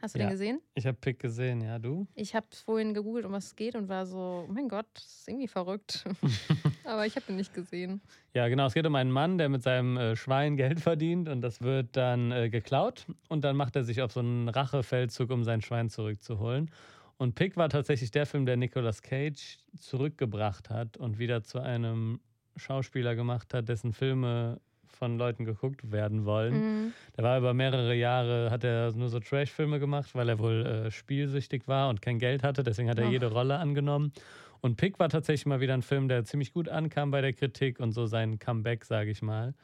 Hast 0.00 0.14
du 0.14 0.20
Ja. 0.20 0.26
den 0.26 0.30
gesehen? 0.30 0.60
Ich 0.74 0.86
habe 0.86 0.96
Pick 1.00 1.18
gesehen, 1.18 1.60
ja, 1.60 1.78
du? 1.78 2.06
Ich 2.14 2.34
habe 2.34 2.46
vorhin 2.64 2.94
gegoogelt, 2.94 3.24
um 3.24 3.32
was 3.32 3.46
es 3.46 3.56
geht 3.56 3.74
und 3.74 3.88
war 3.88 4.06
so, 4.06 4.46
oh 4.48 4.52
mein 4.52 4.68
Gott, 4.68 4.86
das 4.94 5.04
ist 5.04 5.28
irgendwie 5.28 5.48
verrückt. 5.48 6.04
Aber 6.84 7.04
ich 7.04 7.16
habe 7.16 7.26
den 7.26 7.36
nicht 7.36 7.52
gesehen. 7.52 8.00
Ja, 8.32 8.46
genau. 8.48 8.66
Es 8.66 8.74
geht 8.74 8.86
um 8.86 8.94
einen 8.94 9.10
Mann, 9.10 9.38
der 9.38 9.48
mit 9.48 9.62
seinem 9.62 9.96
äh, 9.96 10.14
Schwein 10.14 10.56
Geld 10.56 10.80
verdient 10.80 11.28
und 11.28 11.40
das 11.42 11.62
wird 11.62 11.96
dann 11.96 12.30
äh, 12.30 12.48
geklaut 12.48 13.06
und 13.28 13.42
dann 13.42 13.56
macht 13.56 13.74
er 13.74 13.82
sich 13.82 14.00
auf 14.00 14.12
so 14.12 14.20
einen 14.20 14.48
Rachefeldzug, 14.48 15.30
um 15.30 15.42
sein 15.42 15.62
Schwein 15.62 15.88
zurückzuholen. 15.90 16.70
Und 17.16 17.34
Pick 17.34 17.56
war 17.56 17.68
tatsächlich 17.68 18.12
der 18.12 18.26
Film, 18.26 18.46
der 18.46 18.56
Nicolas 18.56 19.02
Cage 19.02 19.58
zurückgebracht 19.76 20.70
hat 20.70 20.96
und 20.96 21.18
wieder 21.18 21.42
zu 21.42 21.58
einem 21.58 22.20
Schauspieler 22.56 23.16
gemacht 23.16 23.52
hat, 23.54 23.68
dessen 23.68 23.92
Filme 23.92 24.60
von 24.98 25.16
Leuten 25.16 25.44
geguckt 25.44 25.90
werden 25.90 26.24
wollen. 26.26 26.54
Mhm. 26.86 26.92
Der 27.16 27.24
war 27.24 27.38
über 27.38 27.54
mehrere 27.54 27.94
Jahre, 27.94 28.50
hat 28.50 28.64
er 28.64 28.92
nur 28.92 29.08
so 29.08 29.20
Trash-Filme 29.20 29.78
gemacht, 29.80 30.10
weil 30.14 30.28
er 30.28 30.38
wohl 30.38 30.66
äh, 30.66 30.90
spielsüchtig 30.90 31.66
war 31.66 31.88
und 31.88 32.02
kein 32.02 32.18
Geld 32.18 32.42
hatte. 32.42 32.62
Deswegen 32.62 32.90
hat 32.90 32.98
er 32.98 33.06
Ach. 33.06 33.10
jede 33.10 33.30
Rolle 33.32 33.56
angenommen. 33.58 34.12
Und 34.60 34.76
Pick 34.76 34.98
war 34.98 35.08
tatsächlich 35.08 35.46
mal 35.46 35.60
wieder 35.60 35.74
ein 35.74 35.82
Film, 35.82 36.08
der 36.08 36.24
ziemlich 36.24 36.52
gut 36.52 36.68
ankam 36.68 37.10
bei 37.12 37.20
der 37.20 37.32
Kritik 37.32 37.78
und 37.80 37.92
so 37.92 38.06
sein 38.06 38.38
Comeback, 38.38 38.84
sage 38.84 39.10
ich 39.10 39.22
mal. 39.22 39.54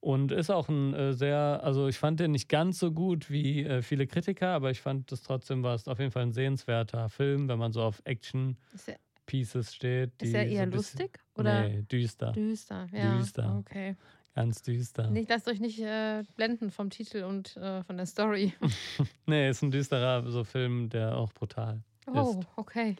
Und 0.00 0.30
ist 0.30 0.48
auch 0.48 0.68
ein 0.68 0.94
äh, 0.94 1.12
sehr, 1.12 1.60
also 1.64 1.88
ich 1.88 1.98
fand 1.98 2.20
den 2.20 2.30
nicht 2.30 2.48
ganz 2.48 2.78
so 2.78 2.92
gut 2.92 3.30
wie 3.30 3.64
äh, 3.64 3.82
viele 3.82 4.06
Kritiker, 4.06 4.50
aber 4.50 4.70
ich 4.70 4.80
fand 4.80 5.10
das 5.10 5.22
trotzdem 5.22 5.64
war 5.64 5.74
es 5.74 5.88
auf 5.88 5.98
jeden 5.98 6.12
Fall 6.12 6.22
ein 6.22 6.32
sehenswerter 6.32 7.08
Film, 7.08 7.48
wenn 7.48 7.58
man 7.58 7.72
so 7.72 7.82
auf 7.82 8.00
Action-Pieces 8.04 8.68
Ist 8.76 8.88
er, 8.88 9.74
steht. 9.74 10.22
ist 10.22 10.34
er 10.34 10.44
so 10.44 10.50
eher 10.54 10.66
bisschen- 10.66 10.72
lustig 11.00 11.18
oder 11.34 11.68
Nee, 11.68 11.82
düster. 11.82 12.30
düster? 12.32 12.86
Ja. 12.92 13.18
Düster. 13.18 13.56
Okay. 13.58 13.96
Ganz 14.38 14.62
düster. 14.62 15.10
Nicht, 15.10 15.28
lasst 15.28 15.48
euch 15.48 15.58
nicht 15.58 15.80
äh, 15.80 16.22
blenden 16.36 16.70
vom 16.70 16.90
Titel 16.90 17.24
und 17.24 17.56
äh, 17.56 17.82
von 17.82 17.96
der 17.96 18.06
Story. 18.06 18.52
Nee, 19.26 19.50
ist 19.50 19.62
ein 19.62 19.72
düsterer 19.72 20.30
so 20.30 20.44
Film, 20.44 20.88
der 20.90 21.16
auch 21.16 21.32
brutal 21.32 21.82
Oh, 22.06 22.38
okay. 22.54 22.94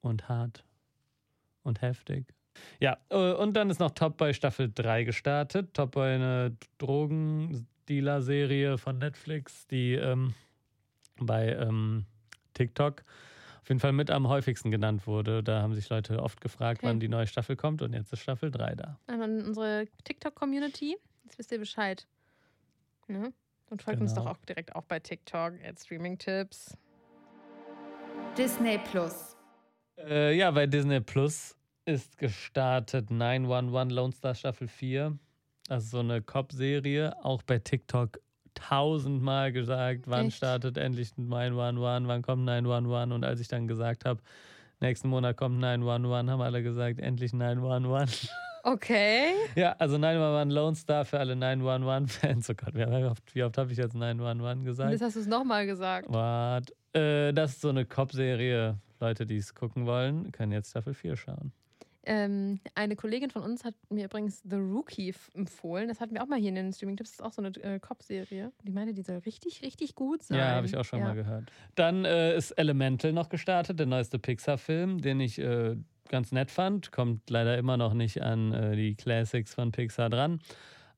und 0.00 0.28
hart 0.28 0.64
und 1.62 1.80
heftig. 1.80 2.34
Ja, 2.80 2.96
äh, 3.08 3.34
und 3.34 3.52
dann 3.52 3.70
ist 3.70 3.78
noch 3.78 3.92
Top 3.92 4.16
Boy 4.16 4.34
Staffel 4.34 4.68
3 4.74 5.04
gestartet. 5.04 5.74
Top 5.74 5.92
Boy, 5.92 6.16
eine 6.16 6.56
Drogendealer-Serie 6.78 8.76
von 8.76 8.98
Netflix, 8.98 9.68
die 9.68 9.92
ähm, 9.92 10.34
bei 11.20 11.52
ähm, 11.52 12.04
TikTok 12.54 13.04
auf 13.64 13.68
jeden 13.70 13.80
Fall 13.80 13.92
mit 13.92 14.10
am 14.10 14.28
häufigsten 14.28 14.70
genannt 14.70 15.06
wurde. 15.06 15.42
Da 15.42 15.62
haben 15.62 15.72
sich 15.74 15.88
Leute 15.88 16.22
oft 16.22 16.42
gefragt, 16.42 16.80
Okay. 16.80 16.88
wann 16.88 17.00
die 17.00 17.08
neue 17.08 17.26
Staffel 17.26 17.56
kommt 17.56 17.80
und 17.80 17.94
jetzt 17.94 18.12
ist 18.12 18.20
Staffel 18.20 18.50
3 18.50 18.74
da. 18.74 18.98
An 19.06 19.22
unsere 19.42 19.86
TikTok-Community. 20.04 20.98
Jetzt 21.24 21.38
wisst 21.38 21.50
ihr 21.50 21.58
Bescheid. 21.58 22.06
Ne? 23.08 23.32
Und 23.70 23.82
folgt 23.82 24.02
uns 24.02 24.12
Genau. 24.12 24.26
doch 24.26 24.32
auch 24.32 24.44
direkt 24.44 24.76
auch 24.76 24.84
bei 24.84 25.00
TikTok, 25.00 25.54
at 25.66 25.80
Streaming-Tipps. 25.80 26.76
Disney 28.36 28.76
Plus. 28.90 29.34
Äh, 29.96 30.36
ja, 30.36 30.50
bei 30.50 30.66
Disney 30.66 31.00
Plus 31.00 31.56
ist 31.86 32.18
gestartet 32.18 33.10
911 33.10 33.90
Lone 33.94 34.12
Star 34.12 34.34
Staffel 34.34 34.68
4. 34.68 35.18
Das 35.68 35.84
ist 35.84 35.90
so 35.90 36.00
eine 36.00 36.20
Cop-Serie. 36.20 37.16
Auch 37.24 37.42
bei 37.42 37.58
TikTok 37.58 38.20
tausendmal 38.54 39.52
gesagt, 39.52 40.02
wann 40.06 40.26
Echt? 40.28 40.36
startet 40.36 40.76
endlich 40.78 41.16
911, 41.16 42.08
wann 42.08 42.22
kommt 42.22 42.44
911. 42.44 43.14
Und 43.14 43.24
als 43.24 43.40
ich 43.40 43.48
dann 43.48 43.68
gesagt 43.68 44.04
habe, 44.04 44.20
nächsten 44.80 45.08
Monat 45.08 45.36
kommt 45.36 45.58
911, 45.58 46.30
haben 46.30 46.40
alle 46.40 46.62
gesagt, 46.62 47.00
endlich 47.00 47.32
911. 47.32 48.28
Okay. 48.66 49.34
ja, 49.56 49.72
also 49.78 49.98
911 49.98 50.54
Lone 50.54 50.74
Star 50.74 51.04
für 51.04 51.18
alle 51.18 51.34
911-Fans. 51.34 52.48
Oh 52.48 52.54
Gott, 52.54 52.74
wie 52.74 52.82
oft, 53.04 53.34
wie 53.34 53.42
oft 53.42 53.58
habe 53.58 53.70
ich 53.70 53.76
jetzt 53.76 53.94
911 53.94 54.58
Und 54.60 54.64
gesagt? 54.64 54.90
jetzt 54.90 55.02
hast 55.02 55.16
du 55.16 55.20
es 55.20 55.26
nochmal 55.26 55.66
gesagt. 55.66 56.10
Wart. 56.10 56.72
Äh, 56.94 57.34
das 57.34 57.50
ist 57.52 57.60
so 57.60 57.68
eine 57.68 57.84
Cop-Serie. 57.84 58.78
Leute, 59.00 59.26
die 59.26 59.36
es 59.36 59.54
gucken 59.54 59.84
wollen, 59.84 60.32
können 60.32 60.50
jetzt 60.52 60.70
Staffel 60.70 60.94
4 60.94 61.14
schauen. 61.14 61.52
Ähm, 62.06 62.60
eine 62.74 62.96
Kollegin 62.96 63.30
von 63.30 63.42
uns 63.42 63.64
hat 63.64 63.74
mir 63.88 64.04
übrigens 64.06 64.42
The 64.42 64.56
Rookie 64.56 65.14
empfohlen. 65.34 65.88
Das 65.88 66.00
hatten 66.00 66.14
wir 66.14 66.22
auch 66.22 66.26
mal 66.28 66.38
hier 66.38 66.50
in 66.50 66.54
den 66.56 66.72
Streaming-Tipps. 66.72 67.10
Das 67.12 67.20
ist 67.20 67.24
auch 67.24 67.32
so 67.32 67.42
eine 67.42 67.54
äh, 67.62 67.78
Cop-Serie. 67.80 68.52
Die 68.62 68.72
meinte, 68.72 68.92
die 68.94 69.02
soll 69.02 69.16
richtig, 69.18 69.62
richtig 69.62 69.94
gut 69.94 70.22
sein. 70.22 70.38
Ja, 70.38 70.50
habe 70.56 70.66
ich 70.66 70.76
auch 70.76 70.84
schon 70.84 70.98
Ja. 71.00 71.06
mal 71.06 71.14
gehört. 71.14 71.50
Dann 71.74 72.04
äh, 72.04 72.36
ist 72.36 72.50
Elemental 72.52 73.12
noch 73.12 73.28
gestartet, 73.28 73.78
der 73.78 73.86
neueste 73.86 74.18
Pixar-Film, 74.18 75.00
den 75.00 75.20
ich 75.20 75.38
äh, 75.38 75.76
ganz 76.08 76.30
nett 76.32 76.50
fand. 76.50 76.92
Kommt 76.92 77.30
leider 77.30 77.56
immer 77.56 77.76
noch 77.76 77.94
nicht 77.94 78.22
an 78.22 78.52
äh, 78.52 78.76
die 78.76 78.94
Classics 78.94 79.54
von 79.54 79.72
Pixar 79.72 80.10
dran. 80.10 80.40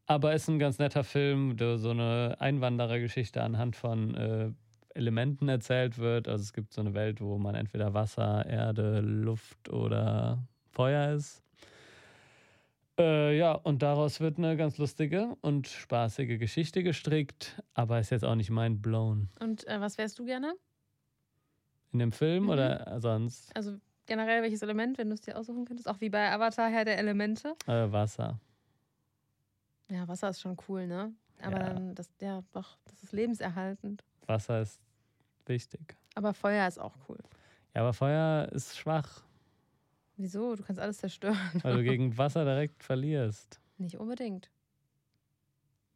Aber 0.07 0.35
ist 0.35 0.49
ein 0.49 0.59
ganz 0.59 0.79
netter 0.79 1.05
Film, 1.05 1.57
der 1.57 1.79
so 1.79 1.90
eine 1.90 2.37
Einwanderergeschichte 2.38 3.42
anhand 3.42 3.75
von 3.77 4.14
äh, 4.14 4.51
Elementen 4.95 5.49
erzählt 5.49 5.99
wird. 5.99 6.27
Also 6.29 6.42
es 6.42 6.53
gibt 6.53 6.73
so 6.73 6.81
eine 6.81 6.95
Welt, 6.95 7.21
wo 7.21 7.38
man 7.38 7.55
entweder 7.55 7.92
Wasser, 7.92 8.47
Erde, 8.47 9.01
Luft 9.01 9.69
oder 9.69 10.38
Feuer 10.77 11.15
ist. 11.15 11.43
Äh, 12.99 13.37
ja, 13.39 13.53
und 13.53 13.81
daraus 13.83 14.21
wird 14.21 14.37
eine 14.37 14.57
ganz 14.59 14.77
lustige 14.77 15.35
und 15.41 15.69
spaßige 15.69 16.39
Geschichte 16.39 16.83
gestrickt, 16.83 17.62
aber 17.73 17.99
ist 17.99 18.11
jetzt 18.11 18.25
auch 18.27 18.35
nicht 18.35 18.51
mind 18.51 18.83
blown. 18.83 19.31
Und 19.41 19.67
äh, 19.67 19.81
was 19.81 19.97
wärst 19.97 20.19
du 20.19 20.27
gerne? 20.27 20.55
In 21.93 21.99
dem 21.99 22.12
Film 22.12 22.45
Mhm. 22.45 22.51
oder 22.51 23.01
sonst? 23.01 23.57
Also 23.57 23.79
generell 24.05 24.43
welches 24.43 24.61
Element, 24.61 24.99
wenn 24.99 25.09
du 25.09 25.15
es 25.15 25.23
dir 25.23 25.39
aussuchen 25.39 25.65
könntest? 25.65 25.89
Auch 25.89 26.01
wie 26.03 26.11
bei 26.11 26.31
Avatar 26.31 26.69
Herr 26.69 26.85
der 26.85 26.99
Elemente. 26.99 27.55
Äh, 27.67 27.91
Wasser. 27.91 28.39
Ja, 29.91 30.07
Wasser 30.09 30.29
ist 30.29 30.41
schon 30.43 30.59
cool, 30.69 30.87
ne? 30.87 31.12
Aber 31.41 31.59
Ja. 31.59 31.65
dann, 31.73 31.95
das, 31.95 32.11
ja, 32.21 32.43
doch, 32.53 32.77
das 32.85 33.03
ist 33.03 33.12
lebenserhaltend. 33.12 34.05
Wasser 34.27 34.61
ist 34.61 34.79
wichtig. 35.47 35.97
Aber 36.15 36.35
Feuer 36.35 36.67
ist 36.69 36.79
auch 36.79 36.95
cool. 37.09 37.19
Ja, 37.75 37.81
aber 37.83 37.93
Feuer 37.93 38.49
ist 38.53 38.77
schwach, 38.77 39.23
Wieso? 40.16 40.55
Du 40.57 40.62
kannst 40.62 40.81
alles 40.81 40.98
zerstören. 40.98 41.37
weil 41.62 41.76
du 41.76 41.83
gegen 41.90 42.16
Wasser 42.18 42.44
direkt 42.44 42.83
verlierst. 42.83 43.61
Nicht 43.79 43.96
unbedingt. 43.96 44.50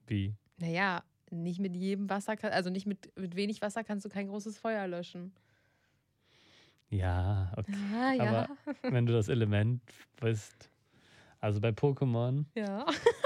Wie? 0.07 0.35
Naja, 0.59 1.03
nicht 1.31 1.61
mit 1.61 1.75
jedem 1.77 2.11
Wasser, 2.11 2.37
kann, 2.37 2.53
also 2.53 2.69
nicht 2.71 2.87
mit, 2.87 3.17
mit 3.19 3.37
wenig 3.37 3.63
Wasser 3.63 3.85
kannst 3.85 4.05
du 4.05 4.09
kein 4.11 4.29
großes 4.29 4.59
Feuer 4.59 4.87
löschen. 4.87 5.33
Ja, 6.91 7.53
okay. 7.57 7.73
Ah, 7.95 8.13
ja. 8.13 8.25
Aber- 8.25 8.57
Wenn 8.83 9.07
du 9.07 9.13
das 9.13 9.29
Element 9.29 9.81
bist. 10.21 10.71
Also 11.39 11.61
bei 11.61 11.71
Pokémon, 11.71 12.45
ja. 12.55 12.85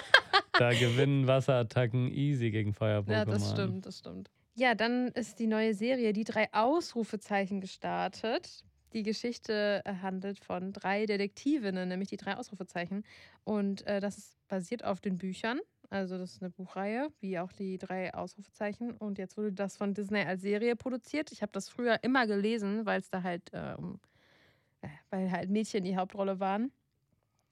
da 0.52 0.70
gewinnen 0.70 1.26
Wasserattacken 1.26 2.12
easy 2.12 2.50
gegen 2.52 2.72
Feuer-Pokémon. 2.74 3.11
ja, 3.12 3.24
das 3.24 3.50
stimmt, 3.50 3.87
das 3.87 3.98
stimmt. 3.98 4.30
Ja, 4.54 4.74
dann 4.76 5.09
ist 5.09 5.40
die 5.40 5.48
neue 5.48 5.74
Serie 5.74 6.12
Die 6.12 6.22
drei 6.22 6.52
Ausrufezeichen 6.52 7.61
gestartet. 7.61 8.62
Die 8.94 9.02
Geschichte 9.02 9.83
äh, 9.85 9.94
handelt 10.02 10.38
von 10.38 10.72
drei 10.72 11.04
Detektivinnen, 11.04 11.88
nämlich 11.88 12.09
die 12.09 12.16
drei 12.16 12.37
Ausrufezeichen. 12.37 13.04
Und 13.42 13.87
äh, 13.87 14.00
das 14.00 14.16
ist 14.16 14.35
basiert 14.48 14.85
auf 14.85 15.00
den 15.00 15.18
Büchern. 15.18 15.61
Also 15.90 16.16
das 16.16 16.35
ist 16.35 16.42
eine 16.42 16.50
Buchreihe, 16.50 17.09
wie 17.20 17.38
auch 17.38 17.52
die 17.52 17.78
drei 17.78 18.14
Ausrufezeichen. 18.14 18.92
Und 18.92 19.18
jetzt 19.18 19.37
wurde 19.37 19.52
das 19.52 19.76
von 19.76 19.94
Disney 19.94 20.20
als 20.20 20.42
Serie 20.42 20.76
produziert. 20.76 21.33
Ich 21.33 21.42
habe 21.42 21.52
das 21.52 21.68
früher 21.68 21.98
immer 22.02 22.26
gelesen, 22.26 22.87
weil 22.87 23.00
es 23.00 23.11
da 23.11 23.22
halt, 23.22 23.52
äh, 23.52 23.74
äh, 23.74 24.88
weil 25.11 25.30
halt 25.30 25.50
Mädchen 25.50 25.85
die 25.85 25.96
Hauptrolle 25.96 26.40
waren. 26.40 26.72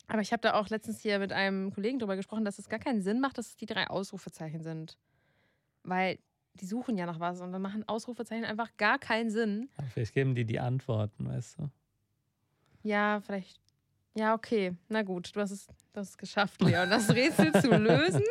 Aber 0.09 0.20
ich 0.20 0.33
habe 0.33 0.42
da 0.42 0.55
auch 0.55 0.68
letztens 0.68 1.00
hier 1.00 1.18
mit 1.18 1.33
einem 1.33 1.72
Kollegen 1.72 1.98
drüber 1.98 2.16
gesprochen, 2.16 2.44
dass 2.44 2.59
es 2.59 2.68
gar 2.68 2.81
keinen 2.81 3.02
Sinn 3.02 3.20
macht, 3.20 3.38
dass 3.38 3.48
es 3.48 3.57
die 3.57 3.66
drei 3.66 3.88
Ausrufezeichen 3.88 4.62
sind. 4.62 4.98
Weil 5.85 6.18
die 6.55 6.67
suchen 6.67 6.97
ja 6.99 7.07
nach 7.07 7.21
was 7.21 7.41
und 7.41 7.53
dann 7.53 7.62
machen 7.62 7.88
Ausrufezeichen 7.88 8.45
einfach 8.45 8.77
gar 8.77 8.99
keinen 8.99 9.31
Sinn. 9.31 9.69
Aber 9.77 9.87
Vielleicht 9.88 10.15
geben 10.15 10.35
die 10.35 10.45
die 10.45 10.61
Antworten, 10.61 11.27
weißt 11.29 11.59
du? 11.59 11.71
Ja, 12.83 13.21
vielleicht. 13.21 13.61
Ja, 14.15 14.35
okay. 14.35 14.75
Na 14.88 15.03
gut, 15.03 15.35
du 15.35 15.41
hast 15.41 15.51
es, 15.53 15.67
du 15.67 16.01
hast 16.01 16.11
es 16.11 16.19
geschafft, 16.19 16.61
Leon, 16.61 16.91
das 16.91 17.11
Rätsel 17.11 17.53
zu 17.53 17.71
lösen. 17.77 18.25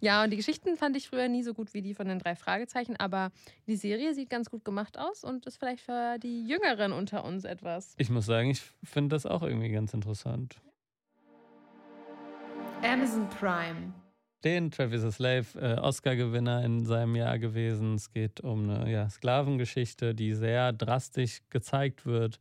Ja, 0.00 0.22
und 0.22 0.30
die 0.30 0.36
Geschichten 0.36 0.76
fand 0.76 0.96
ich 0.96 1.08
früher 1.08 1.28
nie 1.28 1.42
so 1.42 1.52
gut 1.52 1.74
wie 1.74 1.82
die 1.82 1.94
von 1.94 2.06
den 2.06 2.20
drei 2.20 2.36
Fragezeichen, 2.36 2.94
aber 2.96 3.32
die 3.66 3.74
Serie 3.74 4.14
sieht 4.14 4.30
ganz 4.30 4.50
gut 4.50 4.64
gemacht 4.64 4.96
aus 4.96 5.24
und 5.24 5.46
ist 5.46 5.56
vielleicht 5.56 5.82
für 5.82 6.18
die 6.20 6.46
Jüngeren 6.46 6.92
unter 6.92 7.24
uns 7.24 7.44
etwas. 7.44 7.94
Ich 7.98 8.08
muss 8.08 8.26
sagen, 8.26 8.50
ich 8.50 8.62
finde 8.84 9.16
das 9.16 9.26
auch 9.26 9.42
irgendwie 9.42 9.70
ganz 9.70 9.94
interessant. 9.94 10.60
Amazon 12.84 13.28
Prime. 13.30 13.92
Den 14.44 14.70
Travis 14.70 15.02
Slave 15.14 15.46
äh, 15.56 15.80
Oscar-Gewinner 15.80 16.64
in 16.64 16.84
seinem 16.86 17.16
Jahr 17.16 17.38
gewesen. 17.38 17.94
Es 17.94 18.10
geht 18.10 18.40
um 18.40 18.70
eine 18.70 18.90
ja, 18.90 19.08
Sklavengeschichte, 19.08 20.14
die 20.14 20.34
sehr 20.34 20.72
drastisch 20.72 21.40
gezeigt 21.50 22.06
wird 22.06 22.38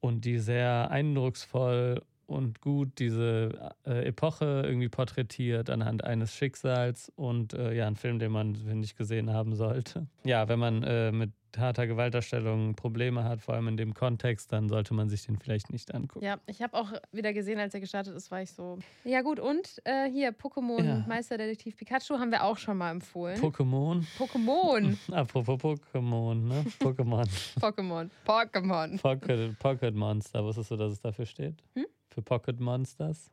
und 0.00 0.24
die 0.24 0.38
sehr 0.38 0.90
eindrucksvoll 0.90 2.02
und 2.26 2.60
gut 2.60 2.98
diese 2.98 3.72
äh, 3.86 4.06
Epoche 4.06 4.62
irgendwie 4.64 4.88
porträtiert 4.88 5.70
anhand 5.70 6.04
eines 6.04 6.34
Schicksals 6.34 7.10
und 7.16 7.54
äh, 7.54 7.74
ja, 7.74 7.86
ein 7.86 7.96
Film, 7.96 8.18
den 8.18 8.32
man, 8.32 8.56
finde 8.56 8.84
ich, 8.84 8.96
gesehen 8.96 9.32
haben 9.32 9.54
sollte. 9.54 10.06
Ja, 10.24 10.48
wenn 10.48 10.60
man 10.60 10.84
äh, 10.84 11.10
mit 11.10 11.32
harter 11.56 11.86
Gewalterstellung 11.86 12.74
Probleme 12.74 13.24
hat, 13.24 13.40
vor 13.42 13.54
allem 13.54 13.68
in 13.68 13.76
dem 13.76 13.92
Kontext, 13.92 14.52
dann 14.52 14.68
sollte 14.68 14.94
man 14.94 15.08
sich 15.08 15.26
den 15.26 15.36
vielleicht 15.36 15.70
nicht 15.72 15.92
angucken. 15.94 16.24
Ja, 16.24 16.38
ich 16.46 16.62
habe 16.62 16.76
auch 16.76 16.92
wieder 17.10 17.32
gesehen, 17.32 17.58
als 17.58 17.74
er 17.74 17.80
gestartet 17.80 18.14
ist, 18.14 18.30
war 18.30 18.40
ich 18.40 18.52
so. 18.52 18.78
Ja, 19.04 19.22
gut, 19.22 19.40
und 19.40 19.80
äh, 19.84 20.08
hier, 20.10 20.30
Pokémon 20.32 20.82
Ja. 20.84 21.04
Meisterdetektiv 21.08 21.76
Pikachu 21.76 22.18
haben 22.18 22.30
wir 22.30 22.44
auch 22.44 22.56
schon 22.56 22.78
mal 22.78 22.90
empfohlen. 22.92 23.38
Pokémon. 23.40 24.04
Pokémon. 24.18 24.96
Apropos 25.12 25.60
Pokémon, 25.60 26.34
ne? 26.34 26.64
Pokémon. 26.80 27.26
Pokémon. 27.60 28.10
Pokémon. 28.24 29.00
Pocket, 29.02 29.58
Pocket 29.58 29.94
Monster. 29.94 30.44
Wusstest 30.44 30.70
du, 30.70 30.76
dass 30.76 30.92
es 30.92 31.00
dafür 31.00 31.26
steht? 31.26 31.62
Hm? 31.74 31.86
Für 32.12 32.20
Pocket 32.20 32.60
Monsters? 32.60 33.30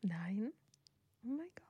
Nein. 0.00 0.52
Oh 1.24 1.28
mein 1.28 1.48
Gott. 1.56 1.64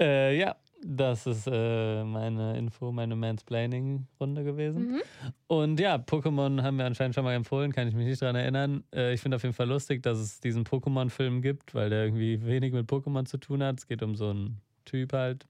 Äh, 0.00 0.38
ja, 0.38 0.56
das 0.82 1.26
ist 1.26 1.46
äh, 1.46 2.02
meine 2.02 2.56
Info, 2.56 2.92
meine 2.92 3.14
Mansplaining-Runde 3.14 4.42
gewesen. 4.42 4.92
Mhm. 4.92 5.02
Und 5.48 5.80
ja, 5.80 5.96
Pokémon 5.96 6.62
haben 6.62 6.78
wir 6.78 6.86
anscheinend 6.86 7.14
schon 7.14 7.24
mal 7.24 7.34
empfohlen, 7.34 7.72
kann 7.72 7.86
ich 7.86 7.94
mich 7.94 8.06
nicht 8.06 8.22
dran 8.22 8.36
erinnern. 8.36 8.84
Äh, 8.90 9.12
ich 9.12 9.20
finde 9.20 9.36
auf 9.36 9.42
jeden 9.42 9.54
Fall 9.54 9.68
lustig, 9.68 10.02
dass 10.02 10.18
es 10.18 10.40
diesen 10.40 10.64
Pokémon-Film 10.64 11.42
gibt, 11.42 11.74
weil 11.74 11.90
der 11.90 12.04
irgendwie 12.04 12.42
wenig 12.42 12.72
mit 12.72 12.88
Pokémon 12.88 13.26
zu 13.26 13.36
tun 13.36 13.62
hat. 13.62 13.80
Es 13.80 13.86
geht 13.86 14.02
um 14.02 14.14
so 14.14 14.30
einen 14.30 14.62
Typ 14.86 15.12
halt, 15.12 15.46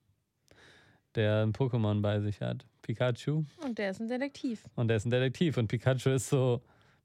der 1.15 1.45
ein 1.45 1.53
Pokémon 1.53 2.03
bei 2.03 2.19
sich 2.21 2.41
hat. 2.41 2.67
Pikachu. 2.83 3.45
Und 3.65 3.79
der 3.79 3.91
ist 3.91 4.01
ein 4.01 4.09
Detektiv. 4.09 4.65
Und 4.75 4.89
der 4.89 4.97
ist 4.97 5.07
ein 5.07 5.11
Detektiv. 5.11 5.57
Und 5.57 5.69
Pikachu 5.69 6.11
ist 6.11 6.29
so 6.29 6.61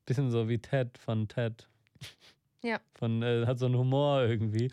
bisschen 0.10 0.30
so 0.32 0.50
wie 0.50 0.58
Ted 0.60 0.98
von 0.98 1.28
Ted. 1.28 1.68
Ja. 2.62 2.82
Von, 2.96 3.24
äh, 3.24 3.46
hat 3.46 3.58
so 3.58 3.68
einen 3.68 3.78
Humor 3.78 4.24
irgendwie. 4.24 4.70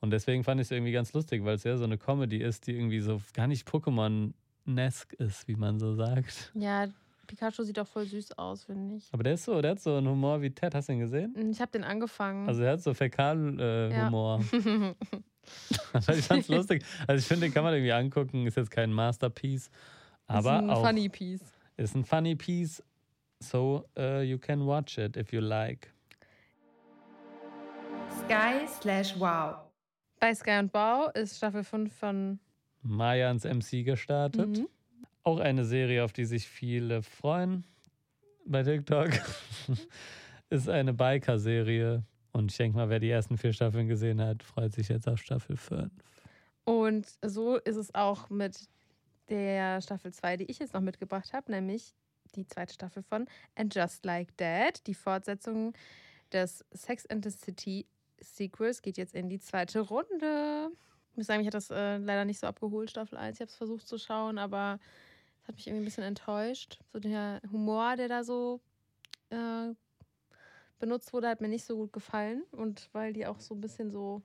Und 0.00 0.10
deswegen 0.10 0.44
fand 0.44 0.60
ich 0.60 0.66
es 0.66 0.70
irgendwie 0.72 0.92
ganz 0.92 1.14
lustig, 1.14 1.42
weil 1.42 1.54
es 1.54 1.64
ja 1.64 1.78
so 1.78 1.84
eine 1.84 1.96
Comedy 1.96 2.36
ist, 2.36 2.66
die 2.66 2.72
irgendwie 2.76 3.00
so 3.00 3.18
gar 3.32 3.46
nicht 3.46 3.66
Pokémon-esque 3.66 5.14
ist, 5.18 5.48
wie 5.48 5.56
man 5.56 5.78
so 5.78 5.94
sagt. 5.94 6.52
Ja, 6.54 6.86
Pikachu 7.26 7.62
sieht 7.62 7.78
auch 7.78 7.86
voll 7.86 8.04
süß 8.04 8.36
aus, 8.36 8.64
finde 8.64 8.96
ich. 8.96 9.08
Aber 9.12 9.22
der 9.22 9.32
ist 9.34 9.44
so, 9.44 9.58
der 9.62 9.70
hat 9.70 9.80
so 9.80 9.96
einen 9.96 10.08
Humor 10.08 10.42
wie 10.42 10.50
Ted. 10.50 10.74
Hast 10.74 10.90
du 10.90 10.92
ihn 10.92 10.98
gesehen? 10.98 11.34
Ich 11.50 11.62
habe 11.62 11.70
den 11.72 11.82
angefangen. 11.84 12.46
Also 12.46 12.62
er 12.62 12.72
hat 12.72 12.82
so 12.82 12.90
Ja. 12.90 12.94
Fäkal-Humor. 12.94 14.44
ich 16.14 16.24
fand's 16.26 16.48
lustig. 16.48 16.84
Also 17.06 17.20
ich 17.20 17.26
finde, 17.26 17.46
den 17.46 17.54
kann 17.54 17.64
man 17.64 17.72
irgendwie 17.72 17.92
angucken. 17.92 18.46
Ist 18.46 18.58
jetzt 18.58 18.70
kein 18.70 18.92
Masterpiece. 18.92 19.70
Aber 20.26 20.56
ist 20.56 20.62
ein 20.64 20.70
auch 20.70 20.86
Funny 20.86 21.08
Piece. 21.08 21.40
ist 21.78 21.94
ein 21.96 22.04
funny 22.04 22.36
piece. 22.36 22.82
So 23.42 23.86
uh, 23.98 24.20
you 24.20 24.38
can 24.38 24.66
watch 24.66 24.98
it 24.98 25.16
if 25.16 25.32
you 25.32 25.40
like. 25.40 25.88
Sky 28.26 28.66
slash 28.66 29.16
wow. 29.16 29.56
Bei 30.20 30.34
Sky 30.34 30.58
und 30.58 30.72
Bau 30.72 31.08
ist 31.14 31.38
Staffel 31.38 31.64
5 31.64 31.92
von. 31.92 32.38
Maya 32.82 33.30
ins 33.30 33.44
MC 33.44 33.84
gestartet. 33.84 34.58
Mhm. 34.58 34.68
Auch 35.22 35.40
eine 35.40 35.64
Serie, 35.64 36.04
auf 36.04 36.12
die 36.12 36.24
sich 36.24 36.48
viele 36.48 37.02
freuen 37.02 37.64
bei 38.46 38.62
TikTok. 38.62 39.10
ist 40.50 40.68
eine 40.68 40.92
Biker-Serie. 40.92 42.02
Und 42.32 42.50
ich 42.50 42.56
denke 42.56 42.76
mal, 42.76 42.88
wer 42.88 43.00
die 43.00 43.10
ersten 43.10 43.38
vier 43.38 43.52
Staffeln 43.52 43.88
gesehen 43.88 44.20
hat, 44.20 44.42
freut 44.42 44.72
sich 44.72 44.88
jetzt 44.88 45.08
auf 45.08 45.18
Staffel 45.18 45.56
5. 45.56 45.90
Und 46.64 47.06
so 47.22 47.56
ist 47.56 47.76
es 47.76 47.94
auch 47.94 48.30
mit 48.30 48.68
der 49.28 49.80
Staffel 49.80 50.12
2, 50.12 50.38
die 50.38 50.44
ich 50.44 50.58
jetzt 50.58 50.74
noch 50.74 50.80
mitgebracht 50.80 51.32
habe, 51.32 51.50
nämlich 51.50 51.94
die 52.36 52.46
zweite 52.46 52.74
Staffel 52.74 53.02
von 53.02 53.26
And 53.54 53.74
Just 53.74 54.04
Like 54.04 54.36
That. 54.38 54.86
Die 54.86 54.94
Fortsetzung 54.94 55.74
des 56.32 56.64
Sex 56.72 57.06
and 57.06 57.24
the 57.24 57.30
City 57.30 57.86
Sequels 58.20 58.82
geht 58.82 58.98
jetzt 58.98 59.14
in 59.14 59.28
die 59.28 59.40
zweite 59.40 59.80
Runde. 59.80 60.70
Ich 61.10 61.16
muss 61.16 61.26
sagen, 61.26 61.38
mich 61.38 61.46
hat 61.46 61.54
das 61.54 61.70
äh, 61.70 61.96
leider 61.96 62.24
nicht 62.24 62.38
so 62.38 62.46
abgeholt, 62.46 62.90
Staffel 62.90 63.18
1. 63.18 63.36
Ich 63.36 63.40
habe 63.40 63.50
es 63.50 63.56
versucht 63.56 63.86
zu 63.86 63.98
schauen, 63.98 64.38
aber 64.38 64.78
es 65.42 65.48
hat 65.48 65.56
mich 65.56 65.66
irgendwie 65.66 65.82
ein 65.82 65.86
bisschen 65.86 66.04
enttäuscht. 66.04 66.78
So 66.92 67.00
der 67.00 67.40
Humor, 67.50 67.96
der 67.96 68.08
da 68.08 68.22
so 68.22 68.60
äh, 69.30 69.74
benutzt 70.78 71.12
wurde, 71.12 71.28
hat 71.28 71.40
mir 71.40 71.48
nicht 71.48 71.64
so 71.64 71.76
gut 71.76 71.92
gefallen. 71.92 72.42
Und 72.52 72.88
weil 72.92 73.12
die 73.12 73.26
auch 73.26 73.40
so 73.40 73.54
ein 73.54 73.60
bisschen 73.60 73.90
so 73.90 74.22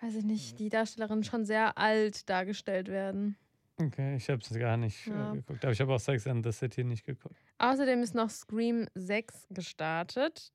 weiß 0.00 0.14
ich 0.16 0.24
nicht, 0.24 0.58
die 0.58 0.68
Darstellerinnen 0.68 1.24
schon 1.24 1.44
sehr 1.44 1.78
alt 1.78 2.28
dargestellt 2.28 2.88
werden. 2.88 3.36
Okay, 3.78 4.16
ich 4.16 4.28
habe 4.30 4.40
es 4.40 4.50
gar 4.58 4.76
nicht 4.76 5.06
Ja. 5.06 5.32
äh, 5.32 5.36
geguckt. 5.36 5.64
Aber 5.64 5.72
ich 5.72 5.80
habe 5.80 5.92
auch 5.94 6.00
Sex 6.00 6.26
and 6.26 6.44
the 6.44 6.52
City 6.52 6.82
nicht 6.84 7.04
geguckt. 7.04 7.36
Außerdem 7.58 8.02
ist 8.02 8.14
noch 8.14 8.30
Scream 8.30 8.86
6 8.94 9.48
gestartet. 9.50 10.52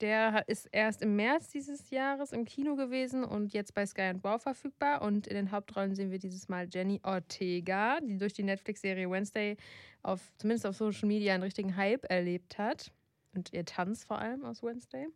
Der 0.00 0.48
ist 0.48 0.66
erst 0.72 1.02
im 1.02 1.14
März 1.14 1.48
dieses 1.50 1.90
Jahres 1.90 2.32
im 2.32 2.44
Kino 2.44 2.74
gewesen 2.74 3.22
und 3.24 3.52
jetzt 3.52 3.72
bei 3.74 3.86
Sky 3.86 4.10
und 4.12 4.24
Wow 4.24 4.42
verfügbar. 4.42 5.02
Und 5.02 5.26
in 5.28 5.36
den 5.36 5.52
Hauptrollen 5.52 5.94
sehen 5.94 6.10
wir 6.10 6.18
dieses 6.18 6.48
Mal 6.48 6.66
Jenny 6.72 6.98
Ortega, 7.04 8.00
die 8.00 8.16
durch 8.18 8.32
die 8.32 8.42
Netflix-Serie 8.42 9.08
Wednesday 9.08 9.56
auf, 10.02 10.32
zumindest 10.38 10.66
auf 10.66 10.76
Social 10.76 11.06
Media 11.06 11.34
einen 11.34 11.44
richtigen 11.44 11.76
Hype 11.76 12.04
erlebt 12.10 12.58
hat. 12.58 12.90
Und 13.34 13.52
ihr 13.52 13.64
Tanz 13.64 14.02
vor 14.04 14.18
allem 14.18 14.44
aus 14.44 14.62
Wednesday. 14.62 15.06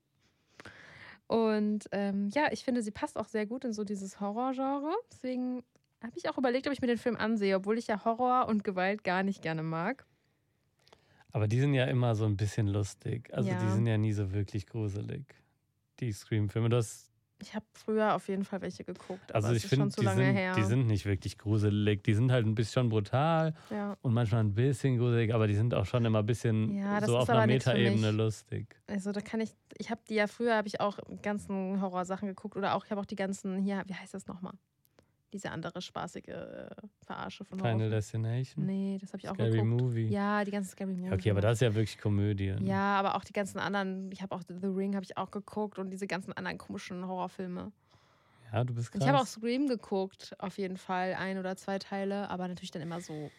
Und 1.26 1.88
ähm, 1.90 2.28
ja, 2.32 2.52
ich 2.52 2.62
finde, 2.64 2.82
sie 2.82 2.92
passt 2.92 3.16
auch 3.18 3.26
sehr 3.28 3.46
gut 3.46 3.64
in 3.64 3.72
so 3.72 3.82
dieses 3.82 4.20
Horrorgenre. 4.20 4.92
Deswegen 5.12 5.64
habe 6.02 6.12
ich 6.16 6.28
auch 6.28 6.38
überlegt, 6.38 6.66
ob 6.66 6.72
ich 6.72 6.80
mir 6.80 6.86
den 6.88 6.98
Film 6.98 7.16
ansehe, 7.16 7.56
obwohl 7.56 7.78
ich 7.78 7.86
ja 7.86 8.04
Horror 8.04 8.48
und 8.48 8.64
Gewalt 8.64 9.04
gar 9.04 9.22
nicht 9.22 9.42
gerne 9.42 9.62
mag. 9.62 10.06
Aber 11.32 11.48
die 11.48 11.60
sind 11.60 11.74
ja 11.74 11.84
immer 11.84 12.14
so 12.14 12.24
ein 12.24 12.36
bisschen 12.36 12.66
lustig. 12.66 13.32
Also 13.32 13.48
die 13.50 13.54
Ja. 13.54 13.72
sind 13.72 13.86
ja 13.86 13.98
nie 13.98 14.12
so 14.12 14.32
wirklich 14.32 14.66
gruselig. 14.66 15.34
Die 16.00 16.12
Scream-Filme. 16.12 16.68
Du 16.68 16.76
hast 16.76 17.12
Ich 17.42 17.54
habe 17.54 17.66
früher 17.74 18.14
auf 18.14 18.28
jeden 18.28 18.44
Fall 18.44 18.62
welche 18.62 18.84
geguckt, 18.84 19.34
Also 19.34 19.52
ich 19.52 19.66
finde, 19.66 19.90
die, 20.00 20.06
sind, 20.06 20.38
die 20.56 20.62
sind 20.64 20.86
nicht 20.86 21.04
wirklich 21.04 21.36
gruselig. 21.36 22.02
Die 22.04 22.14
sind 22.14 22.32
halt 22.32 22.46
ein 22.46 22.54
bisschen 22.54 22.88
brutal 22.88 23.54
ja, 23.68 23.94
und 24.00 24.14
manchmal 24.14 24.40
ein 24.42 24.54
bisschen 24.54 24.96
gruselig, 24.96 25.34
aber 25.34 25.46
die 25.46 25.54
sind 25.54 25.74
auch 25.74 25.84
schon 25.84 26.06
immer 26.06 26.20
ein 26.20 26.26
bisschen 26.26 26.74
Ja, 26.78 27.04
so 27.06 27.18
auf 27.18 27.28
einer 27.28 27.46
Metaebene 27.46 28.10
lustig. 28.12 28.80
also 28.86 29.12
da 29.12 29.20
kann 29.20 29.40
ich, 29.42 29.54
ich 29.76 29.90
habe 29.90 30.00
die 30.08 30.14
ja 30.14 30.26
früher, 30.28 30.56
habe 30.56 30.68
ich 30.68 30.80
auch 30.80 30.98
ganzen 31.20 31.82
Horrorsachen 31.82 32.26
geguckt 32.28 32.56
oder 32.56 32.74
auch, 32.74 32.86
ich 32.86 32.90
habe 32.90 33.02
auch 33.02 33.06
die 33.06 33.16
ganzen, 33.16 33.58
hier, 33.58 33.82
wie 33.86 33.94
heißt 33.94 34.14
das 34.14 34.26
nochmal? 34.26 34.54
Diese 35.36 35.50
andere 35.50 35.82
spaßige 35.82 36.28
äh, 36.28 36.68
Verarsche 37.04 37.44
von 37.44 37.58
Final 37.58 37.72
Horrorfilmen. 37.74 37.90
Destination, 37.90 38.64
Nee, 38.64 38.96
das 38.98 39.12
habe 39.12 39.18
ich 39.18 39.28
auch 39.28 39.34
Scary 39.34 39.50
geguckt. 39.50 39.68
Movie. 39.82 40.06
Ja, 40.08 40.42
die 40.46 40.50
ganzen 40.50 40.70
Scary 40.70 40.94
Movie. 40.94 41.12
okay, 41.12 41.30
aber 41.30 41.42
das 41.42 41.54
ist 41.54 41.60
ja 41.60 41.74
wirklich 41.74 41.98
Komödie. 41.98 42.54
Ja, 42.62 42.98
aber 42.98 43.16
auch 43.16 43.24
die 43.24 43.34
ganzen 43.34 43.58
anderen, 43.58 44.10
ich 44.12 44.22
habe 44.22 44.34
auch 44.34 44.40
The 44.48 44.66
Ring 44.66 44.94
habe 44.94 45.04
ich 45.04 45.18
auch 45.18 45.30
geguckt 45.30 45.78
und 45.78 45.90
diese 45.90 46.06
ganzen 46.06 46.32
anderen 46.32 46.56
komischen 46.56 47.06
Horrorfilme. 47.06 47.70
Ja, 48.50 48.64
du 48.64 48.72
bist 48.74 48.90
krass. 48.92 49.02
Ich 49.02 49.08
habe 49.08 49.18
auch 49.18 49.26
Scream 49.26 49.68
geguckt, 49.68 50.34
auf 50.38 50.56
jeden 50.56 50.78
Fall, 50.78 51.14
ein 51.14 51.36
oder 51.36 51.54
zwei 51.56 51.78
Teile, 51.78 52.30
aber 52.30 52.48
natürlich 52.48 52.70
dann 52.70 52.80
immer 52.80 53.02
so 53.02 53.30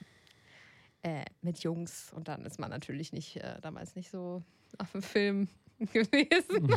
äh, 1.02 1.26
mit 1.42 1.60
Jungs 1.64 2.14
und 2.14 2.28
dann 2.28 2.46
ist 2.46 2.60
man 2.60 2.70
natürlich 2.70 3.12
nicht, 3.12 3.38
äh, 3.38 3.60
damals 3.62 3.96
nicht 3.96 4.12
so 4.12 4.44
auf 4.78 4.92
dem 4.92 5.02
Film 5.02 5.48
gewesen. 5.94 6.68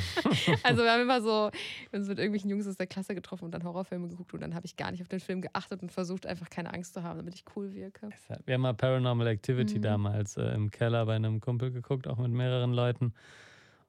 also 0.63 0.83
wir 0.83 0.93
haben 0.93 1.03
immer 1.03 1.23
so 1.23 1.51
uns 1.93 2.09
mit 2.09 2.19
irgendwelchen 2.19 2.51
Jungs 2.51 2.67
aus 2.67 2.77
der 2.77 2.87
Klasse 2.87 3.15
getroffen 3.15 3.45
und 3.47 3.53
dann 3.53 3.65
Horrorfilme 3.65 4.09
geguckt 4.09 4.35
und 4.35 4.41
dann 4.41 4.55
habe 4.55 4.67
ich 4.67 4.77
gar 4.77 4.91
nicht 4.91 5.01
auf 5.03 5.09
den 5.09 5.21
Film 5.21 5.41
geachtet 5.41 5.83
und 5.83 5.91
versucht 5.91 6.27
einfach 6.27 6.51
keine 6.51 6.73
Angst 6.75 6.95
zu 6.95 7.03
haben, 7.03 7.19
damit 7.19 7.35
ich 7.35 7.45
cool 7.57 7.73
wirke. 7.73 8.11
Wir 8.47 8.55
haben 8.55 8.61
mal 8.63 8.75
Paranormal 8.75 9.27
Activity 9.29 9.79
Mhm. 9.79 9.83
damals 9.83 10.37
äh, 10.37 10.43
im 10.55 10.71
Keller 10.71 11.07
bei 11.07 11.17
einem 11.17 11.41
Kumpel 11.41 11.71
geguckt, 11.71 12.07
auch 12.09 12.19
mit 12.19 12.31
mehreren 12.31 12.73
Leuten. 12.73 13.15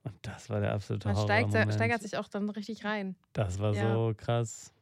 Und 0.03 0.13
das 0.23 0.49
war 0.49 0.59
der 0.61 0.73
absolute 0.73 1.07
Man 1.07 1.15
Horror. 1.17 1.27
steigt, 1.49 1.73
steigert 1.73 2.01
sich 2.01 2.17
auch 2.17 2.27
dann 2.27 2.49
richtig 2.49 2.83
rein. 2.85 3.15
Das 3.33 3.59
war 3.59 3.73
Ja. 3.73 3.93
so 3.95 4.13
krass. 4.17 4.73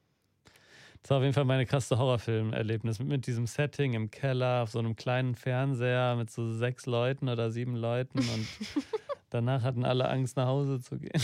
Das 1.02 1.12
war 1.12 1.18
auf 1.18 1.24
jeden 1.24 1.34
Fall 1.34 1.46
meine 1.46 1.66
krasse 1.66 1.98
Horrorfilmerlebnis. 1.98 3.00
Mit, 3.00 3.08
mit 3.08 3.28
diesem 3.28 3.48
Setting 3.48 3.94
im 3.94 4.12
Keller, 4.12 4.64
auf 4.64 4.70
so 4.72 4.80
einem 4.80 4.96
kleinen 4.96 5.34
Fernseher 5.36 6.16
mit 6.18 6.30
so 6.30 6.54
sechs 6.54 6.86
Leuten 6.86 7.30
oder 7.30 7.52
sieben 7.52 7.76
Leuten. 7.76 8.20
Und 8.20 8.48
danach 9.30 9.64
hatten 9.64 9.86
alle 9.86 10.10
Angst, 10.10 10.38
nach 10.38 10.48
Hause 10.48 10.80
zu 10.80 10.98
gehen. 10.98 11.12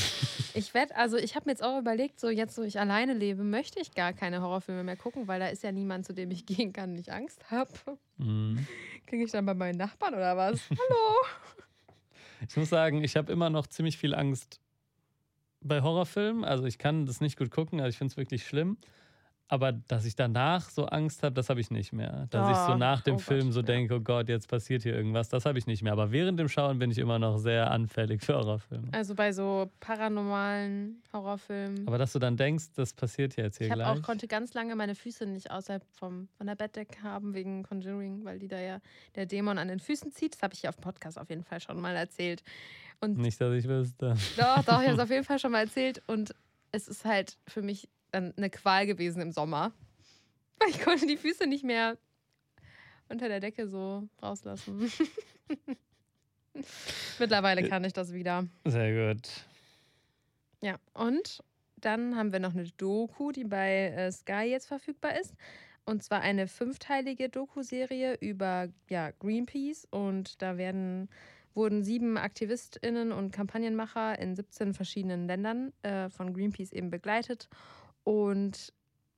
Ich 0.57 0.73
werde, 0.73 0.95
also 0.95 1.17
ich 1.17 1.35
habe 1.35 1.47
mir 1.47 1.51
jetzt 1.51 1.63
auch 1.63 1.77
überlegt, 1.77 2.17
so 2.17 2.29
jetzt, 2.29 2.57
wo 2.57 2.61
ich 2.61 2.79
alleine 2.79 3.13
lebe, 3.13 3.43
möchte 3.43 3.81
ich 3.81 3.93
gar 3.93 4.13
keine 4.13 4.41
Horrorfilme 4.41 4.85
mehr 4.85 4.95
gucken, 4.95 5.27
weil 5.27 5.41
da 5.41 5.47
ist 5.47 5.63
ja 5.63 5.73
niemand, 5.73 6.05
zu 6.05 6.13
dem 6.13 6.31
ich 6.31 6.45
gehen 6.45 6.71
kann 6.71 6.91
und 6.91 6.99
ich 6.99 7.11
Angst 7.11 7.51
habe. 7.51 7.69
Mhm. 8.17 8.65
Kriege 9.05 9.25
ich 9.25 9.31
dann 9.31 9.45
bei 9.45 9.53
meinen 9.53 9.77
Nachbarn 9.77 10.13
oder 10.13 10.37
was? 10.37 10.61
Hallo? 10.69 11.25
Ich 12.47 12.55
muss 12.55 12.69
sagen, 12.69 13.03
ich 13.03 13.17
habe 13.17 13.31
immer 13.33 13.49
noch 13.49 13.67
ziemlich 13.67 13.97
viel 13.97 14.15
Angst 14.15 14.61
bei 15.59 15.81
Horrorfilmen. 15.81 16.45
Also 16.45 16.63
ich 16.65 16.77
kann 16.77 17.05
das 17.05 17.19
nicht 17.19 17.37
gut 17.37 17.51
gucken, 17.51 17.81
also 17.81 17.89
ich 17.89 17.97
finde 17.97 18.11
es 18.11 18.17
wirklich 18.17 18.47
schlimm. 18.47 18.77
Aber 19.47 19.71
dass 19.71 20.05
ich 20.05 20.15
danach 20.15 20.69
so 20.69 20.87
Angst 20.87 21.21
habe, 21.21 21.35
das 21.35 21.49
habe 21.49 21.59
ich 21.59 21.69
nicht 21.69 21.93
mehr. 21.93 22.27
Dass 22.31 22.49
ich 22.49 22.57
so 22.65 22.73
Oh, 22.73 22.77
nach 22.77 23.01
dem 23.01 23.15
oh 23.15 23.19
Film 23.19 23.45
Gott, 23.45 23.53
so 23.53 23.59
ja. 23.59 23.65
denke, 23.65 23.95
oh 23.95 23.99
Gott, 23.99 24.27
jetzt 24.27 24.47
passiert 24.47 24.83
hier 24.83 24.95
irgendwas, 24.95 25.29
das 25.29 25.45
habe 25.45 25.59
ich 25.59 25.67
nicht 25.67 25.83
mehr. 25.83 25.93
Aber 25.93 26.11
während 26.11 26.39
dem 26.39 26.49
Schauen 26.49 26.79
bin 26.79 26.89
ich 26.89 26.97
immer 26.97 27.19
noch 27.19 27.37
sehr 27.37 27.69
anfällig 27.69 28.23
für 28.23 28.35
Horrorfilme. 28.35 28.87
Also 28.91 29.13
bei 29.13 29.31
so 29.31 29.69
paranormalen 29.79 31.01
Horrorfilmen. 31.13 31.87
Aber 31.87 31.97
dass 31.97 32.13
du 32.13 32.19
dann 32.19 32.37
denkst, 32.37 32.65
das 32.75 32.93
passiert 32.93 33.35
jetzt 33.35 33.59
hier 33.59 33.67
ich 33.67 33.73
gleich. 33.73 33.87
auch 33.87 34.01
konnte 34.01 34.27
ganz 34.27 34.53
lange 34.55 34.75
meine 34.75 34.95
Füße 34.95 35.25
nicht 35.27 35.51
außerhalb 35.51 35.83
vom, 35.91 36.27
von 36.37 36.47
der 36.47 36.55
Bettdecke 36.55 37.03
haben 37.03 37.33
wegen 37.35 37.63
Conjuring, 37.63 38.25
weil 38.25 38.39
die 38.39 38.47
da 38.47 38.59
ja 38.59 38.79
der 39.15 39.27
Dämon 39.27 39.59
an 39.59 39.67
den 39.67 39.79
Füßen 39.79 40.11
zieht. 40.11 40.33
Das 40.35 40.41
habe 40.41 40.53
ich 40.53 40.61
hier 40.61 40.69
auf 40.69 40.75
dem 40.77 40.83
Podcast 40.83 41.19
auf 41.19 41.29
jeden 41.29 41.43
Fall 41.43 41.59
schon 41.59 41.79
mal 41.79 41.95
erzählt. 41.95 42.43
Und 42.99 43.17
Nicht, 43.17 43.39
dass 43.39 43.53
ich 43.53 43.67
wüsste. 43.67 44.15
Doch, 44.37 44.63
doch, 44.63 44.81
ich 44.81 44.87
habe 44.87 44.93
es 44.93 44.99
auf 45.03 45.09
jeden 45.09 45.23
Fall 45.23 45.37
schon 45.37 45.51
mal 45.51 45.65
erzählt. 45.65 46.01
Und 46.07 46.33
es 46.71 46.87
ist 46.87 47.05
halt 47.05 47.37
für 47.47 47.61
mich 47.61 47.87
eine 48.15 48.49
Qual 48.49 48.85
gewesen 48.85 49.21
im 49.21 49.31
Sommer. 49.31 49.73
Weil 50.59 50.69
ich 50.69 50.81
konnte 50.81 51.05
die 51.07 51.17
Füße 51.17 51.47
nicht 51.47 51.63
mehr 51.63 51.97
unter 53.09 53.27
der 53.27 53.39
Decke 53.39 53.67
so 53.67 54.07
rauslassen. 54.21 54.91
Mittlerweile 57.19 57.67
kann 57.67 57.83
ich 57.83 57.93
das 57.93 58.13
wieder. 58.13 58.47
Sehr 58.63 59.13
gut. 59.13 59.29
Ja, 60.61 60.77
und 60.93 61.43
dann 61.75 62.15
haben 62.15 62.31
wir 62.31 62.39
noch 62.39 62.53
eine 62.53 62.65
Doku, 62.77 63.31
die 63.31 63.43
bei 63.43 63.87
äh, 63.89 64.11
Sky 64.11 64.45
jetzt 64.49 64.67
verfügbar 64.67 65.19
ist. 65.19 65.35
Und 65.85 66.01
zwar 66.01 66.21
eine 66.21 66.47
fünfteilige 66.47 67.29
Doku-Serie 67.29 68.15
über 68.19 68.69
ja, 68.89 69.11
Greenpeace. 69.11 69.87
Und 69.91 70.41
da 70.41 70.57
werden, 70.57 71.09
wurden 71.53 71.83
sieben 71.83 72.17
AktivistInnen 72.17 73.11
und 73.11 73.31
Kampagnenmacher 73.31 74.17
in 74.17 74.35
17 74.35 74.73
verschiedenen 74.73 75.27
Ländern 75.27 75.73
äh, 75.83 76.09
von 76.09 76.33
Greenpeace 76.33 76.71
eben 76.71 76.89
begleitet. 76.89 77.49
Und 78.05 78.71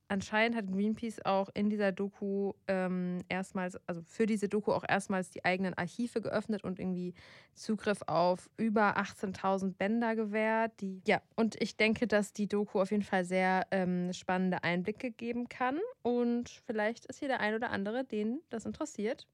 anscheinend 0.07 0.55
hat 0.57 0.71
Greenpeace 0.71 1.25
auch 1.25 1.49
in 1.53 1.69
dieser 1.69 1.91
Doku 1.91 2.53
ähm, 2.67 3.19
erstmals, 3.29 3.77
also 3.88 4.01
für 4.01 4.25
diese 4.25 4.47
Doku 4.47 4.71
auch 4.71 4.85
erstmals 4.88 5.29
die 5.29 5.43
eigenen 5.45 5.73
Archive 5.73 6.21
geöffnet 6.21 6.63
und 6.63 6.79
irgendwie 6.79 7.13
Zugriff 7.53 8.01
auf 8.07 8.49
über 8.57 8.97
18.000 8.97 9.73
Bänder 9.75 10.15
gewährt. 10.15 10.71
Die, 10.79 11.01
ja, 11.05 11.21
und 11.35 11.61
ich 11.61 11.77
denke, 11.77 12.07
dass 12.07 12.33
die 12.33 12.47
Doku 12.47 12.79
auf 12.81 12.91
jeden 12.91 13.03
Fall 13.03 13.25
sehr 13.25 13.67
ähm, 13.71 14.13
spannende 14.13 14.63
Einblicke 14.63 15.11
geben 15.11 15.49
kann. 15.49 15.79
Und 16.01 16.49
vielleicht 16.65 17.05
ist 17.05 17.19
hier 17.19 17.27
der 17.27 17.41
ein 17.41 17.53
oder 17.53 17.71
andere, 17.71 18.03
den 18.03 18.41
das 18.49 18.65
interessiert. 18.65 19.27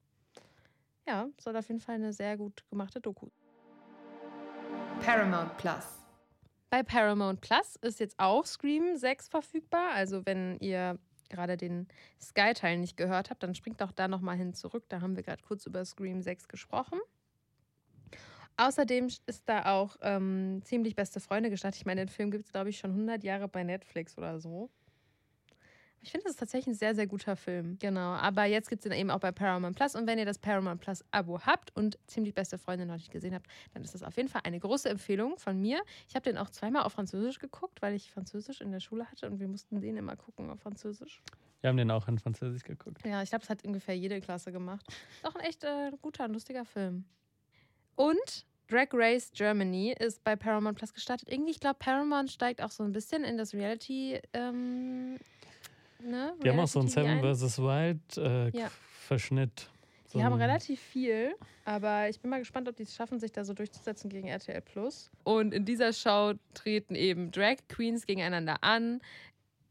Ja, 1.06 1.28
soll 1.38 1.56
auf 1.56 1.68
jeden 1.68 1.80
Fall 1.80 1.96
eine 1.96 2.12
sehr 2.12 2.36
gut 2.36 2.64
gemachte 2.70 3.00
Doku. 3.00 3.28
Paramount 5.00 5.56
Plus. 5.58 6.03
Bei 6.74 6.82
Paramount 6.82 7.40
Plus 7.40 7.76
ist 7.82 8.00
jetzt 8.00 8.18
auch 8.18 8.44
Scream 8.44 8.96
6 8.96 9.28
verfügbar. 9.28 9.92
Also 9.92 10.26
wenn 10.26 10.58
ihr 10.58 10.98
gerade 11.30 11.56
den 11.56 11.86
Sky-Teil 12.20 12.78
nicht 12.78 12.96
gehört 12.96 13.30
habt, 13.30 13.44
dann 13.44 13.54
springt 13.54 13.80
doch 13.80 13.92
da 13.92 14.08
nochmal 14.08 14.36
hin 14.36 14.54
zurück. 14.54 14.82
Da 14.88 15.00
haben 15.00 15.14
wir 15.14 15.22
gerade 15.22 15.40
kurz 15.44 15.66
über 15.66 15.84
Scream 15.84 16.20
6 16.20 16.48
gesprochen. 16.48 16.98
Außerdem 18.56 19.06
ist 19.06 19.48
da 19.48 19.66
auch 19.66 19.96
ähm, 20.00 20.62
ziemlich 20.64 20.96
beste 20.96 21.20
Freunde 21.20 21.48
gestartet. 21.48 21.78
Ich 21.78 21.86
meine, 21.86 22.06
den 22.06 22.08
Film 22.08 22.32
gibt 22.32 22.46
es, 22.46 22.50
glaube 22.50 22.70
ich, 22.70 22.78
schon 22.78 22.90
100 22.90 23.22
Jahre 23.22 23.46
bei 23.46 23.62
Netflix 23.62 24.18
oder 24.18 24.40
so. 24.40 24.68
Ich 26.04 26.10
finde, 26.10 26.24
das 26.24 26.32
ist 26.32 26.38
tatsächlich 26.38 26.74
ein 26.74 26.78
sehr, 26.78 26.94
sehr 26.94 27.06
guter 27.06 27.34
Film. 27.34 27.78
Genau. 27.78 28.12
Aber 28.12 28.44
jetzt 28.44 28.68
gibt 28.68 28.84
es 28.84 28.90
den 28.90 28.98
eben 28.98 29.10
auch 29.10 29.20
bei 29.20 29.32
Paramount 29.32 29.74
Plus. 29.74 29.94
Und 29.94 30.06
wenn 30.06 30.18
ihr 30.18 30.26
das 30.26 30.38
Paramount 30.38 30.80
Plus 30.82 31.02
Abo 31.10 31.40
habt 31.40 31.74
und 31.74 31.98
ziemlich 32.06 32.34
beste 32.34 32.58
Freunde 32.58 32.84
noch 32.84 32.96
nicht 32.96 33.10
gesehen 33.10 33.34
habt, 33.34 33.46
dann 33.72 33.82
ist 33.82 33.94
das 33.94 34.02
auf 34.02 34.14
jeden 34.16 34.28
Fall 34.28 34.42
eine 34.44 34.60
große 34.60 34.88
Empfehlung 34.88 35.38
von 35.38 35.58
mir. 35.58 35.82
Ich 36.06 36.14
habe 36.14 36.22
den 36.22 36.36
auch 36.36 36.50
zweimal 36.50 36.82
auf 36.82 36.92
Französisch 36.92 37.38
geguckt, 37.38 37.80
weil 37.80 37.94
ich 37.94 38.10
Französisch 38.10 38.60
in 38.60 38.70
der 38.70 38.80
Schule 38.80 39.10
hatte 39.10 39.26
und 39.26 39.40
wir 39.40 39.48
mussten 39.48 39.80
den 39.80 39.96
immer 39.96 40.14
gucken 40.16 40.50
auf 40.50 40.60
Französisch. 40.60 41.22
Wir 41.62 41.70
haben 41.70 41.78
den 41.78 41.90
auch 41.90 42.06
in 42.08 42.18
Französisch 42.18 42.64
geguckt. 42.64 42.98
Ja, 43.06 43.22
ich 43.22 43.30
glaube, 43.30 43.42
es 43.42 43.48
hat 43.48 43.64
ungefähr 43.64 43.96
jede 43.96 44.20
Klasse 44.20 44.52
gemacht. 44.52 44.86
Ist 44.88 45.26
auch 45.26 45.34
ein 45.34 45.40
echt 45.40 45.64
äh, 45.64 45.92
guter, 46.02 46.28
lustiger 46.28 46.66
Film. 46.66 47.06
Und 47.96 48.44
Drag 48.68 48.88
Race 48.92 49.30
Germany 49.34 49.94
ist 49.98 50.24
bei 50.24 50.36
Paramount 50.36 50.78
Plus 50.78 50.94
gestartet. 50.94 51.30
Irgendwie, 51.30 51.50
ich 51.50 51.60
glaube, 51.60 51.76
Paramount 51.78 52.30
steigt 52.30 52.62
auch 52.62 52.70
so 52.70 52.82
ein 52.82 52.92
bisschen 52.92 53.22
in 53.22 53.36
das 53.36 53.52
Reality. 53.52 54.20
Ähm, 54.32 55.18
ne? 56.04 56.34
Die 56.42 56.48
haben 56.48 56.60
auch 56.60 56.68
so 56.68 56.80
einen 56.80 56.88
Seven 56.88 57.20
vs. 57.20 57.58
Wild 57.58 58.18
äh, 58.18 58.48
Ja. 58.50 58.70
Verschnitt. 59.06 59.68
So 60.06 60.18
Die 60.18 60.24
haben 60.24 60.34
relativ 60.34 60.80
viel, 60.80 61.34
aber 61.64 62.08
ich 62.08 62.20
bin 62.20 62.30
mal 62.30 62.38
gespannt, 62.38 62.68
ob 62.68 62.76
die 62.76 62.84
es 62.84 62.94
schaffen, 62.94 63.18
sich 63.18 63.32
da 63.32 63.44
so 63.44 63.52
durchzusetzen 63.52 64.08
gegen 64.08 64.28
RTL 64.28 64.60
Plus. 64.60 65.10
Und 65.24 65.52
in 65.52 65.64
dieser 65.64 65.92
Show 65.92 66.34
treten 66.54 66.94
eben 66.94 67.30
Drag 67.30 67.56
Queens 67.68 68.06
gegeneinander 68.06 68.58
an, 68.62 69.00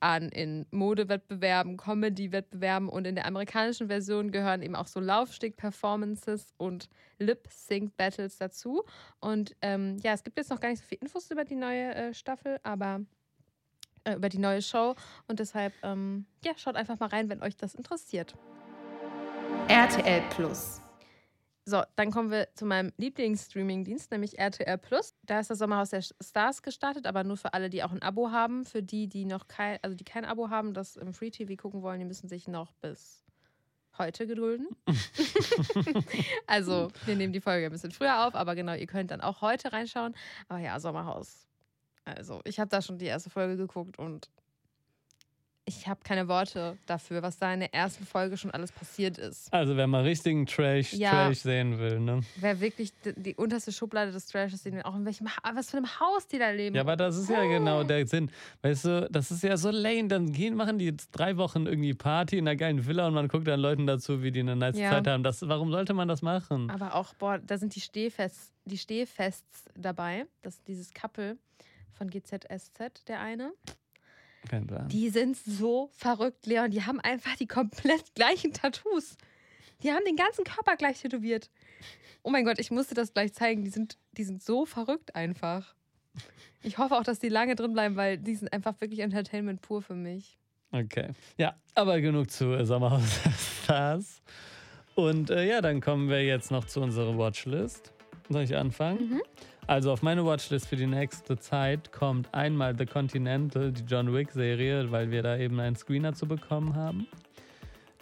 an 0.03 0.27
in 0.29 0.65
Modewettbewerben, 0.71 1.77
Comedy-Wettbewerben 1.77 2.89
und 2.89 3.07
in 3.07 3.15
der 3.15 3.25
amerikanischen 3.25 3.87
Version 3.87 4.31
gehören 4.31 4.61
eben 4.61 4.75
auch 4.75 4.87
so 4.87 4.99
Laufsteg-Performances 4.99 6.53
und 6.57 6.89
Lip-Sync-Battles 7.19 8.37
dazu. 8.37 8.83
Und 9.21 9.55
ähm, 9.61 9.97
ja, 10.03 10.11
es 10.11 10.23
gibt 10.23 10.37
jetzt 10.37 10.49
noch 10.49 10.59
gar 10.59 10.69
nicht 10.69 10.81
so 10.81 10.87
viel 10.87 10.97
Infos 10.99 11.31
über 11.31 11.45
die 11.45 11.55
neue 11.55 11.95
äh, 11.95 12.13
Staffel, 12.13 12.59
aber 12.63 12.99
äh, 14.03 14.15
über 14.15 14.29
die 14.29 14.39
neue 14.39 14.61
Show 14.61 14.95
und 15.27 15.39
deshalb 15.39 15.73
ähm, 15.83 16.25
ja, 16.43 16.53
schaut 16.57 16.75
einfach 16.75 16.99
mal 16.99 17.09
rein, 17.09 17.29
wenn 17.29 17.41
euch 17.41 17.55
das 17.55 17.75
interessiert. 17.75 18.35
RTL 19.67 20.21
Plus. 20.29 20.81
So, 21.65 21.81
dann 21.95 22.11
kommen 22.11 22.29
wir 22.29 22.49
zu 22.55 22.65
meinem 22.65 22.91
Lieblingsstreaming-Dienst, 22.97 24.11
nämlich 24.11 24.37
RTL 24.37 24.77
Plus. 24.77 25.15
Da 25.23 25.39
ist 25.39 25.49
das 25.49 25.59
Sommerhaus 25.59 25.91
der 25.91 26.01
Stars 26.01 26.61
gestartet, 26.61 27.07
aber 27.07 27.23
nur 27.23 27.37
für 27.37 27.53
alle, 27.53 27.69
die 27.69 27.83
auch 27.83 27.91
ein 27.91 28.01
Abo 28.01 28.31
haben. 28.31 28.65
Für 28.65 28.83
die, 28.83 29.07
die 29.07 29.23
noch 29.23 29.47
kein, 29.47 29.79
also 29.81 29.95
die 29.95 30.03
kein 30.03 30.25
Abo 30.25 30.49
haben, 30.49 30.73
das 30.73 30.97
im 30.97 31.13
Free 31.13 31.31
TV 31.31 31.55
gucken 31.55 31.81
wollen, 31.81 31.99
die 31.99 32.05
müssen 32.05 32.27
sich 32.27 32.49
noch 32.49 32.73
bis 32.73 33.23
heute 33.97 34.27
gedulden. 34.27 34.67
also, 36.47 36.89
wir 37.05 37.15
nehmen 37.15 37.31
die 37.31 37.39
Folge 37.39 37.67
ein 37.67 37.71
bisschen 37.71 37.91
früher 37.91 38.27
auf, 38.27 38.35
aber 38.35 38.55
genau, 38.55 38.73
ihr 38.73 38.87
könnt 38.87 39.11
dann 39.11 39.21
auch 39.21 39.39
heute 39.41 39.71
reinschauen. 39.71 40.13
Aber 40.49 40.59
ja, 40.59 40.77
Sommerhaus. 40.81 41.47
Also, 42.05 42.41
ich 42.43 42.59
habe 42.59 42.69
da 42.69 42.81
schon 42.81 42.97
die 42.97 43.05
erste 43.05 43.29
Folge 43.29 43.55
geguckt 43.57 43.97
und 43.97 44.29
ich 45.65 45.87
habe 45.87 46.01
keine 46.03 46.27
Worte 46.27 46.77
dafür, 46.87 47.21
was 47.21 47.37
da 47.37 47.53
in 47.53 47.61
der 47.61 47.73
ersten 47.73 48.05
Folge 48.05 48.35
schon 48.35 48.51
alles 48.51 48.69
passiert 48.73 49.17
ist. 49.17 49.51
Also, 49.53 49.77
wer 49.77 49.87
mal 49.87 50.03
richtigen 50.03 50.45
Trash, 50.45 50.91
Ja. 50.91 51.11
Trash 51.27 51.39
sehen 51.39 51.79
will, 51.79 52.01
ne? 52.01 52.19
Wer 52.35 52.59
wirklich 52.59 52.91
die, 53.05 53.13
die 53.15 53.35
unterste 53.35 53.71
Schublade 53.71 54.11
des 54.11 54.25
Trashes 54.25 54.61
sehen 54.61 54.73
will, 54.75 54.81
auch 54.83 54.93
in 54.95 55.05
welchem 55.05 55.29
was 55.53 55.69
für 55.71 55.77
einem 55.77 55.87
Haus 56.01 56.27
die 56.27 56.37
da 56.37 56.49
leben. 56.49 56.75
Ja, 56.75 56.81
aber 56.81 56.97
das 56.97 57.15
ist 57.15 57.29
ja 57.29 57.45
genau 57.45 57.81
der 57.85 58.05
Sinn. 58.05 58.29
Weißt 58.61 58.83
du, 58.83 59.07
das 59.09 59.31
ist 59.31 59.41
ja 59.41 59.55
so 59.55 59.69
lame. 59.71 60.09
Dann 60.09 60.33
gehen, 60.33 60.53
machen 60.55 60.79
die 60.79 60.85
jetzt 60.85 61.11
drei 61.13 61.37
Wochen 61.37 61.65
irgendwie 61.65 61.93
Party 61.93 62.39
in 62.39 62.45
einer 62.45 62.57
geilen 62.57 62.85
Villa 62.85 63.07
und 63.07 63.13
man 63.13 63.29
guckt 63.29 63.47
dann 63.47 63.61
Leuten 63.61 63.87
dazu, 63.87 64.21
wie 64.21 64.33
die 64.33 64.41
eine 64.41 64.57
nice 64.57 64.77
Ja. 64.77 64.89
Zeit 64.89 65.07
haben. 65.07 65.23
Das, 65.23 65.47
warum 65.47 65.71
sollte 65.71 65.93
man 65.93 66.09
das 66.09 66.21
machen? 66.21 66.69
aber 66.71 66.93
auch, 66.93 67.13
boah, 67.13 67.37
da 67.37 67.57
sind 67.57 67.73
die 67.73 67.79
Stehfests, 67.81 68.51
die 68.65 68.77
Stehfests 68.77 69.63
dabei. 69.75 70.25
Das 70.41 70.61
dieses 70.63 70.93
Couple 70.93 71.37
von 71.93 72.09
GZSZ, 72.09 73.07
der 73.07 73.19
eine. 73.21 73.53
Kein 74.49 74.67
Plan. 74.67 74.89
Die 74.89 75.09
sind 75.09 75.37
so 75.37 75.89
verrückt, 75.93 76.45
Leon. 76.45 76.71
Die 76.71 76.83
haben 76.83 76.99
einfach 76.99 77.35
die 77.37 77.47
komplett 77.47 78.13
gleichen 78.15 78.53
Tattoos. 78.53 79.17
Die 79.81 79.91
haben 79.91 80.03
den 80.05 80.15
ganzen 80.15 80.43
Körper 80.43 80.75
gleich 80.75 81.01
tätowiert. 81.01 81.49
Oh 82.23 82.29
mein 82.29 82.45
Gott, 82.45 82.59
ich 82.59 82.71
musste 82.71 82.95
das 82.95 83.13
gleich 83.13 83.33
zeigen. 83.33 83.63
Die 83.63 83.69
sind, 83.69 83.97
die 84.13 84.23
sind 84.23 84.41
so 84.41 84.65
verrückt 84.65 85.15
einfach. 85.15 85.75
Ich 86.61 86.77
hoffe 86.77 86.95
auch, 86.95 87.03
dass 87.03 87.19
die 87.19 87.29
lange 87.29 87.55
drin 87.55 87.73
bleiben, 87.73 87.95
weil 87.97 88.17
die 88.17 88.35
sind 88.35 88.51
einfach 88.53 88.79
wirklich 88.79 89.01
Entertainment 89.01 89.61
pur 89.61 89.81
für 89.81 89.95
mich. 89.95 90.39
Okay. 90.71 91.09
Ja, 91.37 91.55
aber 91.75 91.99
genug 91.99 92.31
zu 92.31 92.53
äh, 92.53 92.65
Sommerhaus 92.65 93.19
Stars. 93.63 94.21
Und 94.95 95.29
äh, 95.29 95.47
ja, 95.47 95.61
dann 95.61 95.81
kommen 95.81 96.09
wir 96.09 96.23
jetzt 96.23 96.51
noch 96.51 96.65
zu 96.65 96.81
unserer 96.81 97.17
Watchlist. 97.17 97.93
Soll 98.29 98.43
ich 98.43 98.55
anfangen? 98.55 99.09
Mhm. 99.09 99.21
Also 99.65 99.91
auf 99.91 100.01
meine 100.01 100.25
Watchlist 100.25 100.67
für 100.67 100.75
die 100.75 100.87
nächste 100.87 101.37
Zeit 101.37 101.91
kommt 101.91 102.33
einmal 102.33 102.77
The 102.77 102.85
Continental, 102.85 103.71
die 103.71 103.83
John 103.83 104.13
Wick-Serie, 104.13 104.91
weil 104.91 105.09
wir 105.09 105.23
da 105.23 105.37
eben 105.37 105.59
einen 105.59 105.75
Screener 105.75 106.13
zu 106.13 106.27
bekommen 106.27 106.75
haben. 106.75 107.07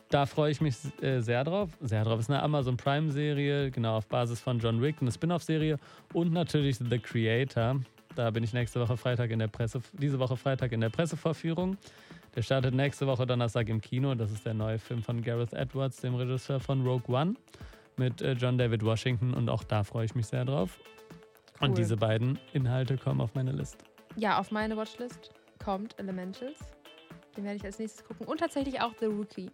Da 0.10 0.26
freue 0.26 0.52
ich 0.52 0.60
mich 0.60 0.76
äh, 1.02 1.22
sehr 1.22 1.44
drauf. 1.44 1.70
Sehr 1.80 2.04
drauf. 2.04 2.20
Ist 2.20 2.30
eine 2.30 2.44
Amazon 2.44 2.78
Prime-Serie, 2.78 3.72
genau 3.72 3.98
auf 3.98 4.08
Basis 4.08 4.42
von 4.42 4.60
John 4.60 4.82
Wick, 4.82 4.98
eine 5.02 5.12
Spin-off-Serie 5.12 5.80
und 6.14 6.34
natürlich 6.34 6.78
The 6.78 7.00
Creator. 7.00 7.80
Da 8.16 8.30
bin 8.32 8.44
ich 8.44 8.52
nächste 8.54 8.82
Woche 8.82 8.98
Freitag 8.98 9.30
in 9.32 9.40
der 9.40 9.48
Presse, 9.48 9.82
diese 9.94 10.20
Woche 10.20 10.36
Freitag 10.36 10.74
in 10.74 10.82
der 10.82 10.90
Pressevorführung. 10.90 11.78
Der 12.36 12.42
startet 12.42 12.74
nächste 12.74 13.08
Woche 13.08 13.26
Donnerstag 13.26 13.70
im 13.70 13.80
Kino. 13.80 14.16
Das 14.16 14.32
ist 14.32 14.46
der 14.46 14.54
neue 14.54 14.80
Film 14.80 15.02
von 15.02 15.22
Gareth 15.22 15.54
Edwards, 15.54 16.02
dem 16.02 16.16
Regisseur 16.16 16.60
von 16.60 16.86
Rogue 16.86 17.16
One, 17.16 17.36
mit 17.98 18.22
äh, 18.22 18.34
John 18.34 18.58
David 18.58 18.84
Washington. 18.84 19.34
Und 19.34 19.48
auch 19.48 19.64
da 19.64 19.84
freue 19.84 20.06
ich 20.06 20.16
mich 20.16 20.28
sehr 20.28 20.44
drauf. 20.44 20.78
Cool. 21.62 21.70
Und 21.70 21.78
diese 21.78 21.96
beiden 21.96 22.40
Inhalte 22.54 22.98
kommen 22.98 23.22
auf 23.22 23.36
meine 23.36 23.52
Liste. 23.52 23.86
Ja, 24.16 24.40
auf 24.40 24.52
meine 24.52 24.76
Watchlist 24.76 25.32
kommt 25.64 25.98
Elementals. 26.00 26.58
Den 27.38 27.44
werde 27.44 27.58
ich 27.58 27.64
als 27.64 27.78
nächstes 27.78 28.04
gucken. 28.04 28.26
Und 28.26 28.40
tatsächlich 28.40 28.82
auch 28.82 28.94
The 29.00 29.06
Rookie. 29.06 29.52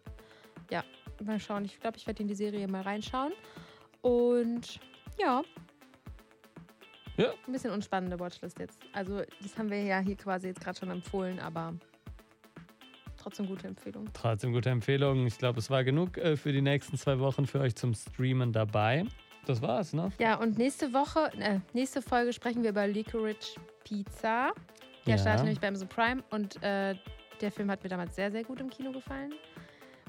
Ja, 0.72 0.84
mal 1.24 1.39
schauen. 1.39 1.66
Ich 1.66 1.80
glaube, 1.80 1.97
ich 1.97 2.08
werde 2.08 2.22
in 2.22 2.30
die 2.30 2.36
Serie 2.36 2.68
mal 2.68 2.82
reinschauen. 2.82 3.34
Und 4.01 4.80
ja. 5.20 5.41
Ja. 7.18 7.34
Ein 7.45 7.51
bisschen 7.51 7.72
unspannende 7.72 8.20
Watchlist 8.20 8.58
jetzt. 8.60 8.80
Also, 8.93 9.22
das 9.41 9.58
haben 9.58 9.70
wir 9.70 9.84
ja 9.84 9.99
hier 9.99 10.16
quasi 10.16 10.47
jetzt 10.47 10.62
gerade 10.62 10.78
schon 10.80 10.89
empfohlen, 10.91 11.39
aber 11.39 11.74
trotzdem 13.18 13.47
gute 13.47 13.68
Empfehlung. 13.68 14.08
Trotzdem 14.14 14.53
gute 14.53 14.70
Empfehlung. 14.70 15.26
Ich 15.26 15.38
glaube, 15.38 15.60
es 15.60 15.70
war 15.70 15.84
genug 15.84 16.18
äh, 16.18 16.38
für 16.38 16.53
die 16.53 16.62
nächsten 16.62 16.97
zwei 16.97 17.20
Wochen 17.20 17.45
für 17.45 17.60
euch 17.60 17.76
zum 17.76 17.93
Streamen 17.93 18.53
dabei. 18.53 19.05
Das 19.47 19.61
war's, 19.61 19.93
ne? 19.93 20.11
Ja, 20.19 20.35
und 20.35 20.57
nächste 20.57 20.93
Woche, 20.93 21.31
äh, 21.39 21.59
nächste 21.73 22.01
Folge 22.01 22.33
sprechen 22.33 22.63
wir 22.63 22.71
über 22.71 22.85
Licorice 22.87 23.55
Pizza. 23.83 24.51
Der 25.05 25.15
Ja. 25.15 25.17
startet 25.17 25.43
nämlich 25.45 25.61
bei 25.61 25.69
Amazon 25.69 25.87
Prime 25.87 26.23
und 26.31 26.61
äh, 26.61 26.95
der 27.39 27.51
Film 27.51 27.71
hat 27.71 27.81
mir 27.83 27.89
damals 27.89 28.15
sehr, 28.15 28.29
sehr 28.31 28.43
gut 28.43 28.59
im 28.59 28.69
Kino 28.69 28.91
gefallen. 28.91 29.33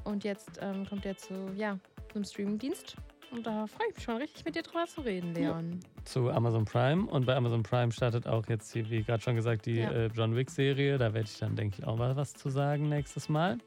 Und 0.05 0.25
jetzt 0.25 0.59
ähm, 0.61 0.87
kommt 0.89 1.07
er 1.07 1.17
zu, 1.17 1.35
ja, 1.57 1.79
einem 2.15 2.25
Streamingdienst. 2.25 2.97
Und 3.31 3.47
da 3.47 3.67
freue 3.67 3.89
ich 3.91 3.95
mich 3.97 4.05
schon 4.05 4.17
richtig, 4.17 4.45
mit 4.47 4.55
dir 4.57 4.63
drüber 4.63 4.87
zu 4.87 5.03
reden, 5.03 5.35
Leon. 5.35 5.81
Zu 6.05 6.31
Amazon 6.31 6.65
Prime. 6.65 7.07
Und 7.07 7.27
bei 7.27 7.37
Amazon 7.37 7.63
Prime 7.63 7.93
startet 7.93 8.27
auch 8.27 8.47
jetzt, 8.49 8.73
hier, 8.73 8.89
wie 8.91 9.03
gerade 9.05 9.23
schon 9.23 9.37
gesagt, 9.37 9.67
die 9.67 9.77
Ja. 9.77 9.91
äh, 9.93 10.07
John 10.15 10.35
Wick-Serie. 10.35 10.97
Da 10.99 11.13
werde 11.13 11.29
ich 11.31 11.39
dann, 11.39 11.55
denke 11.55 11.77
ich, 11.79 11.87
auch 11.87 11.97
mal 11.99 12.17
was 12.17 12.33
zu 12.33 12.49
sagen 12.49 12.89
nächstes 12.89 13.29
Mal. 13.29 13.59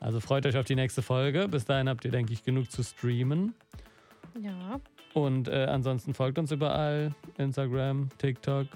Also 0.00 0.20
freut 0.20 0.46
euch 0.46 0.56
auf 0.56 0.64
die 0.64 0.74
nächste 0.74 1.02
Folge. 1.02 1.46
Bis 1.48 1.66
dahin 1.66 1.88
habt 1.88 2.04
ihr, 2.06 2.10
denke 2.10 2.32
ich, 2.32 2.42
genug 2.42 2.70
zu 2.70 2.82
streamen. 2.82 3.54
Ja. 4.40 4.80
Und 5.14 5.48
äh, 5.48 5.66
ansonsten 5.70 6.12
folgt 6.12 6.38
uns 6.38 6.50
überall: 6.50 7.14
Instagram, 7.38 8.08
TikTok. 8.18 8.66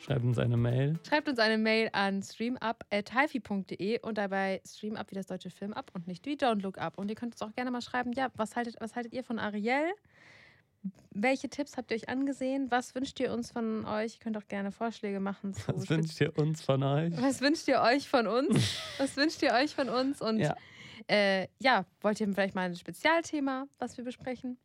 Schreibt 0.00 0.24
uns 0.24 0.38
eine 0.38 0.56
Mail. 0.56 0.98
Schreibt 1.06 1.28
uns 1.28 1.38
eine 1.38 1.58
Mail 1.58 1.90
an 1.92 2.22
streamup.hifi.de 2.22 4.00
und 4.00 4.16
dabei 4.16 4.62
streamup 4.66 5.10
wie 5.10 5.16
das 5.16 5.26
deutsche 5.26 5.50
Film 5.50 5.72
ab 5.74 5.90
und 5.92 6.06
nicht 6.06 6.24
wie 6.24 6.36
Don't 6.36 6.62
Look 6.62 6.78
Up. 6.78 6.96
Und 6.96 7.10
ihr 7.10 7.14
könnt 7.14 7.34
uns 7.34 7.42
auch 7.42 7.52
gerne 7.54 7.70
mal 7.70 7.82
schreiben, 7.82 8.12
ja, 8.12 8.28
was 8.36 8.56
haltet, 8.56 8.76
was 8.80 8.94
haltet 8.96 9.12
ihr 9.12 9.24
von 9.24 9.38
Ariel? 9.38 9.92
Welche 11.10 11.48
Tipps 11.48 11.76
habt 11.76 11.90
ihr 11.90 11.96
euch 11.96 12.08
angesehen? 12.08 12.70
Was 12.70 12.94
wünscht 12.94 13.18
ihr 13.20 13.32
uns 13.32 13.50
von 13.50 13.84
euch? 13.84 14.14
Ihr 14.14 14.20
könnt 14.20 14.36
auch 14.38 14.46
gerne 14.46 14.70
Vorschläge 14.70 15.18
machen. 15.18 15.52
Zu 15.52 15.76
Was 15.76 15.90
wünscht 15.90 16.20
ihr 16.20 16.38
uns 16.38 16.62
von 16.62 16.82
euch? 16.84 17.20
Was 17.20 17.40
wünscht 17.40 17.66
ihr 17.66 17.80
euch 17.82 18.08
von 18.08 18.28
uns? 18.28 18.78
Was 18.98 19.16
wünscht 19.16 19.42
ihr 19.42 19.52
euch 19.52 19.74
von 19.74 19.88
uns? 19.88 20.22
Und 20.22 20.38
Ja. 20.38 20.56
ja, 21.10 21.14
äh, 21.14 21.48
ja 21.58 21.84
wollt 22.00 22.20
ihr 22.20 22.28
vielleicht 22.32 22.54
mal 22.54 22.62
ein 22.62 22.76
Spezialthema, 22.76 23.66
was 23.78 23.96
wir 23.96 24.04
besprechen? 24.04 24.58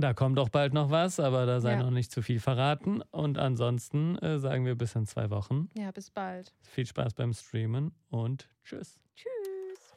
Da 0.00 0.14
kommt 0.14 0.38
auch 0.38 0.48
bald 0.48 0.74
noch 0.74 0.90
was, 0.90 1.18
aber 1.18 1.44
da 1.44 1.60
sei 1.60 1.72
Ja. 1.72 1.82
noch 1.82 1.90
nicht 1.90 2.12
zu 2.12 2.22
viel 2.22 2.38
verraten. 2.38 3.02
Und 3.10 3.36
ansonsten 3.36 4.16
äh, 4.18 4.38
sagen 4.38 4.64
wir 4.64 4.76
bis 4.76 4.94
in 4.94 5.06
zwei 5.06 5.28
Wochen. 5.30 5.68
Ja, 5.76 5.90
bis 5.90 6.08
bald. 6.10 6.54
Viel 6.62 6.86
Spaß 6.86 7.14
beim 7.14 7.32
Streamen 7.32 7.90
und 8.08 8.48
tschüss. 8.62 9.00
Tschüss. 9.16 9.92